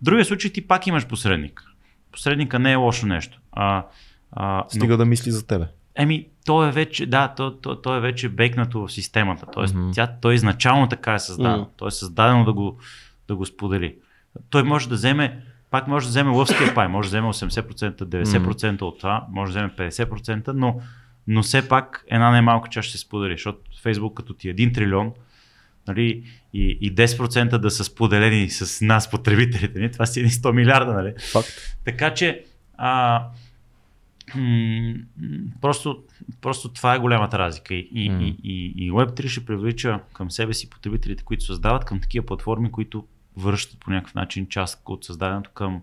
[0.00, 1.64] в другия случай ти пак имаш посредник.
[2.12, 3.40] Посредника не е лошо нещо.
[3.52, 3.86] А,
[4.32, 4.96] а, Стига но...
[4.96, 5.66] да мисли за тебе.
[5.94, 9.46] Еми, то е вече, да, то, то, то е вече бекнато в системата.
[9.52, 9.94] Тоест, mm-hmm.
[9.94, 11.64] тя, той изначално така е създадено.
[11.64, 11.76] Mm-hmm.
[11.78, 12.78] Той е създадено да го,
[13.28, 13.94] да го сподели.
[14.50, 18.24] Той може да вземе, пак може да вземе лъвския пай, може да вземе 80%, 90%
[18.24, 18.82] mm-hmm.
[18.82, 20.80] от това, може да вземе 50%, но,
[21.26, 24.74] но все пак една немалка част ще се сподели, защото Facebook като ти е 1
[24.74, 25.12] трилион,
[25.88, 30.92] нали, и, и 10% да са споделени с нас, потребителите ни, това си 100 милиарда,
[30.92, 31.14] нали?
[31.32, 31.48] Факт.
[31.84, 32.44] Така че,
[32.76, 33.24] а,
[35.60, 36.02] просто,
[36.40, 37.74] просто това е голямата разлика.
[37.74, 38.22] И, mm.
[38.22, 42.72] и, и, и Web3 ще привлича към себе си потребителите, които създават към такива платформи,
[42.72, 43.04] които
[43.36, 45.82] връщат по някакъв начин част от създаденото към,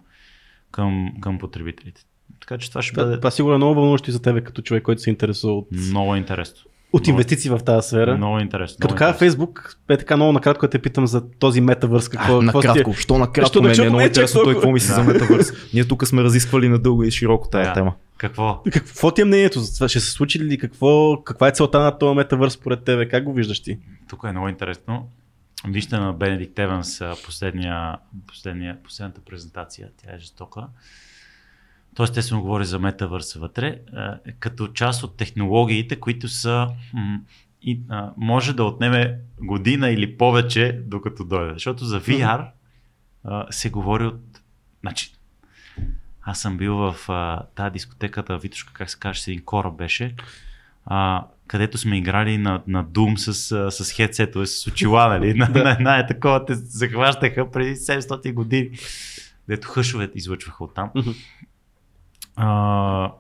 [0.72, 2.06] към, към потребителите.
[2.40, 3.18] Така че това ще бъде.
[3.18, 5.68] Това сигурно е много вълнуващо и за тебе като човек, който се интересува от.
[5.72, 6.70] Много интересно.
[6.94, 8.18] От инвестиции в тази сфера.
[8.18, 8.78] Много интересно.
[8.82, 12.10] Като каза Фейсбук, е така много накратко те питам за този метавърс.
[12.10, 12.94] Какво, а, накратко, е?
[12.94, 13.50] що накратко?
[13.50, 15.52] Що, мен, е много интересно той какво мисли за метавърс.
[15.74, 17.94] Ние тук сме разисквали надълго и широко тая тема.
[18.18, 18.62] Какво?
[18.72, 19.60] Какво ти е мнението?
[19.88, 20.58] Ще се случи ли?
[20.58, 23.10] Какво, каква е целта на този метавърс според тебе?
[23.10, 23.78] Как го виждаш ти?
[24.10, 25.10] Тук е много интересно.
[25.68, 27.98] Вижте на Бенедикт Еванс последния,
[28.28, 29.90] последния, последната презентация.
[29.98, 30.68] Тя е жестока.
[31.98, 33.80] Той естествено говори за метавърс вътре,
[34.40, 36.68] като част от технологиите, които са
[37.62, 41.54] и, а, може да отнеме година или повече, докато дойде.
[41.54, 42.48] Защото за VR
[43.24, 44.22] а, се говори от...
[44.82, 45.14] Значи,
[46.22, 50.16] аз съм бил в а, тази дискотеката, Витушка, как се каже, един кораб беше,
[50.86, 53.34] а, където сме играли на, на Doom с,
[53.72, 55.34] с хедсетове, с очила, нали?
[55.38, 58.70] на, на една е такова те захващаха преди 700 години,
[59.48, 60.92] дето хъшовете излъчваха оттам.
[62.38, 63.12] А,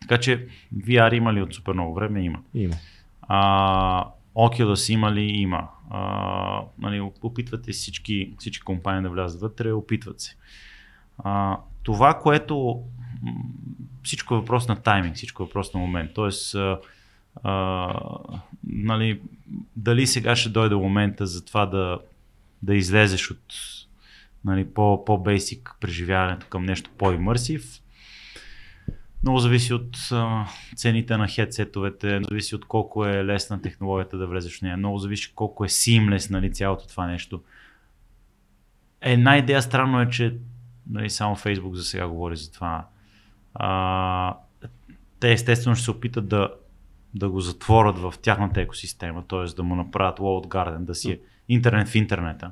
[0.00, 2.24] така че VR има ли от супер много време?
[2.24, 2.38] Има.
[2.54, 2.74] Има.
[3.22, 5.22] А, Oculus има ли?
[5.22, 5.68] Има.
[5.90, 10.36] А, нали, опитвате всички, всички компании да влязат вътре, опитват се.
[11.18, 12.82] А, това, което
[14.02, 16.10] всичко е въпрос на тайминг, всичко е въпрос на момент.
[16.14, 16.78] Тоест, а,
[17.42, 17.92] а,
[18.66, 19.20] нали,
[19.76, 21.98] дали сега ще дойде момента за това да,
[22.62, 23.54] да излезеш от
[24.44, 27.80] нали, по, по-бейсик преживяването към нещо по-имърсив,
[29.22, 29.96] много зависи от
[30.76, 35.32] цените на хедсетовете, зависи от колко е лесна технологията да влезеш в нея, много зависи
[35.34, 37.42] колко е seamless нали, цялото това нещо.
[39.00, 40.36] Една идея странно е, че
[40.90, 42.86] нали, само Facebook за сега говори за това.
[43.54, 44.36] А,
[45.20, 46.50] те естествено ще се опитат да,
[47.14, 49.54] да го затворят в тяхната екосистема, т.е.
[49.54, 52.50] да му направят walled garden, да си е интернет в интернета,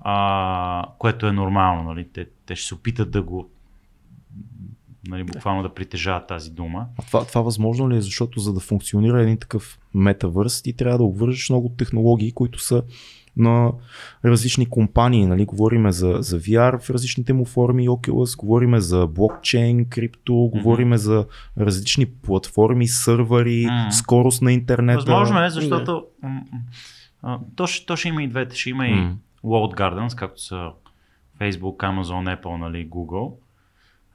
[0.00, 1.82] а, което е нормално.
[1.82, 2.08] Нали?
[2.08, 3.50] Те, те ще се опитат да го
[5.08, 6.86] нали, буквално да притежават тази дума.
[6.98, 8.00] А това, това възможно ли е?
[8.00, 12.82] Защото за да функционира един такъв метавърс, ти трябва да обвържеш много технологии, които са
[13.36, 13.72] на
[14.24, 15.26] различни компании.
[15.26, 15.44] Нали?
[15.44, 20.50] Говориме за, за VR в различните му форми, Oculus, говориме за блокчейн, крипто, mm-hmm.
[20.50, 21.26] говориме за
[21.58, 23.90] различни платформи, сървъри, mm-hmm.
[23.90, 24.98] скорост на интернета.
[24.98, 27.38] Възможно е, защото mm-hmm.
[27.56, 28.56] то, ще, то ще има и двете.
[28.56, 29.12] Ще има mm-hmm.
[29.12, 30.68] и Walled Gardens, както са
[31.40, 33.32] Facebook, Amazon, Apple, нали, Google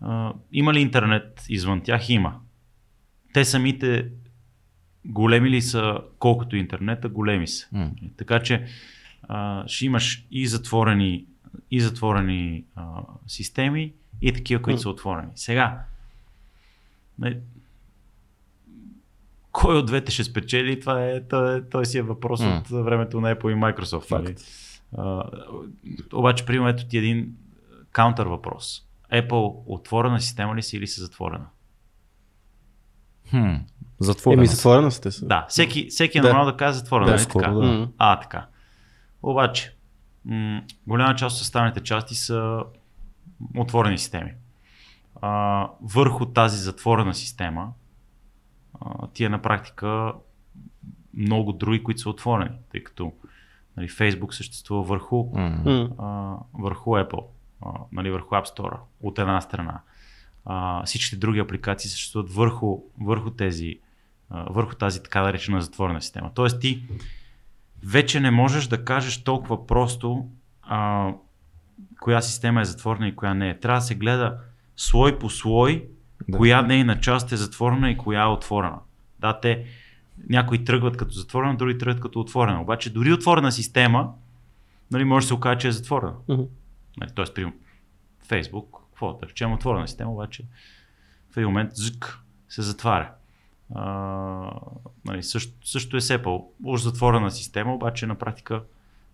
[0.05, 2.09] а, има ли интернет извън тях?
[2.09, 2.39] Има.
[3.33, 4.09] Те самите
[5.05, 7.09] големи ли са колкото интернета?
[7.09, 7.67] Големи са.
[7.69, 7.91] Mm.
[8.17, 8.65] Така че
[9.23, 11.25] а, ще имаш и затворени,
[11.71, 15.31] и затворени а, системи, и такива, които са отворени.
[15.35, 15.81] Сега,
[19.51, 22.59] кой от двете ще спечели, това е, той, той си е въпрос mm.
[22.59, 24.11] от времето на Apple и Microsoft.
[24.11, 24.35] Нали?
[24.97, 25.23] А,
[26.13, 27.35] обаче, примерно, ето ти един
[27.91, 28.84] каунтър въпрос.
[29.13, 31.45] Apple отворена система ли си или са затворена?
[33.29, 33.53] Хм,
[33.99, 34.39] затворена.
[34.39, 35.09] Еми, затворена сте.
[35.21, 36.27] Да, всеки, всеки е да.
[36.27, 37.05] нормално да каже затворена.
[37.05, 37.53] Да, нали скоро, така?
[37.55, 37.87] да.
[37.97, 38.47] А, така.
[39.23, 39.75] Обаче,
[40.25, 42.59] м- голяма част от съставните части са
[43.57, 44.33] отворени системи.
[45.21, 47.73] А, върху тази затворена система
[48.81, 50.13] а, ти е на практика
[51.13, 53.13] много други, които са отворени, тъй като
[53.77, 55.91] нали, Facebook съществува върху, Mm.
[55.99, 57.23] а, върху Apple,
[57.61, 59.79] а, нали, върху App Store от една страна.
[60.45, 63.79] А, всичките други апликации съществуват върху, върху, тези,
[64.29, 66.31] а, върху тази така наречена затворена система.
[66.33, 66.83] Тоест ти
[67.83, 70.27] вече не можеш да кажеш толкова просто
[70.61, 71.09] а,
[71.99, 73.59] коя система е затворена и коя не е.
[73.59, 74.37] Трябва да се гледа
[74.75, 75.87] слой по слой,
[76.29, 76.37] Да.
[76.37, 78.79] коя нейна част е затворена и коя е отворена.
[79.19, 79.65] Да, те
[80.29, 82.61] някои тръгват като затворена, други тръгват като отворена.
[82.61, 84.13] Обаче дори отворена система,
[84.91, 86.13] нали, може да се окаже, че е затворена.
[86.29, 86.43] Мгм.
[86.97, 87.53] Нали, Тоест, при
[88.27, 90.43] Facebook, какво да речем, отворена система, обаче
[91.31, 92.19] в един момент зък
[92.49, 93.11] се затваря.
[93.75, 93.91] А,
[95.05, 96.45] нали, също, също е с Apple.
[96.63, 98.63] Уж затворена система, обаче на практика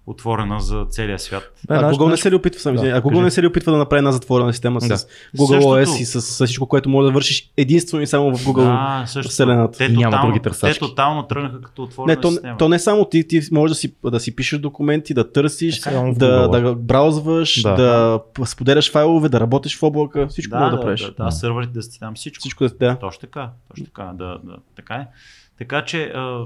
[0.08, 1.44] отворена за целия свят.
[1.68, 3.22] Бе, А знаеш, Google не знаеш- се ли опитва, сами, Да, а Google кажи.
[3.22, 4.96] не се ли опитва да направи една затворена система с Да.
[5.38, 8.46] Google Същото- OS и с, с всичко, което може да вършиш единствено и само в
[8.46, 9.32] Google Да, също.
[9.32, 9.78] вселената.
[9.78, 10.80] Те няма тотално, други те търсачки.
[10.80, 12.58] тотално тръгнаха като отворена Не, то, система.
[12.58, 16.14] то не само ти, ти можеш да си, да си пишеш документи, да търсиш, Е,
[16.14, 17.76] да, да браузваш, Да.
[17.76, 18.46] да.
[18.46, 21.02] споделяш файлове, да работиш в облака, всичко да, може да, да, правиш.
[21.18, 22.40] да, да, сървърите да си там всичко.
[22.40, 22.96] Всичко да, да.
[22.96, 25.08] Точно така, точно така, да, да, така е.
[25.62, 26.46] Така че а,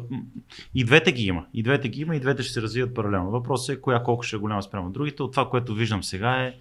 [0.75, 1.45] и двете ги има.
[1.53, 3.31] И двете ги има, и двете ще се развият паралелно.
[3.31, 5.23] Въпросът е коя колко ще е голяма спрямо другите.
[5.23, 6.53] От това, което виждам сега е,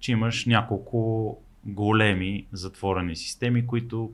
[0.00, 4.10] че имаш няколко големи затворени системи, които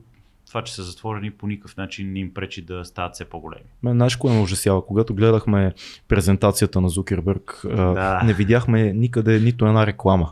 [0.47, 3.65] това, че са затворени по никакъв начин не им пречи да стават все по-големи.
[3.83, 4.85] Мен знаеш кое ме ужасява?
[4.85, 5.73] Когато гледахме
[6.07, 8.21] презентацията на Зукербърг, Да.
[8.25, 10.31] не видяхме никъде нито една реклама.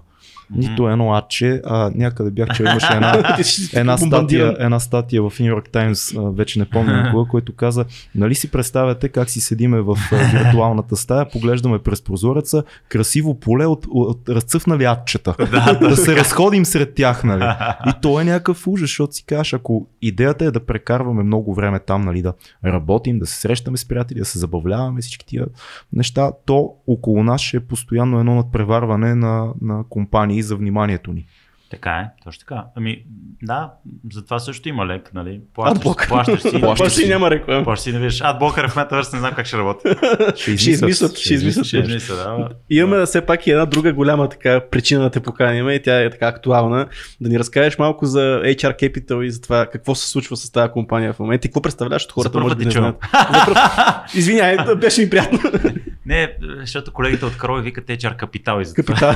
[0.56, 3.38] Нито едно адче, а някъде бях, че имаше една,
[3.74, 7.56] една, статия, една статия в New York Times, а, вече не помня на кога, който
[7.56, 9.98] каза, нали си представяте как си седиме в
[10.34, 15.36] виртуалната стая, поглеждаме през прозореца, красиво поле от, от разцъфнали адчета.
[15.52, 17.44] да, да се разходим сред тях, нали.
[17.88, 21.80] И то е някакъв ужас, защото си кажеш, ако идеята е да прекарваме много време
[21.80, 22.34] там, нали, да
[22.66, 25.46] работим, да се срещаме с приятели, да се забавляваме всички тия
[25.94, 31.28] неща, то около нас ще е постоянно едно надпреварване на, на компании за вниманието ни.
[31.74, 32.64] Така е, точно така.
[32.76, 33.04] Ами,
[33.42, 33.72] да,
[34.14, 35.42] за това също има лек, нали?
[35.54, 36.06] Плащаш, Адблок.
[36.08, 36.52] плащаш си.
[36.62, 37.64] Плащаш си няма реклама.
[37.64, 38.22] Плащаш си, не виждаш.
[38.24, 39.88] Адблокър в Metaverse не знам как ще работи.
[40.36, 41.66] Ще измислят, ще измислят.
[41.66, 42.50] Ще измисля, да.
[42.70, 46.10] Имаме все пак и една друга голяма така причина да те поканим и тя е
[46.10, 46.88] така актуална.
[47.22, 50.72] Да ни разкажеш малко за HR Capital и за това какво се случва с тази
[50.72, 52.96] компания в момента и какво представляваш от хората, може да не знаят.
[53.02, 55.40] Пръв- Извинявай, беше ми приятно.
[56.06, 59.16] Не, защото колегите от Карой викат HR Капитал и за това.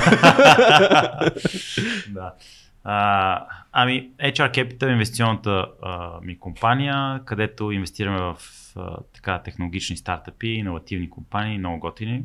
[2.08, 2.32] да.
[2.84, 8.36] А, ами, HR Capital е инвестиционната а, ми компания, където инвестираме в
[8.76, 12.24] а, така, технологични стартъпи, иновативни компании, много готини.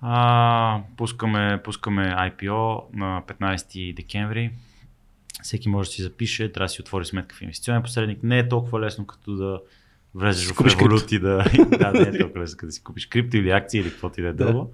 [0.00, 4.50] А, пускаме, пускаме IPO на 15 декември.
[5.42, 8.22] Всеки може да си запише, трябва да си отвори сметка в инвестиционен посредник.
[8.22, 9.60] Не е толкова лесно като да
[10.14, 11.44] влезеш в купиш Revolut и да,
[11.78, 14.22] да, не е толкова лесно като да си купиш крипто или акции или каквото и
[14.22, 14.66] да е Да.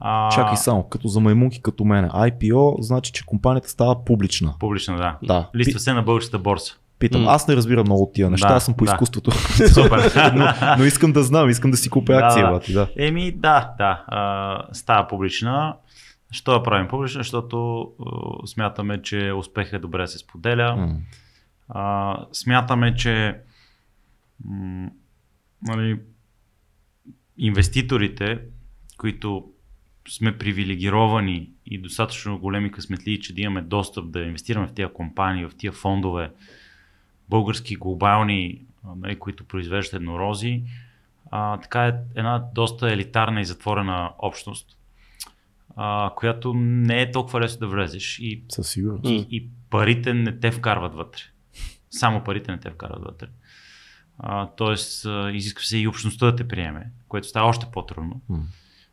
[0.00, 2.08] А, Чакай само, като за маймунки като мене.
[2.08, 4.54] IPO значи, че компанията става публична.
[4.58, 5.18] Публично, да.
[5.22, 5.50] Да.
[5.56, 6.76] Листва се на българската борса.
[6.98, 8.92] Питам, аз не разбирам много от тия неща, Да, аз съм по да.
[8.92, 9.30] изкуството.
[9.74, 10.12] Супер.
[10.34, 10.46] но,
[10.78, 12.50] но искам да знам, искам да си купя Да, акции, да.
[12.50, 12.88] бати, да.
[12.96, 14.04] Еми, да, да.
[14.06, 15.76] А, става публична.
[16.30, 17.20] Що я правим публична?
[17.20, 20.96] Защото а, смятаме, че успехът е добре да се споделя.
[21.68, 23.36] А, смятаме, че
[24.44, 24.88] м,
[25.62, 26.00] нали,
[27.38, 28.38] инвеститорите,
[28.98, 29.44] които
[30.08, 35.44] сме привилегировани и достатъчно големи късметли, че да имаме достъп да инвестираме в тия компании,
[35.44, 36.30] в тия фондове,
[37.28, 38.62] български, глобални,
[38.96, 40.62] нали, които произвеждат еднорози,
[41.30, 44.76] а, така е една доста елитарна и затворена общност,
[45.76, 49.10] а, която не е толкова лесно да влезеш и Със сигурност.
[49.10, 51.20] и, и парите не те вкарват вътре.
[51.90, 53.26] Само парите не те вкарват вътре.
[54.18, 58.20] А, тоест, изисква се и общността да те приеме, което става още по-трудно.
[58.28, 58.42] М.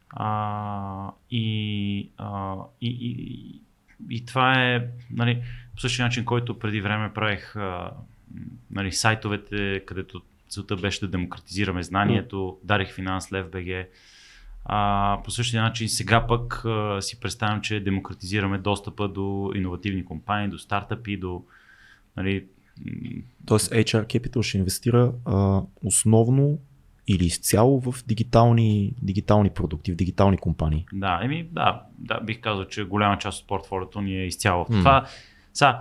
[0.10, 3.62] А, и, а, и, и,
[4.10, 5.44] и това е нали,
[5.76, 7.92] по същия начин, който преди време правих а,
[8.72, 13.46] нали, сайтовете, където целта беше да демократизираме знанието, дарих финанс, Лев.
[14.66, 20.50] А, по същия начин сега пък а, си представям, че демократизираме достъпа до иновативни компании,
[20.50, 21.44] до стартъпи, до
[22.18, 22.46] нали,
[23.46, 26.60] Тоест HR Capital ще инвестира а, основно
[27.08, 30.86] или изцяло в дигитални, дигитални продукти, в дигитални компании.
[30.94, 34.68] Да, еми, да, да, бих казал, че голяма част от портфолиото ни е изцяло в
[34.68, 35.06] това.
[35.54, 35.78] Са,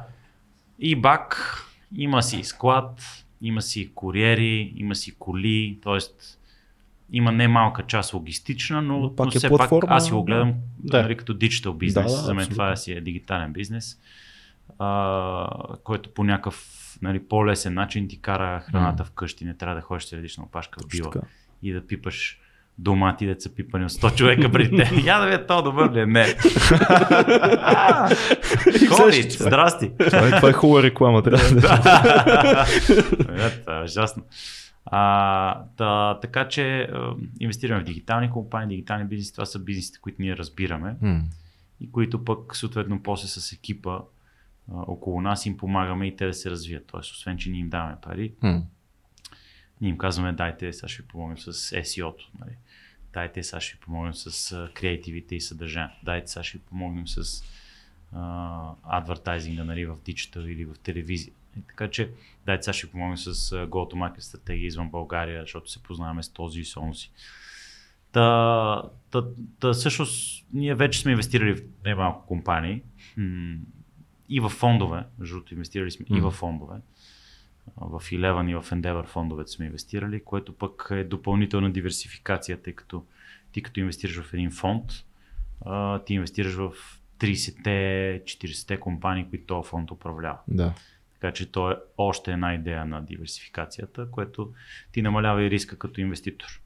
[0.78, 1.62] и бак,
[1.97, 3.01] има си склад,
[3.43, 5.98] има си куриери, има си коли, т.е.
[7.12, 10.12] има не малка част логистична, но, Но пак но е все платформа, пак аз си
[10.12, 11.03] го гледам да.
[11.03, 12.12] нали, като диджитал бизнес.
[12.12, 12.55] Да, да, За мен абсолютно.
[12.55, 13.98] това си е дигитален бизнес,
[14.78, 15.48] а,
[15.85, 20.44] който по някакъв нали, по-лесен начин ти кара храната вкъщи, не трябва да ходиш на
[20.44, 21.12] опашка в била
[21.62, 22.40] и да пипаш
[22.78, 24.90] домати, деца пипани от 100 човека преди те.
[25.05, 26.06] Я да ви е то добър ли е?
[26.06, 26.24] Не.
[28.89, 29.90] Ходи, здрасти.
[29.98, 31.23] Това е, това е хубава реклама.
[31.23, 32.66] Трябва да.
[33.47, 34.23] Е, това е ужасно.
[34.86, 36.90] А, да, така че
[37.40, 41.20] инвестираме в дигитални компании, дигитални бизнеси, това са бизнесите, които ние разбираме М.
[41.81, 43.98] и които пък съответно после с екипа
[44.72, 46.86] около нас им помагаме и те да се развият.
[46.86, 48.62] Тоест, освен, че ние им даваме пари, М.
[49.80, 52.30] ние им казваме, дайте, сега ще ви помогнем с SEO-то.
[52.40, 52.56] Нали?
[53.12, 55.97] Дайте, сега ще ви помогнем с креативите и съдържанието.
[56.02, 57.44] Дайте, сега ще ви помогнем с
[58.12, 61.32] а, адвертайзинга нали, в диджитал или в телевизия.
[61.59, 62.10] И така че,
[62.47, 66.60] дайте, сега ще ви помогнем с go-to-market стратегия извън България, защото се познаваме с този
[66.60, 67.10] и с онзи.
[68.12, 69.24] Та, та,
[69.60, 72.82] та, всъщност, ние вече сме инвестирали в немалко компании
[74.28, 76.77] и в фондове, между другото инвестирали сме и в фондове
[77.77, 83.05] в Eleven и в Endeavor фондовете сме инвестирали, което пък е допълнителна диверсификация, тъй като
[83.53, 84.85] ти като инвестираш в един фонд,
[85.66, 86.73] а, ти инвестираш в
[87.19, 90.39] 30-те, 40-те компании, които този фонд управлява.
[90.48, 90.74] Да.
[91.15, 94.53] Така че то е още една идея на диверсификацията, което
[94.93, 96.62] ти намалява и риска като инвеститор.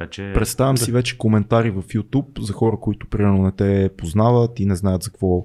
[0.00, 0.32] Така че...
[0.34, 4.76] Представям си вече коментари в YouTube за хора, които примерно не те познават и не
[4.76, 5.44] знаят за какво,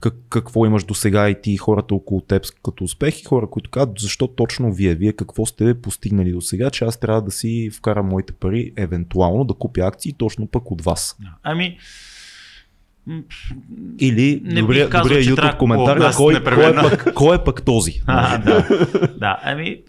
[0.00, 3.70] как, какво имаш до сега и ти хората около теб като успех и хора, които
[3.70, 7.70] казват защо точно вие, вие какво сте постигнали до сега, че аз трябва да си
[7.72, 11.16] вкарам моите пари, евентуално да купя акции точно пък от вас.
[11.42, 11.78] Ами,
[13.98, 17.44] Или Не добрия, казал, добрия YouTube трябва коментар, да кой, кой, е пък, кой е
[17.44, 18.02] пък този?
[18.06, 18.68] А, да.
[19.18, 19.82] да, ами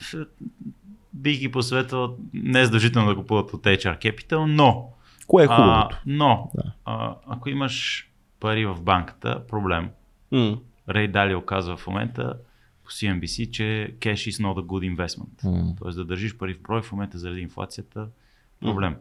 [1.17, 4.89] бих ги посъветвал не задължително да купуват от HR Capital, но,
[5.27, 5.97] Кое е а, хубавото?
[6.05, 6.71] но Да.
[6.85, 8.07] а, ако имаш
[8.39, 9.89] пари в банката, проблем.
[10.31, 10.57] М.
[10.89, 12.33] Рей Дали оказва в момента
[12.83, 15.43] по CNBC, че cash is not a good investment.
[15.43, 15.75] М.
[15.79, 18.07] Тоест да държиш пари в брой в момента заради инфлацията,
[18.61, 18.95] проблем.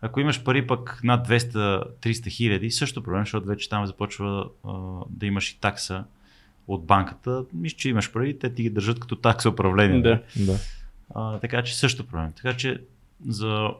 [0.00, 4.72] Ако имаш пари пък над 200-300 хиляди, също проблем, защото вече там започва а,
[5.10, 6.04] да имаш и такса
[6.68, 7.44] от банката.
[7.52, 10.00] Мисля, че имаш пари, те ти ги държат като такса управление.
[10.00, 10.22] Да.
[10.36, 10.58] Да.
[11.14, 12.32] А, така че също проблем.
[12.32, 12.80] Така че
[13.26, 13.70] за,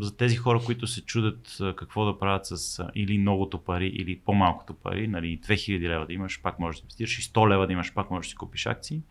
[0.00, 4.74] за тези хора, които се чудят какво да правят с или многото пари, или по-малкото
[4.74, 7.94] пари, нали, 2000 лева да имаш, пак можеш да инвестираш, и 100 лева да имаш,
[7.94, 9.02] пак можеш да си купиш акции,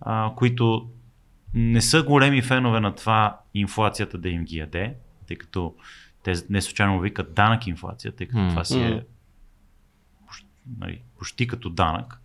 [0.00, 0.90] а, които
[1.54, 4.94] не са големи фенове на това инфлацията да им ги яде,
[5.26, 5.74] тъй като
[6.22, 8.48] те не случайно викат данък инфлация, тъй като М.
[8.48, 9.04] това си е
[10.78, 12.19] нали, почти като данък.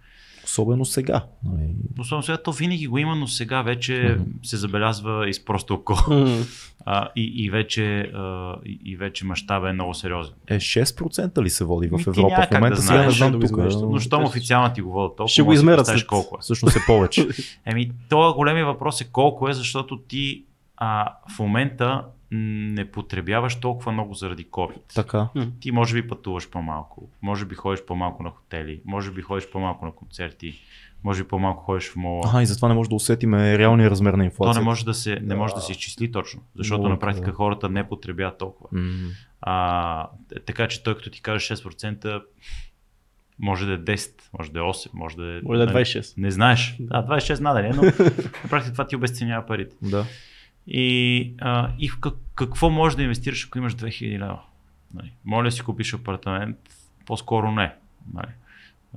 [0.45, 1.23] Особено сега.
[1.45, 1.69] Нали,
[1.99, 4.29] Особено сега то винаги го има, но сега вече Мгм.
[4.43, 5.95] се забелязва и с просто око.
[6.09, 6.37] М.
[6.85, 10.33] А, и, и вече, а, и, вече мащаба е много сериозен.
[10.47, 12.13] Е 6% ли се води в Европа
[12.43, 12.75] в момента?
[12.75, 13.57] да сега не знаеш, знам тук.
[13.83, 16.41] Но щом официално ти го водят толкова, Ще го измерят след- колко е.
[16.41, 17.27] Всъщност е повече.
[17.65, 20.43] Еми, това големия въпрос е колко е, защото ти
[20.77, 24.93] а, в момента не потребяваш толкова много заради COVID.
[24.95, 25.29] така.
[25.59, 29.85] Ти може би пътуваш по-малко, може би ходиш по-малко на хотели, може би ходиш по-малко
[29.85, 30.53] на концерти,
[31.03, 32.21] може би по-малко ходиш в мола.
[32.25, 34.59] Ага, и затова не може да усетиме реалния размер на То инфлацията.
[34.59, 37.27] не може да се, не може да се изчисли точно, защото Много на е, практика
[37.31, 37.33] да.
[37.35, 38.69] хората не потребяват толкова.
[38.79, 39.09] М.
[39.41, 42.21] А, т- така че той като ти каже 6%,
[43.39, 45.41] може да е 10, може да е 8, може да е...
[45.43, 46.13] Може да е нали, 26.
[46.17, 46.75] Не знаеш.
[46.79, 47.91] Да, 26 надали, но на
[48.49, 49.75] практика това ти обесценява парите.
[49.81, 50.05] Да.
[50.67, 54.39] И, а, и в как, какво можеш да инвестираш, ако имаш 2000 лева?
[54.93, 56.57] Нали, моля да си купиш апартамент,
[57.05, 57.73] по-скоро не.
[58.13, 58.31] Нали.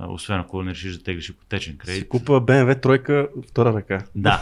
[0.00, 2.08] Освен ако не решиш да теглиш ипотечен Си кредит.
[2.08, 3.98] купа BMW тройка втора ръка.
[4.14, 4.38] Да.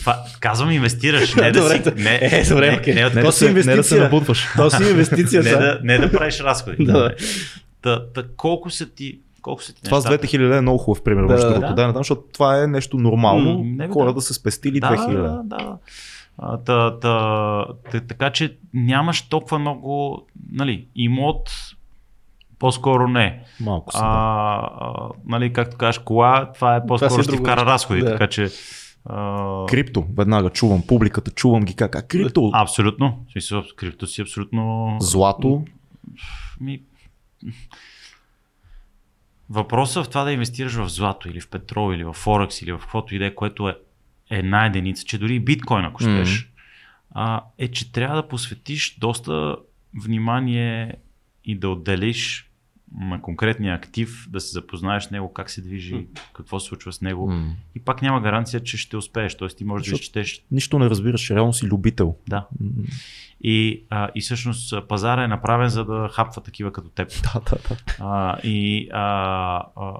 [0.00, 1.82] Това, казвам инвестираш, не да си...
[1.96, 4.46] Не, е, добре, не, не, Не, То да си се, не да се набутваш.
[4.56, 6.84] То си инвестиция не, да, не да правиш разходи.
[6.84, 7.14] Да.
[7.82, 10.26] Та, та, колко са ти, колко са ти Това с нещата?
[10.26, 11.22] 2000 лева е много хубав пример.
[11.22, 11.74] Да, да, да.
[11.74, 13.64] да, не защото това е нещо нормално.
[13.64, 14.14] Не бе, хора да.
[14.14, 15.40] да са спестили да, 2000 да, лева.
[15.44, 15.76] да.
[16.40, 21.50] Та, та, та, така че нямаш толкова много, нали, имот,
[22.58, 23.44] по-скоро не.
[23.60, 23.98] Малко са.
[23.98, 24.04] Да.
[24.04, 28.10] а, нали, както кажеш, кола, това е по-скоро е ще ти друго вкара разходи, Да.
[28.10, 28.48] така че
[29.04, 29.66] А...
[29.66, 32.50] Крипто, веднага чувам публиката, чувам ги как, а крипто?
[32.54, 34.96] Абсолютно, смисъл, крипто си абсолютно...
[35.00, 35.64] Злато?
[36.60, 36.82] Ми...
[39.50, 42.78] Въпросът в това да инвестираш в злато или в петрол или в Форекс или в
[42.78, 43.76] каквото и да е, което е
[44.30, 46.48] една единица, че дори биткоин, ако щеш, mm-hmm.
[47.10, 49.56] а, е, че трябва да посветиш доста
[49.94, 50.94] внимание
[51.44, 52.48] и да отделиш
[53.00, 56.06] на конкретния актив, да се запознаеш с него, как се движи, mm.
[56.32, 57.30] какво се случва с него.
[57.30, 57.50] Mm.
[57.74, 59.36] И пак няма гаранция, че ще успееш.
[59.36, 60.44] Тоест ти можеш Защото да изчетеш.
[60.50, 62.16] Нищо не разбираш, реално си любител.
[62.28, 62.46] Да.
[62.62, 62.92] Mm.
[63.40, 67.08] И, а, и всъщност пазара е направен за да хапва такива като теб.
[67.22, 67.76] Да, да, да.
[68.00, 69.02] А, и а,
[69.76, 69.94] а,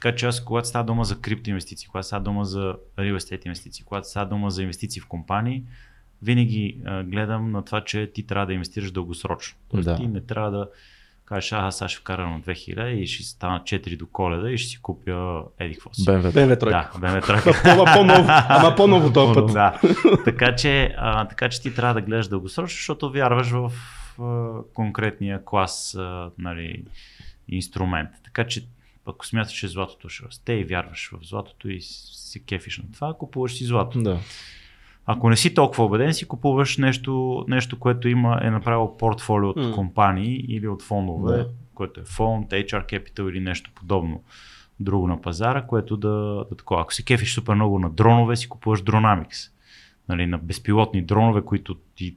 [0.00, 3.84] така че аз, когато става дума за криптоинвестиции, когато става дума за real estate инвестиции,
[3.84, 5.62] когато става дума за инвестиции в компании,
[6.22, 9.58] винаги а, гледам на това, че ти трябва да инвестираш дългосрочно.
[9.70, 9.96] Тоест да.
[9.96, 10.68] ти не трябва да
[11.24, 14.70] кажеш, аз сега ще вкарам на 2000 и ще стана 4 до коледа и ще
[14.70, 16.04] си купя еди какво си.
[16.04, 16.30] BMW.
[16.30, 16.90] BMW тройка.
[17.00, 17.62] Да, BMW тройка.
[17.70, 19.52] ама по-ново, ама по-ново този път.
[19.52, 19.80] Да.
[20.24, 23.72] така, че, а, така че ти трябва да гледаш дългосрочно, защото вярваш в
[24.20, 26.84] а, конкретния клас а, нали,
[27.48, 28.10] инструмент.
[28.24, 28.66] Така че
[29.08, 33.14] ако смяташ, че златото ще расте и вярваш в златото и си кефиш на това,
[33.14, 34.02] купуваш си злато.
[34.02, 34.18] Да.
[35.06, 39.56] Ако не си толкова убеден, си купуваш нещо, нещо което има, е направил портфолио от
[39.56, 39.74] mm.
[39.74, 41.48] компании или от фондове, да.
[41.74, 44.22] което е фонд, HR Capital или нещо подобно
[44.80, 46.82] друго на пазара, което да, да такова.
[46.82, 49.50] Ако си кефиш супер много на дронове, си купуваш Dronamics.
[50.08, 52.16] Нали, на безпилотни дронове, които ти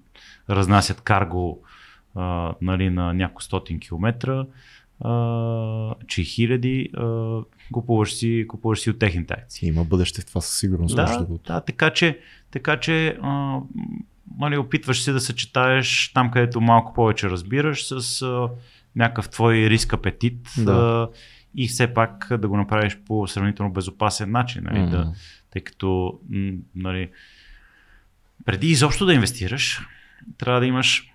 [0.50, 1.64] разнасят карго
[2.16, 4.46] а, нали, на няколко стотин километра,
[5.02, 7.40] а, че хиляди, а,
[7.72, 9.68] купуваш си, купуваш си от техните акции.
[9.68, 10.96] Има бъдеще в това със сигурност.
[10.96, 12.20] Да, да така че,
[12.52, 13.60] така че а,
[14.38, 18.50] нали, опитваш се да съчетаеш там, където малко повече разбираш с а,
[18.96, 20.72] някакъв твой риск апетит да.
[20.72, 21.10] а,
[21.56, 24.64] и все пак да го направиш по сравнително безопасен начин.
[24.64, 24.90] Нали, mm-hmm.
[24.90, 25.14] да,
[25.52, 26.20] тъй като
[26.76, 27.10] нали,
[28.46, 29.80] преди изобщо да инвестираш,
[30.38, 31.11] трябва да имаш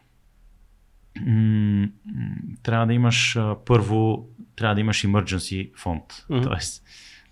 [2.62, 6.02] трябва да имаш първо, трябва да имаш emergency фонд.
[6.12, 6.43] Mm-hmm.
[6.43, 6.84] Тоест,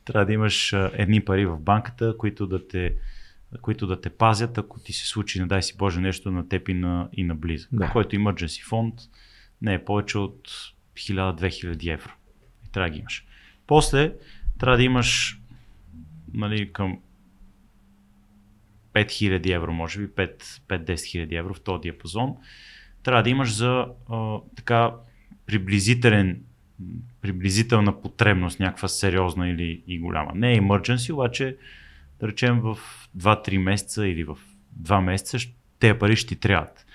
[0.05, 2.95] трябва да имаш едни пари в банката, които да те,
[3.61, 6.69] които да те пазят, ако ти се случи, не дай си Боже, нещо на теб
[6.69, 7.69] и на, и на близък.
[7.73, 7.91] Да.
[7.91, 8.95] Който emergency фонд
[9.63, 10.49] не е повече от
[10.97, 12.13] 1000-2000 евро.
[12.67, 13.27] И трябва да ги имаш.
[13.67, 14.15] После
[14.59, 15.41] трябва да имаш
[16.35, 16.99] нали, към
[18.95, 22.37] 5000 евро, може би 5-10 хиляди евро в този диапазон
[23.05, 24.93] трябва да имаш за а, така
[25.47, 26.41] приблизителен
[27.21, 30.33] приблизителна потребност, някаква сериозна или и голяма.
[30.35, 31.57] Не е emergency, обаче
[32.21, 32.79] да речем в
[33.19, 34.39] 2-3 месеца или в
[34.83, 35.39] 2 месеца
[35.79, 36.87] тези пари ще ти трябват.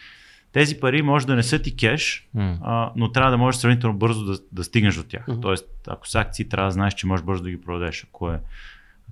[0.52, 2.58] Тези пари може да не са ти кеш, mm.
[2.62, 5.26] а, но трябва да можеш сравнително бързо да, да стигнеш до тях.
[5.26, 5.42] Mm-hmm.
[5.42, 8.04] Тоест, ако са акции, трябва да знаеш, че можеш бързо да ги продадеш.
[8.04, 8.40] Ако е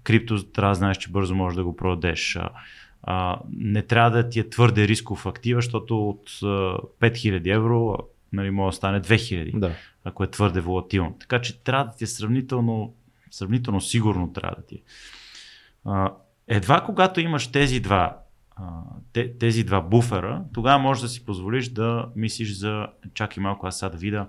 [0.04, 2.38] крипто, трябва да знаеш, че бързо можеш да го продадеш.
[3.08, 6.46] А, а, не трябва да ти е твърде рисков актива, защото от а,
[7.02, 7.98] 5000 евро
[8.34, 9.72] нали, може да стане 2000, да.
[10.04, 11.18] ако е твърде волатилно.
[11.20, 12.94] Така че трябва да ти е сравнително,
[13.32, 14.82] сравнително сигурно трябва да ти е.
[15.86, 16.14] А,
[16.48, 18.18] едва когато имаш тези два
[19.40, 23.90] тези два буфера, тогава можеш да си позволиш да мислиш за чакай малко аз сега
[23.90, 24.28] да видя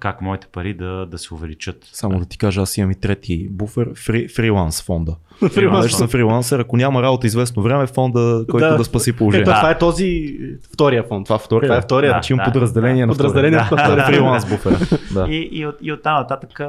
[0.00, 1.88] как моите пари да, да се увеличат.
[1.92, 5.16] Само да ти кажа, аз имам и трети буфер, фри, фриланс фонда.
[5.54, 5.96] фриланс.
[5.96, 9.50] съм фрилансер, ако няма работа известно време, фонда, който да, да спаси положението.
[9.50, 9.56] Да.
[9.56, 10.38] Това е този
[10.72, 11.24] втория фонд.
[11.24, 12.08] Това, втория, това е втория.
[12.08, 14.06] Да, значи да, подразделение да, на подразделение на втория.
[14.06, 14.98] фриланс буфер.
[15.14, 15.26] да.
[15.28, 16.60] И, и, от, и от там нататък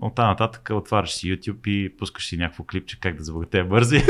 [0.00, 3.96] от там нататък отваряш си YouTube и пускаш си някакво клипче как да забогатея бързо.
[3.96, 4.00] и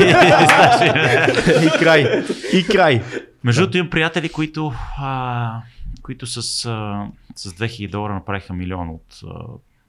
[1.79, 2.23] край.
[2.53, 3.03] И край.
[3.45, 5.63] Между другото имам приятели, които а,
[6.09, 9.21] които с, с 2000 долара направиха милион от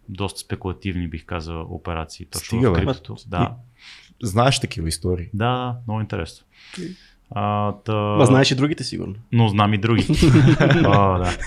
[0.10, 2.26] доста спекулативни, бих казал, операции.
[2.26, 3.16] Точно Стига, в криптото.
[3.28, 3.56] Да.
[4.24, 5.30] И, знаеш такива истории?
[5.34, 6.46] Да, много интересно.
[7.32, 7.94] А, та...
[7.94, 9.16] Ма знаеш и другите сигурно.
[9.32, 10.14] Но знам и другите.
[10.86, 11.38] О, да.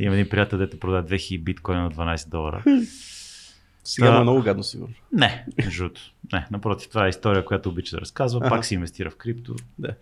[0.00, 2.64] Имам един приятел, дето продаде 2000 биткоина на 12 долара.
[3.84, 4.18] Сега да.
[4.18, 4.94] е много гадно, сигурно.
[5.12, 6.00] Не, жуто.
[6.32, 8.40] Не, напротив, това е история, която обича да разказва.
[8.48, 9.54] Пак си инвестира в крипто.
[9.78, 9.94] Да.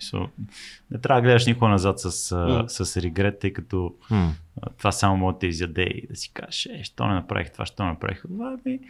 [0.90, 2.66] Не трябва да гледаш никога назад с, mm.
[2.66, 4.30] с регрет, тъй като mm.
[4.78, 7.66] това само може да те изяде и да си кажеш, е, що не направих това,
[7.66, 8.56] що не направих това.
[8.64, 8.80] Ами,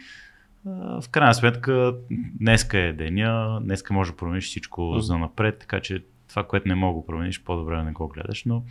[1.01, 1.95] в крайна сметка,
[2.39, 4.99] днеска е деня, днеска може да промениш всичко mm.
[4.99, 8.45] за напред, така че това, което не мога да промениш, по-добре да не го гледаш.
[8.45, 8.63] Но,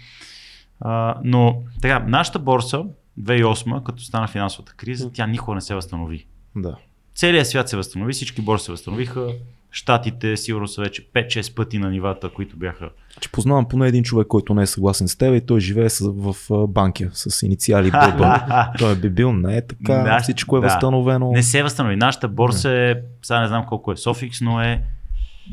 [0.80, 2.84] а, но така, нашата борса,
[3.20, 6.26] 2008, като стана финансовата криза, тя никога не се възстанови.
[6.56, 6.76] Да.
[7.14, 9.32] целият свят се възстанови, всички борси се възстановиха,
[9.70, 12.90] Штатите сигурно са вече 5-6 пъти на нивата, които бяха.
[13.20, 16.36] Че познавам поне един човек, който не е съгласен с теб и той живее в
[16.66, 18.22] банки с инициали ББ.
[18.78, 20.66] той би бил, не е така, да, всичко е да.
[20.66, 21.32] възстановено.
[21.32, 21.96] Не се е възстанови.
[21.96, 24.82] Нашата борса е, сега не знам колко е Софикс, но е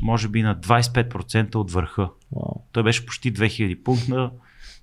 [0.02, 2.08] може би на 25% от върха.
[2.34, 2.60] Wow.
[2.72, 4.30] Той беше почти 2000 пункта,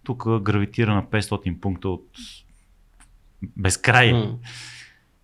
[0.04, 2.06] тук гравитира на 500 пункта от
[3.58, 4.12] безкрай.
[4.12, 4.36] Mm.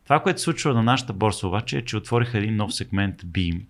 [0.03, 3.61] Това, което се случва на нашата борса обаче е, че отвориха един нов сегмент BIM,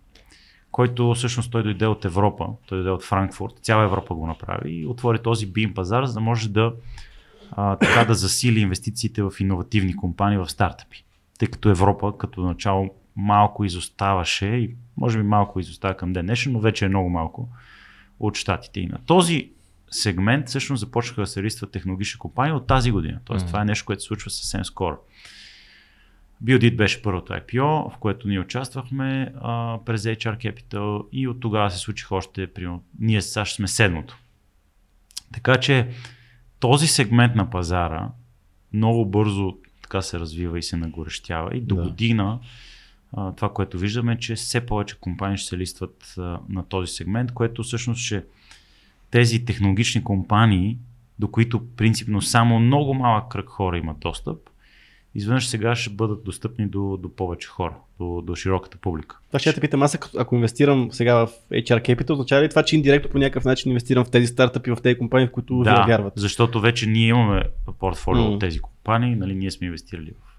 [0.72, 4.86] който всъщност той дойде от Европа, той дойде от Франкфурт, цяла Европа го направи и
[4.86, 6.74] отвори този BIM пазар, за да може да,
[7.52, 11.04] а, така да засили инвестициите в иновативни компании, в стартъпи.
[11.40, 16.52] Тъй като Европа като начало малко изоставаше и може би малко изостава към ден днешен,
[16.52, 17.50] но вече е много малко
[18.20, 18.80] от щатите.
[18.80, 19.52] И на този
[19.92, 23.20] сегмент всъщност започнаха да се листват технологични компании от тази година.
[23.26, 23.48] Тоест mm-hmm.
[23.48, 24.98] това е нещо, което се случва съвсем скоро.
[26.44, 31.72] BioDit беше първото IPO, в което ние участвахме а, през HR Capital и от тогава
[31.72, 34.18] се случиха още, примерно, ние САЩ сме седмото.
[35.34, 35.90] Така че
[36.60, 38.10] този сегмент на пазара
[38.74, 41.82] много бързо така се развива и се нагорещява и до да.
[41.82, 42.40] година
[43.14, 47.32] а, това, което виждаме, че все повече компании ще се листват а, на този сегмент,
[47.32, 48.24] което всъщност ще
[49.12, 50.78] тези технологични компании,
[51.20, 54.38] до които принципно само много малък кръг хора имат достъп,
[55.16, 59.20] изведнъж сега ще бъдат достъпни до, до повече хора, до, до широката публика.
[59.28, 62.76] Това ще те питам, аз ако инвестирам сега в HR Capital, означава ли това, че
[62.76, 66.14] индиректно по някакъв начин инвестирам в тези стартъпи, в тези компании, в които да, вярват?
[66.16, 67.44] защото вече ние имаме
[67.80, 68.34] портфолио mm.
[68.34, 70.30] от тези компании, нали, ние сме инвестирали в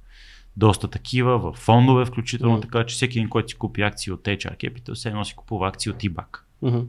[0.57, 2.63] доста такива, в фондове включително, mm.
[2.63, 5.91] така че всеки един, който си купи акции от HR Capital, се носи купува акции
[5.91, 6.39] от eBack.
[6.63, 6.87] Mm-hmm.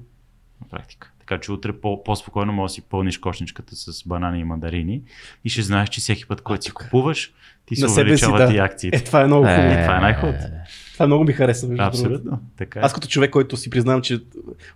[0.62, 1.12] На практика.
[1.32, 5.02] Така че утре по- по-спокойно можеш да си пълниш кошничката с банани и мандарини
[5.46, 7.34] и ще знаеш, че всеки път, който си купуваш,
[7.66, 8.56] ти се увеличават да.
[8.56, 8.98] и акциите.
[8.98, 9.68] Е, това е много хубаво.
[9.68, 10.38] Е, това е най-хубаво.
[10.94, 11.68] Това много ми харесва.
[11.68, 12.40] Между Абсолютно.
[12.58, 12.82] Така е.
[12.84, 14.20] Аз като човек, който си признавам, че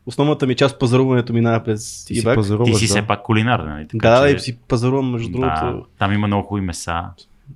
[0.06, 2.90] основната ми част пазаруването минава през ти Си пазаруваш, ти си да.
[2.90, 3.88] все пак кулинар, нали?
[3.88, 4.36] Така, да, че...
[4.36, 5.88] и си пазарувам, между да, другото.
[5.99, 7.03] Там има много хубави меса.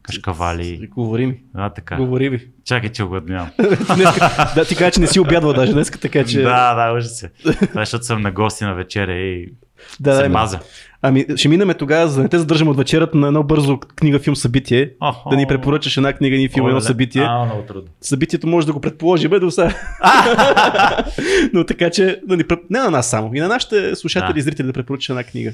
[0.04, 0.88] Кашкавали.
[0.88, 1.42] Говори ми.
[1.54, 1.96] А, така.
[1.96, 2.40] Говори ми.
[2.66, 3.50] Чакай, че огладнявам.
[4.56, 6.42] да, ти кажа, че не си обядвал даже днес, така че...
[6.42, 7.30] Да, да, може се.
[7.30, 9.54] Това защото съм на гости на вечеря и
[10.00, 10.60] да, се да, маза.
[11.02, 14.20] Ами, ще минаме тогава, за да не те задържам от вечерата на едно бързо книга,
[14.20, 14.92] филм, събитие.
[15.30, 17.24] Да ни препоръчаш една книга, ни филм, едно събитие.
[17.28, 17.90] А, много трудно.
[18.02, 19.76] Събитието може да го предположим, бе, до сега.
[21.54, 24.68] Но така че, да ни, не на нас само, и на нашите слушатели и зрители
[24.68, 25.54] да препоръчаш една книга.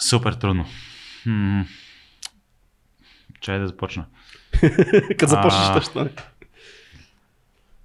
[0.00, 0.64] Супер трудно.
[3.40, 4.06] Чай да започна.
[5.08, 6.04] Като започнеш, точно.
[6.04, 6.10] не.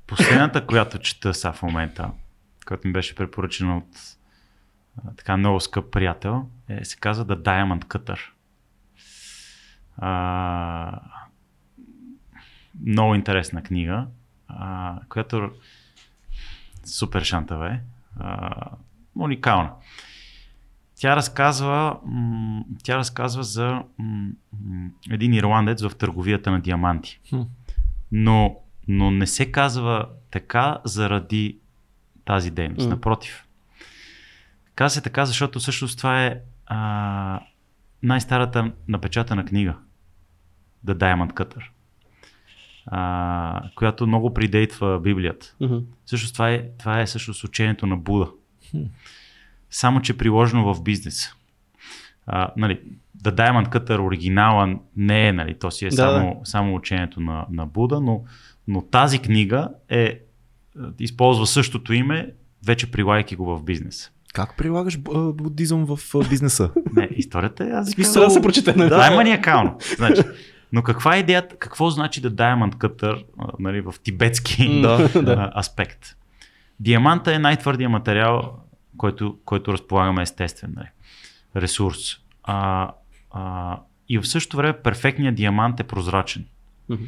[0.07, 2.11] Последната, която чета са в момента,
[2.65, 4.17] която ми беше препоръчена от
[5.17, 8.19] така много скъп приятел, е, се казва The Diamond Cutter.
[9.97, 10.99] А,
[12.85, 14.07] много интересна книга,
[14.47, 15.51] а, която
[16.85, 17.79] супер шантава е,
[18.19, 18.51] а,
[19.15, 19.71] уникална.
[21.03, 21.99] Тя разказва,
[22.83, 23.83] тя разказва за
[25.09, 27.19] един ирландец в търговията на диаманти.
[28.11, 28.57] Но,
[28.87, 31.57] но не се казва така заради
[32.25, 32.89] тази дейност.
[32.89, 33.47] Напротив.
[34.75, 37.39] Казва се така, защото всъщност това е а,
[38.03, 39.75] най-старата напечатана книга.
[40.85, 41.63] The Diamond Cutter.
[42.85, 45.55] А, която много придейтва Библията.
[45.61, 45.83] Mm-hmm.
[46.05, 48.31] Всъщност това е, това е всъщност учението на Буда.
[48.75, 48.87] Mm.
[49.75, 51.33] Само, че приложено в бизнес.
[52.27, 52.79] А, нали,
[53.23, 56.49] The Diamond Cutter оригинала не е, нали, то си е да, само, да.
[56.49, 58.23] само учението на, на Буда, но,
[58.67, 60.19] но тази книга е,
[60.99, 62.29] използва същото име,
[62.65, 64.11] вече прилагайки го в бизнес.
[64.33, 64.97] Как прилагаш
[65.33, 66.69] будизъм в бизнеса?
[66.95, 67.89] Не, историята е аз.
[67.89, 68.73] Смисъл да се прочете.
[68.73, 69.77] Да, да е маниакално.
[69.97, 70.21] Значи,
[70.73, 73.23] но каква е идеята, какво значи да Diamond Cutter
[73.59, 76.15] нали, в тибетски да, аспект?
[76.79, 78.63] Диаманта е най-твърдия материал,
[78.97, 80.87] който, който разполагаме естествен нали,
[81.55, 81.99] ресурс.
[82.43, 82.91] А,
[83.31, 83.79] а,
[84.09, 86.45] и в същото време перфектният диамант е прозрачен.
[86.89, 87.07] Mm-hmm.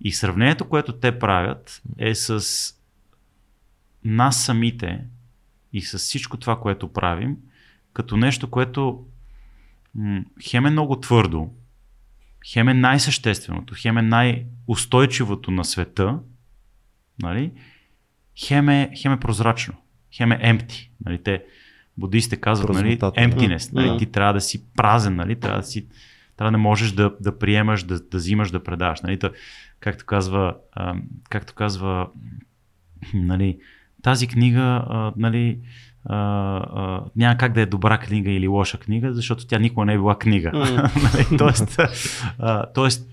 [0.00, 2.44] И сравнението, което те правят е с
[4.04, 5.04] нас самите,
[5.74, 7.36] и с всичко това, което правим,
[7.92, 9.06] като нещо, което
[9.94, 11.50] м- хем е много твърдо,
[12.46, 16.18] хем е най-същественото, хем е най-устойчивото на света,
[17.22, 17.52] нали?
[18.46, 19.74] хем, е, хем е прозрачно,
[20.16, 20.88] хем е empty.
[21.04, 21.22] Нали?
[21.22, 21.44] Те,
[21.98, 23.88] буддистите казват, нали, emptiness, нали?
[23.88, 23.98] Yeah.
[23.98, 25.40] ти трябва да си празен, нали?
[25.40, 25.86] трябва да си
[26.36, 29.00] трябва да можеш да, да приемаш, да, да взимаш, да предаваш.
[29.00, 29.18] Нали?
[29.18, 29.30] Та,
[29.80, 30.94] както казва, а,
[31.30, 32.08] както казва
[33.14, 33.58] нали,
[34.02, 35.58] тази книга, а, нали,
[36.04, 39.92] а, а, няма как да е добра книга или лоша книга, защото тя никога не
[39.92, 40.50] е била книга.
[40.50, 41.38] Mm.
[41.38, 41.78] тоест,
[42.38, 43.10] а, тоест,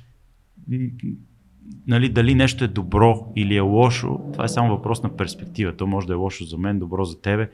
[1.87, 5.77] нали, дали нещо е добро или е лошо, това е само въпрос на перспектива.
[5.77, 7.49] То може да е лошо за мен, добро за тебе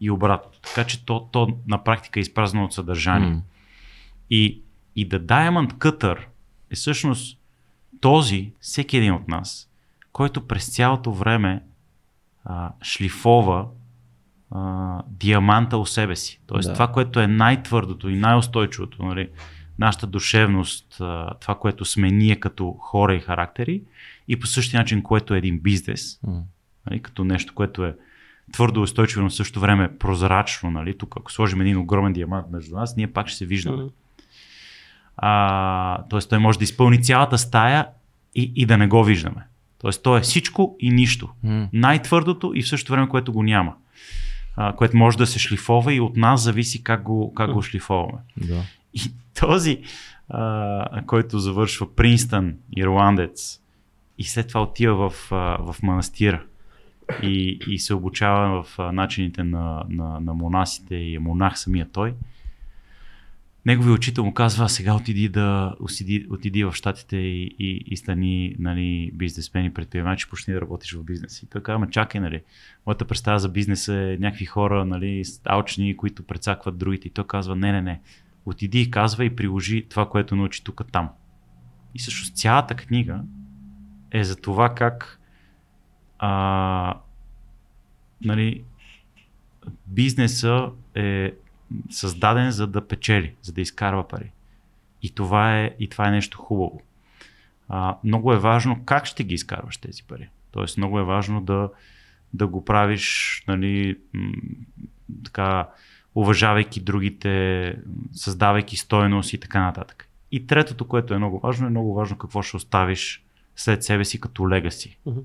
[0.00, 0.50] и обратно.
[0.62, 3.30] Така че то, то на практика е изпразнено от съдържание.
[3.30, 3.40] Mm.
[4.30, 4.62] И,
[4.96, 6.18] и The Diamond Cutter
[6.70, 7.38] е всъщност
[8.00, 9.70] този, всеки един от нас,
[10.12, 11.62] който през цялото време
[12.44, 13.66] а, шлифова
[14.50, 16.40] а, диаманта у себе си.
[16.46, 16.72] Тоест да.
[16.72, 19.28] това, което е най-твърдото и най-устойчивото, нали,
[19.78, 20.86] нашата душевност,
[21.40, 23.82] това, което сме ние като хора и характери,
[24.28, 26.42] и по същия начин, което е един бизнес, mm.
[26.90, 27.94] нали, като нещо, което е
[28.52, 30.70] твърдо устойчиво, но в същото време прозрачно.
[30.70, 33.82] Нали, тук, ако сложим един огромен диамант между нас, ние пак ще се виждаме.
[33.82, 33.90] Mm.
[35.16, 37.86] А, тоест той може да изпълни цялата стая
[38.34, 39.42] и, и да не го виждаме.
[39.78, 41.28] Тоест то е всичко и нищо.
[41.44, 41.68] Mm.
[41.72, 43.74] Най-твърдото и в същото време, което го няма
[44.56, 48.18] а, което може да се шлифова и от нас зависи как го, как го шлифоваме.
[48.36, 48.62] Да.
[48.96, 49.82] И този,
[50.28, 53.60] а, който завършва Принстън, ирландец,
[54.18, 56.44] и след това отива в, а, в манастира
[57.22, 61.88] и, и се обучава в а, начините на, на, на монасите и е монах самия
[61.92, 62.14] той,
[63.66, 68.56] негови учител му казва, сега отиди, да, отиди, отиди в Штатите и, и, и стани
[68.58, 71.42] нали, бизнесмен и предприемач, почни да работиш в бизнес.
[71.42, 72.42] И той казва, чакай, нали,
[72.86, 77.08] моята представа за бизнес е някакви хора, нали, алчни, които прецакват другите.
[77.08, 78.00] И той казва, не, не, не,
[78.46, 81.10] отиди и казва и приложи това, което научи тук там.
[81.94, 83.20] И също цялата книга
[84.10, 85.20] е за това как
[86.18, 86.94] а,
[88.24, 88.64] нали,
[89.86, 91.32] бизнеса е
[91.90, 94.32] създаден за да печели, за да изкарва пари.
[95.02, 96.82] И това е, и това е нещо хубаво.
[97.68, 100.28] А, много е важно как ще ги изкарваш тези пари.
[100.50, 101.70] Тоест много е важно да,
[102.34, 104.32] да го правиш нали, м-
[105.24, 105.68] така,
[106.16, 107.76] уважавайки другите,
[108.12, 110.08] създавайки стойност и така нататък.
[110.32, 113.24] И третото, което е много важно, е много важно какво ще оставиш
[113.56, 114.98] след себе си като легаси.
[115.06, 115.22] Uh-huh.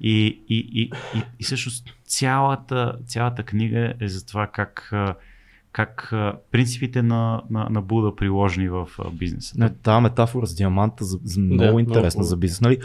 [0.00, 4.92] И, и, и, и, и всъщност цялата, цялата книга е за това как
[5.72, 6.12] как
[6.50, 9.54] принципите на, на, на Буда приложени в бизнеса.
[9.58, 12.28] Не, тази метафора с диаманта за, за много да, интересна много.
[12.28, 12.60] за бизнес.
[12.60, 12.78] Нали?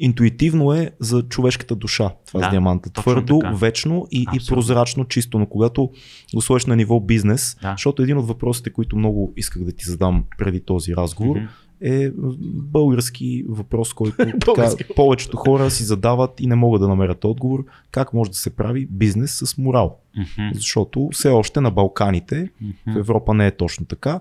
[0.00, 2.90] Интуитивно е за човешката душа това да, с диаманта.
[2.90, 3.54] Твърдо, така.
[3.54, 5.38] вечно и, и прозрачно, чисто.
[5.38, 5.90] Но когато
[6.34, 7.72] го сложиш на ниво бизнес, да.
[7.72, 11.48] защото един от въпросите, които много исках да ти задам преди този разговор, mm-hmm
[11.80, 12.10] е
[12.54, 14.16] български въпрос, който
[14.46, 17.64] така, повечето хора си задават и не могат да намерят отговор.
[17.90, 19.96] Как може да се прави бизнес с морал?
[20.18, 20.54] Mm-hmm.
[20.54, 22.94] Защото все още на Балканите, mm-hmm.
[22.94, 24.20] в Европа не е точно така,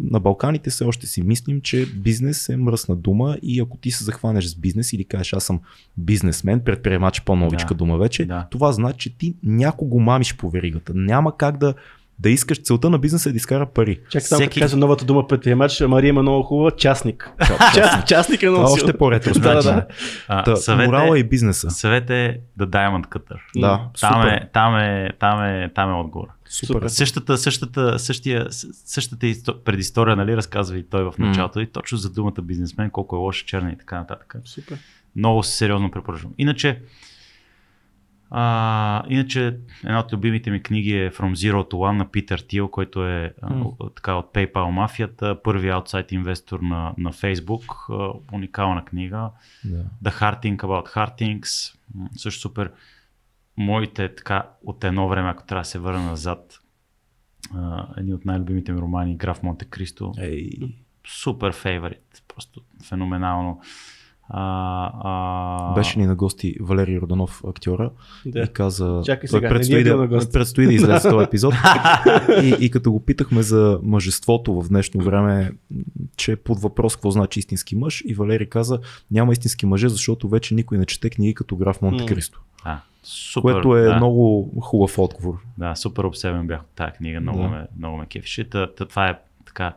[0.00, 4.04] на Балканите все още си мислим, че бизнес е мръсна дума и ако ти се
[4.04, 5.60] захванеш с бизнес или кажеш аз съм
[5.96, 7.78] бизнесмен, предприемач по-новичка да.
[7.78, 8.46] дума вече, да.
[8.50, 10.92] това значи, че ти някого мамиш по веригата.
[10.94, 11.74] Няма как да
[12.20, 14.00] да искаш, целта на бизнеса е да изкара пари.
[14.10, 14.60] Чакай само Всеки...
[14.60, 17.30] кажа новата дума предприемач, Мария има много хубава, частник.
[17.74, 18.06] частник.
[18.06, 19.32] частник е много Това още по-ретро.
[19.40, 19.86] да, да, да.
[20.28, 21.70] А, съвет морала е, и бизнеса.
[21.70, 23.38] Съвет е The Diamond Cutter.
[23.56, 24.32] Да, там, супер.
[24.32, 26.28] е, там, е, там, е, там е отговор.
[26.48, 26.88] Супер.
[26.88, 28.46] Същата, същата, същия,
[28.84, 29.26] същата
[29.64, 31.62] предистория, нали, разказва и той в началото mm.
[31.62, 34.34] и точно за думата бизнесмен, колко е лоша, черна и така нататък.
[34.44, 34.78] Супер.
[35.16, 36.32] Много сериозно препоръчвам.
[36.38, 36.80] Иначе,
[38.30, 42.68] а, иначе една от любимите ми книги е From Zero to One на Питър Тил,
[42.68, 43.94] който е mm.
[43.94, 47.64] така от PayPal мафията, първи аутсайт инвестор на, на Facebook,
[48.32, 49.30] уникална книга.
[49.66, 49.84] Yeah.
[50.04, 51.76] The Hard Thing About Hard Things,
[52.16, 52.72] също супер.
[53.56, 56.60] Моите така от едно време, ако трябва да се върна назад,
[57.96, 60.04] едни от най-любимите ми романи, Граф Монте Кристо.
[60.04, 60.74] Hey.
[61.06, 63.60] Супер фейворит, просто феноменално.
[64.32, 65.74] А, а...
[65.74, 67.90] Беше ни на гости Валерий Роданов, актьора,
[68.26, 68.40] да.
[68.40, 71.54] и каза, Чакай сега, предстои, да, предстои да излезе този епизод.
[72.42, 75.52] и, и като го питахме за мъжеството в днешно време,
[76.16, 78.78] че е под въпрос какво значи истински мъж, и Валерий каза,
[79.10, 82.40] няма истински мъже, защото вече никой не чете книги като граф Монте Кристо.
[82.64, 83.96] А, супер, което е да.
[83.96, 85.38] много хубав отговор.
[85.58, 87.48] Да, супер обсебен бях от тази книга, много, да.
[87.48, 88.48] ме, много ме кефише.
[88.88, 89.74] Това е така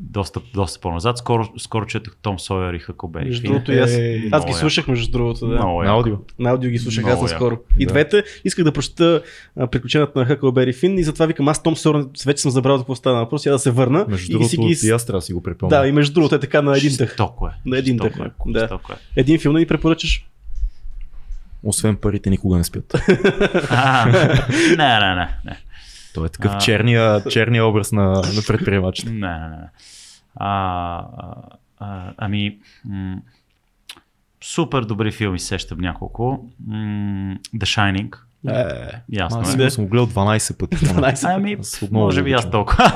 [0.00, 1.18] доста, доста по-назад.
[1.18, 3.24] Скоро, скоро четох Том Сойер и Хакобери.
[3.24, 5.46] Между другото, аз, е, аз ги слушах, между другото.
[5.46, 5.54] Да.
[5.54, 6.16] Много на аудио.
[6.38, 7.58] На аудио ги слушах много аз наскоро.
[7.78, 7.92] И да.
[7.92, 9.22] двете исках да прочета
[9.70, 13.18] приключенията на Хакобери Фин и затова викам, аз Том Сойер вече съм забрал какво стана
[13.18, 14.06] въпрос, я да се върна.
[14.08, 14.86] Между и другото, си ги...
[14.86, 15.80] и аз трябва да си го припомня.
[15.80, 17.16] Да, и между другото е така на един дъх.
[17.16, 17.50] Токо е.
[17.66, 18.16] На един дъх.
[18.20, 18.30] Е.
[18.46, 18.78] Да.
[18.90, 19.20] Е.
[19.20, 20.26] Един филм да ни препоръчаш?
[21.62, 22.94] Освен парите никога не спят.
[24.76, 25.56] не, не, не, не.
[26.14, 26.58] Той е такъв а...
[26.58, 29.10] черния, черния образ на, на предприемачите.
[29.12, 29.68] Не, не, не.
[30.36, 31.06] А,
[31.78, 33.18] а, ами, м-
[34.44, 36.50] супер добри филми, сещам няколко.
[36.68, 38.16] М- The Shining.
[38.48, 39.70] Е, Ясно аз е.
[39.70, 40.76] съм гледал 12 пъти.
[40.86, 41.56] 12 ами,
[41.92, 42.84] може би аз толкова.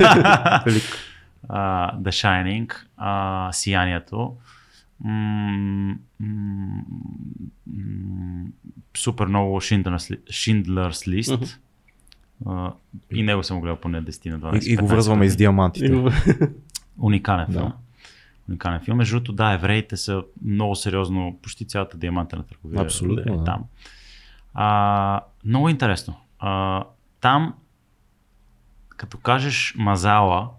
[1.48, 4.36] uh, The Shining, uh, Сиянието.
[8.96, 11.56] супер много Schindler's, Schindler's List.
[12.46, 12.72] А,
[13.10, 14.62] и него съм го гледал поне 10 на 12.
[14.66, 16.04] И, и го 15 връзваме и с диамантите.
[16.98, 17.52] Уникален Да.
[17.58, 17.72] филм.
[18.48, 18.96] Уникален филм.
[18.96, 23.44] Между другото, да, евреите са много сериозно, почти цялата диамантена търговия Абсолютно, е да.
[23.44, 23.64] там.
[24.54, 26.16] А, много интересно.
[26.38, 26.84] А,
[27.20, 27.54] там,
[28.88, 30.50] като кажеш мазала,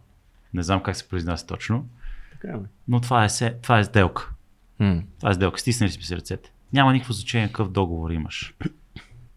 [0.54, 1.86] не знам как се произнася точно,
[2.32, 4.32] Така е, но това е, се, това е сделка.
[4.80, 5.02] М.
[5.20, 5.60] Това е сделка.
[5.60, 6.52] Стиснали сме си ръцете.
[6.74, 8.54] Няма никакво значение какъв договор имаш.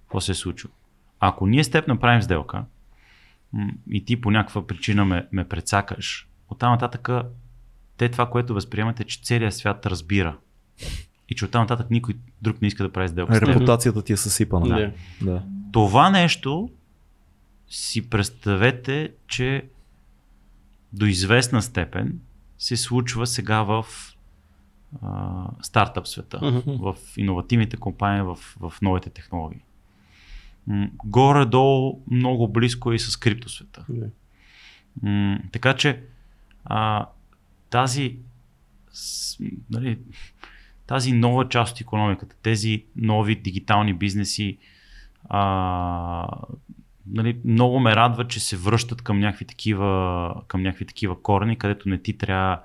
[0.02, 0.72] Какво се е случило.
[1.20, 2.64] Ако ние с теб направим сделка
[3.90, 7.08] и ти по някаква причина ме, ме прецакаш, оттам нататък
[7.96, 10.36] те това, което възприемат е, че целият свят разбира.
[11.28, 13.40] И че оттам нататък никой друг не иска да прави сделка.
[13.40, 14.68] Репутацията ти е съсипана.
[14.68, 14.92] Да.
[15.22, 15.42] да.
[15.72, 16.70] Това нещо
[17.68, 19.64] си представете, че
[20.92, 22.20] до известна степен
[22.58, 23.86] се случва сега в
[25.02, 26.70] а, стартъп света, Мгм.
[26.70, 29.60] в иновативните компании, в, в новите технологии.
[31.04, 33.84] Горе-долу много близко е и с криптосвета.
[33.88, 34.06] Да.
[35.02, 36.02] М, така че
[36.64, 37.06] а,
[37.70, 38.16] тази,
[38.92, 39.38] с,
[39.70, 39.98] нали,
[40.86, 44.58] тази нова част от економиката, тези нови дигитални бизнеси,
[45.28, 46.28] а,
[47.06, 51.88] нали, много ме радва, че се връщат към някакви такива, към някакви такива корени, където
[51.88, 52.60] не ти трябва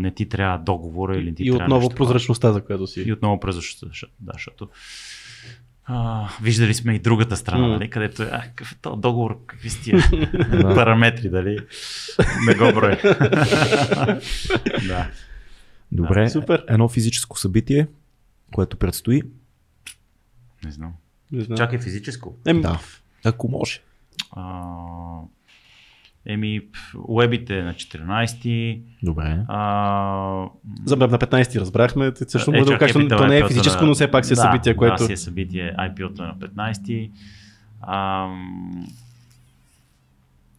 [0.00, 2.06] не ти трябва договора или не ти И трябва отново нещо такова.
[2.06, 3.00] прозрачността, за която си.
[3.00, 4.68] И отново прозрачността, защото- да, защото
[5.86, 9.70] а, виждали сме и другата страна, нали, където е, а, какъв е този договор, какви
[9.70, 9.98] са тия
[10.74, 11.58] параметри, дали?
[12.46, 12.98] Не го броя.
[14.88, 15.10] да.
[15.92, 16.64] Добре, Да, супер.
[16.68, 17.86] едно физическо събитие,
[18.54, 19.22] което предстои.
[20.64, 20.92] Не знам.
[21.32, 21.56] Не знам.
[21.58, 22.36] Чакай физическо.
[22.46, 22.80] Ем, Да.
[23.24, 23.80] Ако може.
[24.32, 24.62] А,
[26.26, 26.60] еми,
[27.08, 28.80] уебите на 14.
[29.02, 29.38] Добре.
[29.48, 30.46] А,
[30.84, 34.10] За на 15 разбрахме, също е, кажем, питаме то не е физическо, на- но все
[34.10, 34.96] пак си е да, събитие, което...
[34.96, 37.10] Да, си е събитие, IPO-то е на 15.
[37.88, 38.86] Ам...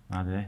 [0.10, 0.48] А, де.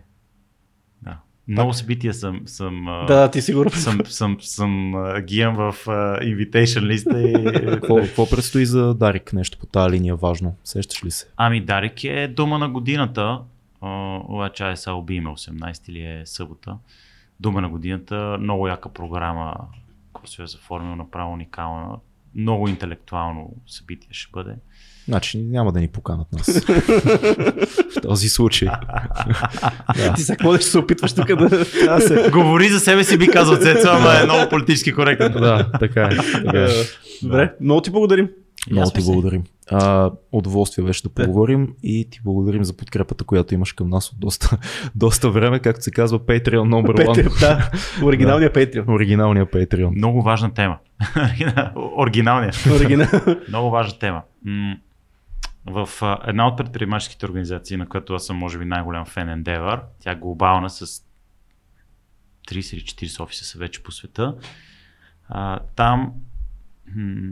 [1.01, 1.17] Да.
[1.47, 3.71] Много събития съм, съм, а, Да, ти сигурно.
[3.71, 7.33] съм, съм, съм а, ги имам в а, invitation листа и...
[7.53, 9.33] Какво, какво предстои за Дарик?
[9.33, 10.55] Нещо по тази линия важно.
[10.63, 11.27] Сещаш ли се?
[11.37, 13.39] Ами Дарик е дума на годината.
[13.81, 16.77] Обаче е са убиме 18 или е събота.
[17.39, 18.37] Дума на годината.
[18.39, 19.55] Много яка програма,
[20.13, 21.97] която се е заформил направо уникална.
[22.35, 24.55] Много интелектуално събитие ще бъде.
[25.07, 26.47] Значи няма да ни поканат нас.
[27.97, 28.67] в този случай.
[29.95, 30.13] да.
[30.15, 31.49] Ти сега ще се опитваш тук да...
[31.85, 32.29] Да, се.
[32.31, 35.31] Говори за себе си, би казал Цецо, ама е много политически коректен.
[35.31, 36.15] да, така е.
[36.45, 36.69] Така е.
[37.23, 38.29] Добре, много ти благодарим.
[38.71, 39.43] Много ти благодарим.
[39.71, 44.19] А, удоволствие беше да поговорим и ти благодарим за подкрепата, която имаш към нас от
[44.19, 44.57] доста,
[44.95, 47.39] доста време, както се казва Patreon number one.
[47.39, 47.71] Да,
[48.03, 48.95] оригиналния Patreon.
[48.95, 49.95] Оригиналния Patreon.
[49.95, 50.77] Много важна тема.
[51.97, 52.51] Оригиналния.
[52.75, 53.07] Оригинал.
[53.49, 54.21] Много важна тема.
[55.65, 55.89] В
[56.27, 60.15] една от предприемаческите организации, на която аз съм може би най-голям фен Endeavor, тя е
[60.15, 61.03] глобална с
[62.49, 64.35] 30 или 40 офиса са вече по света.
[65.27, 66.13] А, там
[66.95, 67.31] м,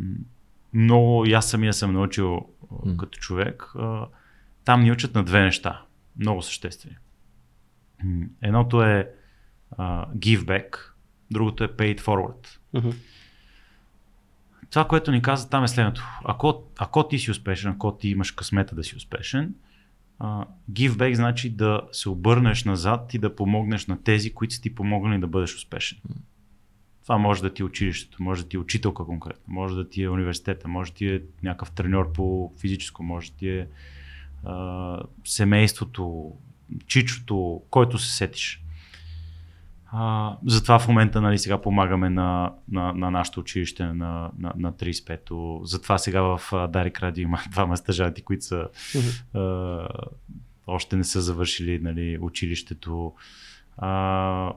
[0.77, 2.49] много, и аз самия съм научил
[2.85, 2.97] М.
[2.97, 3.73] като човек,
[4.65, 5.81] там ни учат на две неща,
[6.19, 6.95] много съществени.
[8.41, 9.11] Едното е
[9.71, 10.77] а, give back,
[11.31, 12.57] другото е pay it forward.
[12.73, 12.89] Мгм.
[14.69, 16.03] Това, което ни каза там е следното.
[16.23, 19.55] Ако, ако ти си успешен, ако ти имаш късмета да си успешен,
[20.21, 24.61] uh, give back значи да се обърнеш назад и да помогнеш на тези, които са
[24.61, 25.97] ти помогнали да бъдеш успешен.
[27.07, 30.03] Това може да ти е училището, може да ти е учителка конкретно, може да ти
[30.03, 33.67] е университета, може да ти е някакъв треньор по физическо, може да ти е
[34.45, 36.33] а, семейството,
[36.87, 38.63] чичото, който се сетиш.
[39.91, 44.73] А, затова в момента нали, сега помагаме на, на, на нашето училище на, на, на
[44.73, 45.61] 35-то.
[45.63, 48.67] Затова сега в Дарик Радио има двама стъжанти, които са,
[49.33, 49.87] а,
[50.67, 53.13] още не са завършили нали, училището.
[53.77, 54.51] А,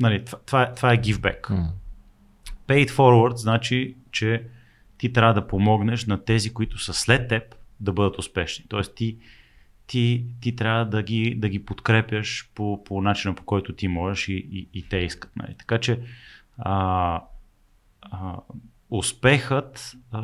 [0.00, 1.50] нали, това, това, е, това е back.
[1.50, 1.72] М.
[2.68, 4.44] Paid forward значи, че
[4.98, 8.64] ти трябва да помогнеш на тези, които са след теб, да бъдат успешни.
[8.68, 9.16] Тоест ти,
[9.86, 14.28] ти, ти трябва да ги, да ги подкрепяш по, по начина по който ти можеш
[14.28, 15.36] и, и, и те искат.
[15.36, 15.54] Нали?
[15.58, 16.00] Така че
[16.58, 17.22] а,
[18.00, 18.36] а,
[18.90, 20.20] успехът а,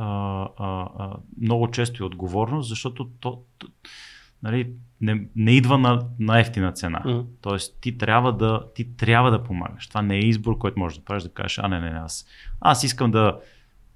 [0.58, 3.68] а, а, много често е отговорност, защото то, то
[4.42, 7.02] нали, не, не идва на, на ефтина цена.
[7.04, 7.20] Мгм.
[7.40, 9.88] Тоест ти трябва, да, ти трябва да помагаш.
[9.88, 12.26] Това не е избор, който можеш да правиш да кажеш, а не, не, не, аз,
[12.60, 13.40] аз искам да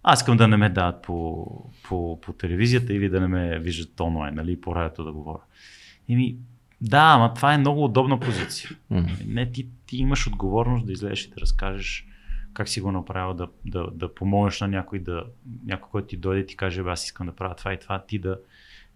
[0.03, 1.47] аз искам да не ме дадат по,
[1.85, 5.41] по, по телевизията или да не ме виждат онлайн, нали, по радиото да говоря.
[6.09, 6.37] Еми,
[6.81, 8.71] да, ама това е много удобна позиция.
[8.91, 9.07] М.
[9.27, 12.07] Не, ти, ти имаш отговорност да излезеш и да разкажеш
[12.55, 15.25] как си го направил да, да, да помогнеш на някой, да,
[15.65, 18.19] някой, който ти дойде и ти каже, аз искам да правя това и това, ти
[18.19, 18.39] да,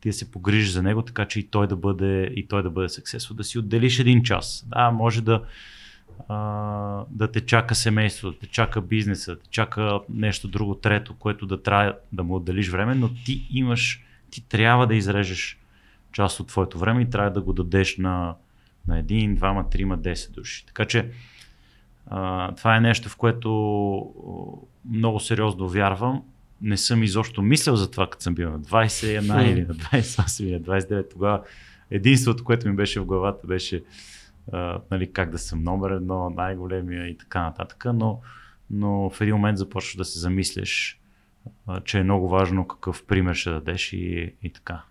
[0.06, 2.70] ти да се погрижиш за него, така че и той да бъде, и той да
[2.70, 4.66] бъде successful, да си отделиш един час.
[4.68, 5.42] Да, може да,
[6.28, 6.36] а,
[7.10, 11.46] да те чака семейство, да те чака бизнеса, да те чака нещо друго, трето, което
[11.46, 15.58] да трябва да му отделиш време, но ти имаш, ти трябва да изрежеш
[16.12, 18.34] част от твоето време и трябва да го дадеш на,
[18.88, 20.66] на един, двама, трима, десет души.
[20.66, 21.10] Така че
[22.06, 23.50] а, това е нещо, в което
[24.90, 26.22] много сериозно вярвам.
[26.60, 30.52] Не съм изобщо мислил за това, като съм бил на 21 или на 28 или
[30.52, 31.10] на 29.
[31.10, 31.42] Тогава
[31.90, 33.84] единството, което ми беше в главата, беше
[34.52, 38.20] а, нали, как да съм номер едно, най-големия и така нататък, но,
[38.70, 41.00] но в един момент започваш да се замислиш,
[41.66, 44.82] а, че е много важно какъв пример ще дадеш и, и така.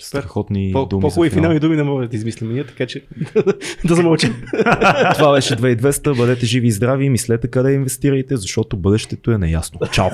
[0.00, 1.00] Страхотни По, думи.
[1.00, 3.04] По-хубави финални думи не мога да измислим ние, така че
[3.84, 4.42] да замълчим.
[5.14, 6.16] Това беше 2200.
[6.16, 9.80] Бъдете живи и здрави и мислете къде инвестирайте, защото бъдещето е неясно.
[9.92, 10.10] Чао!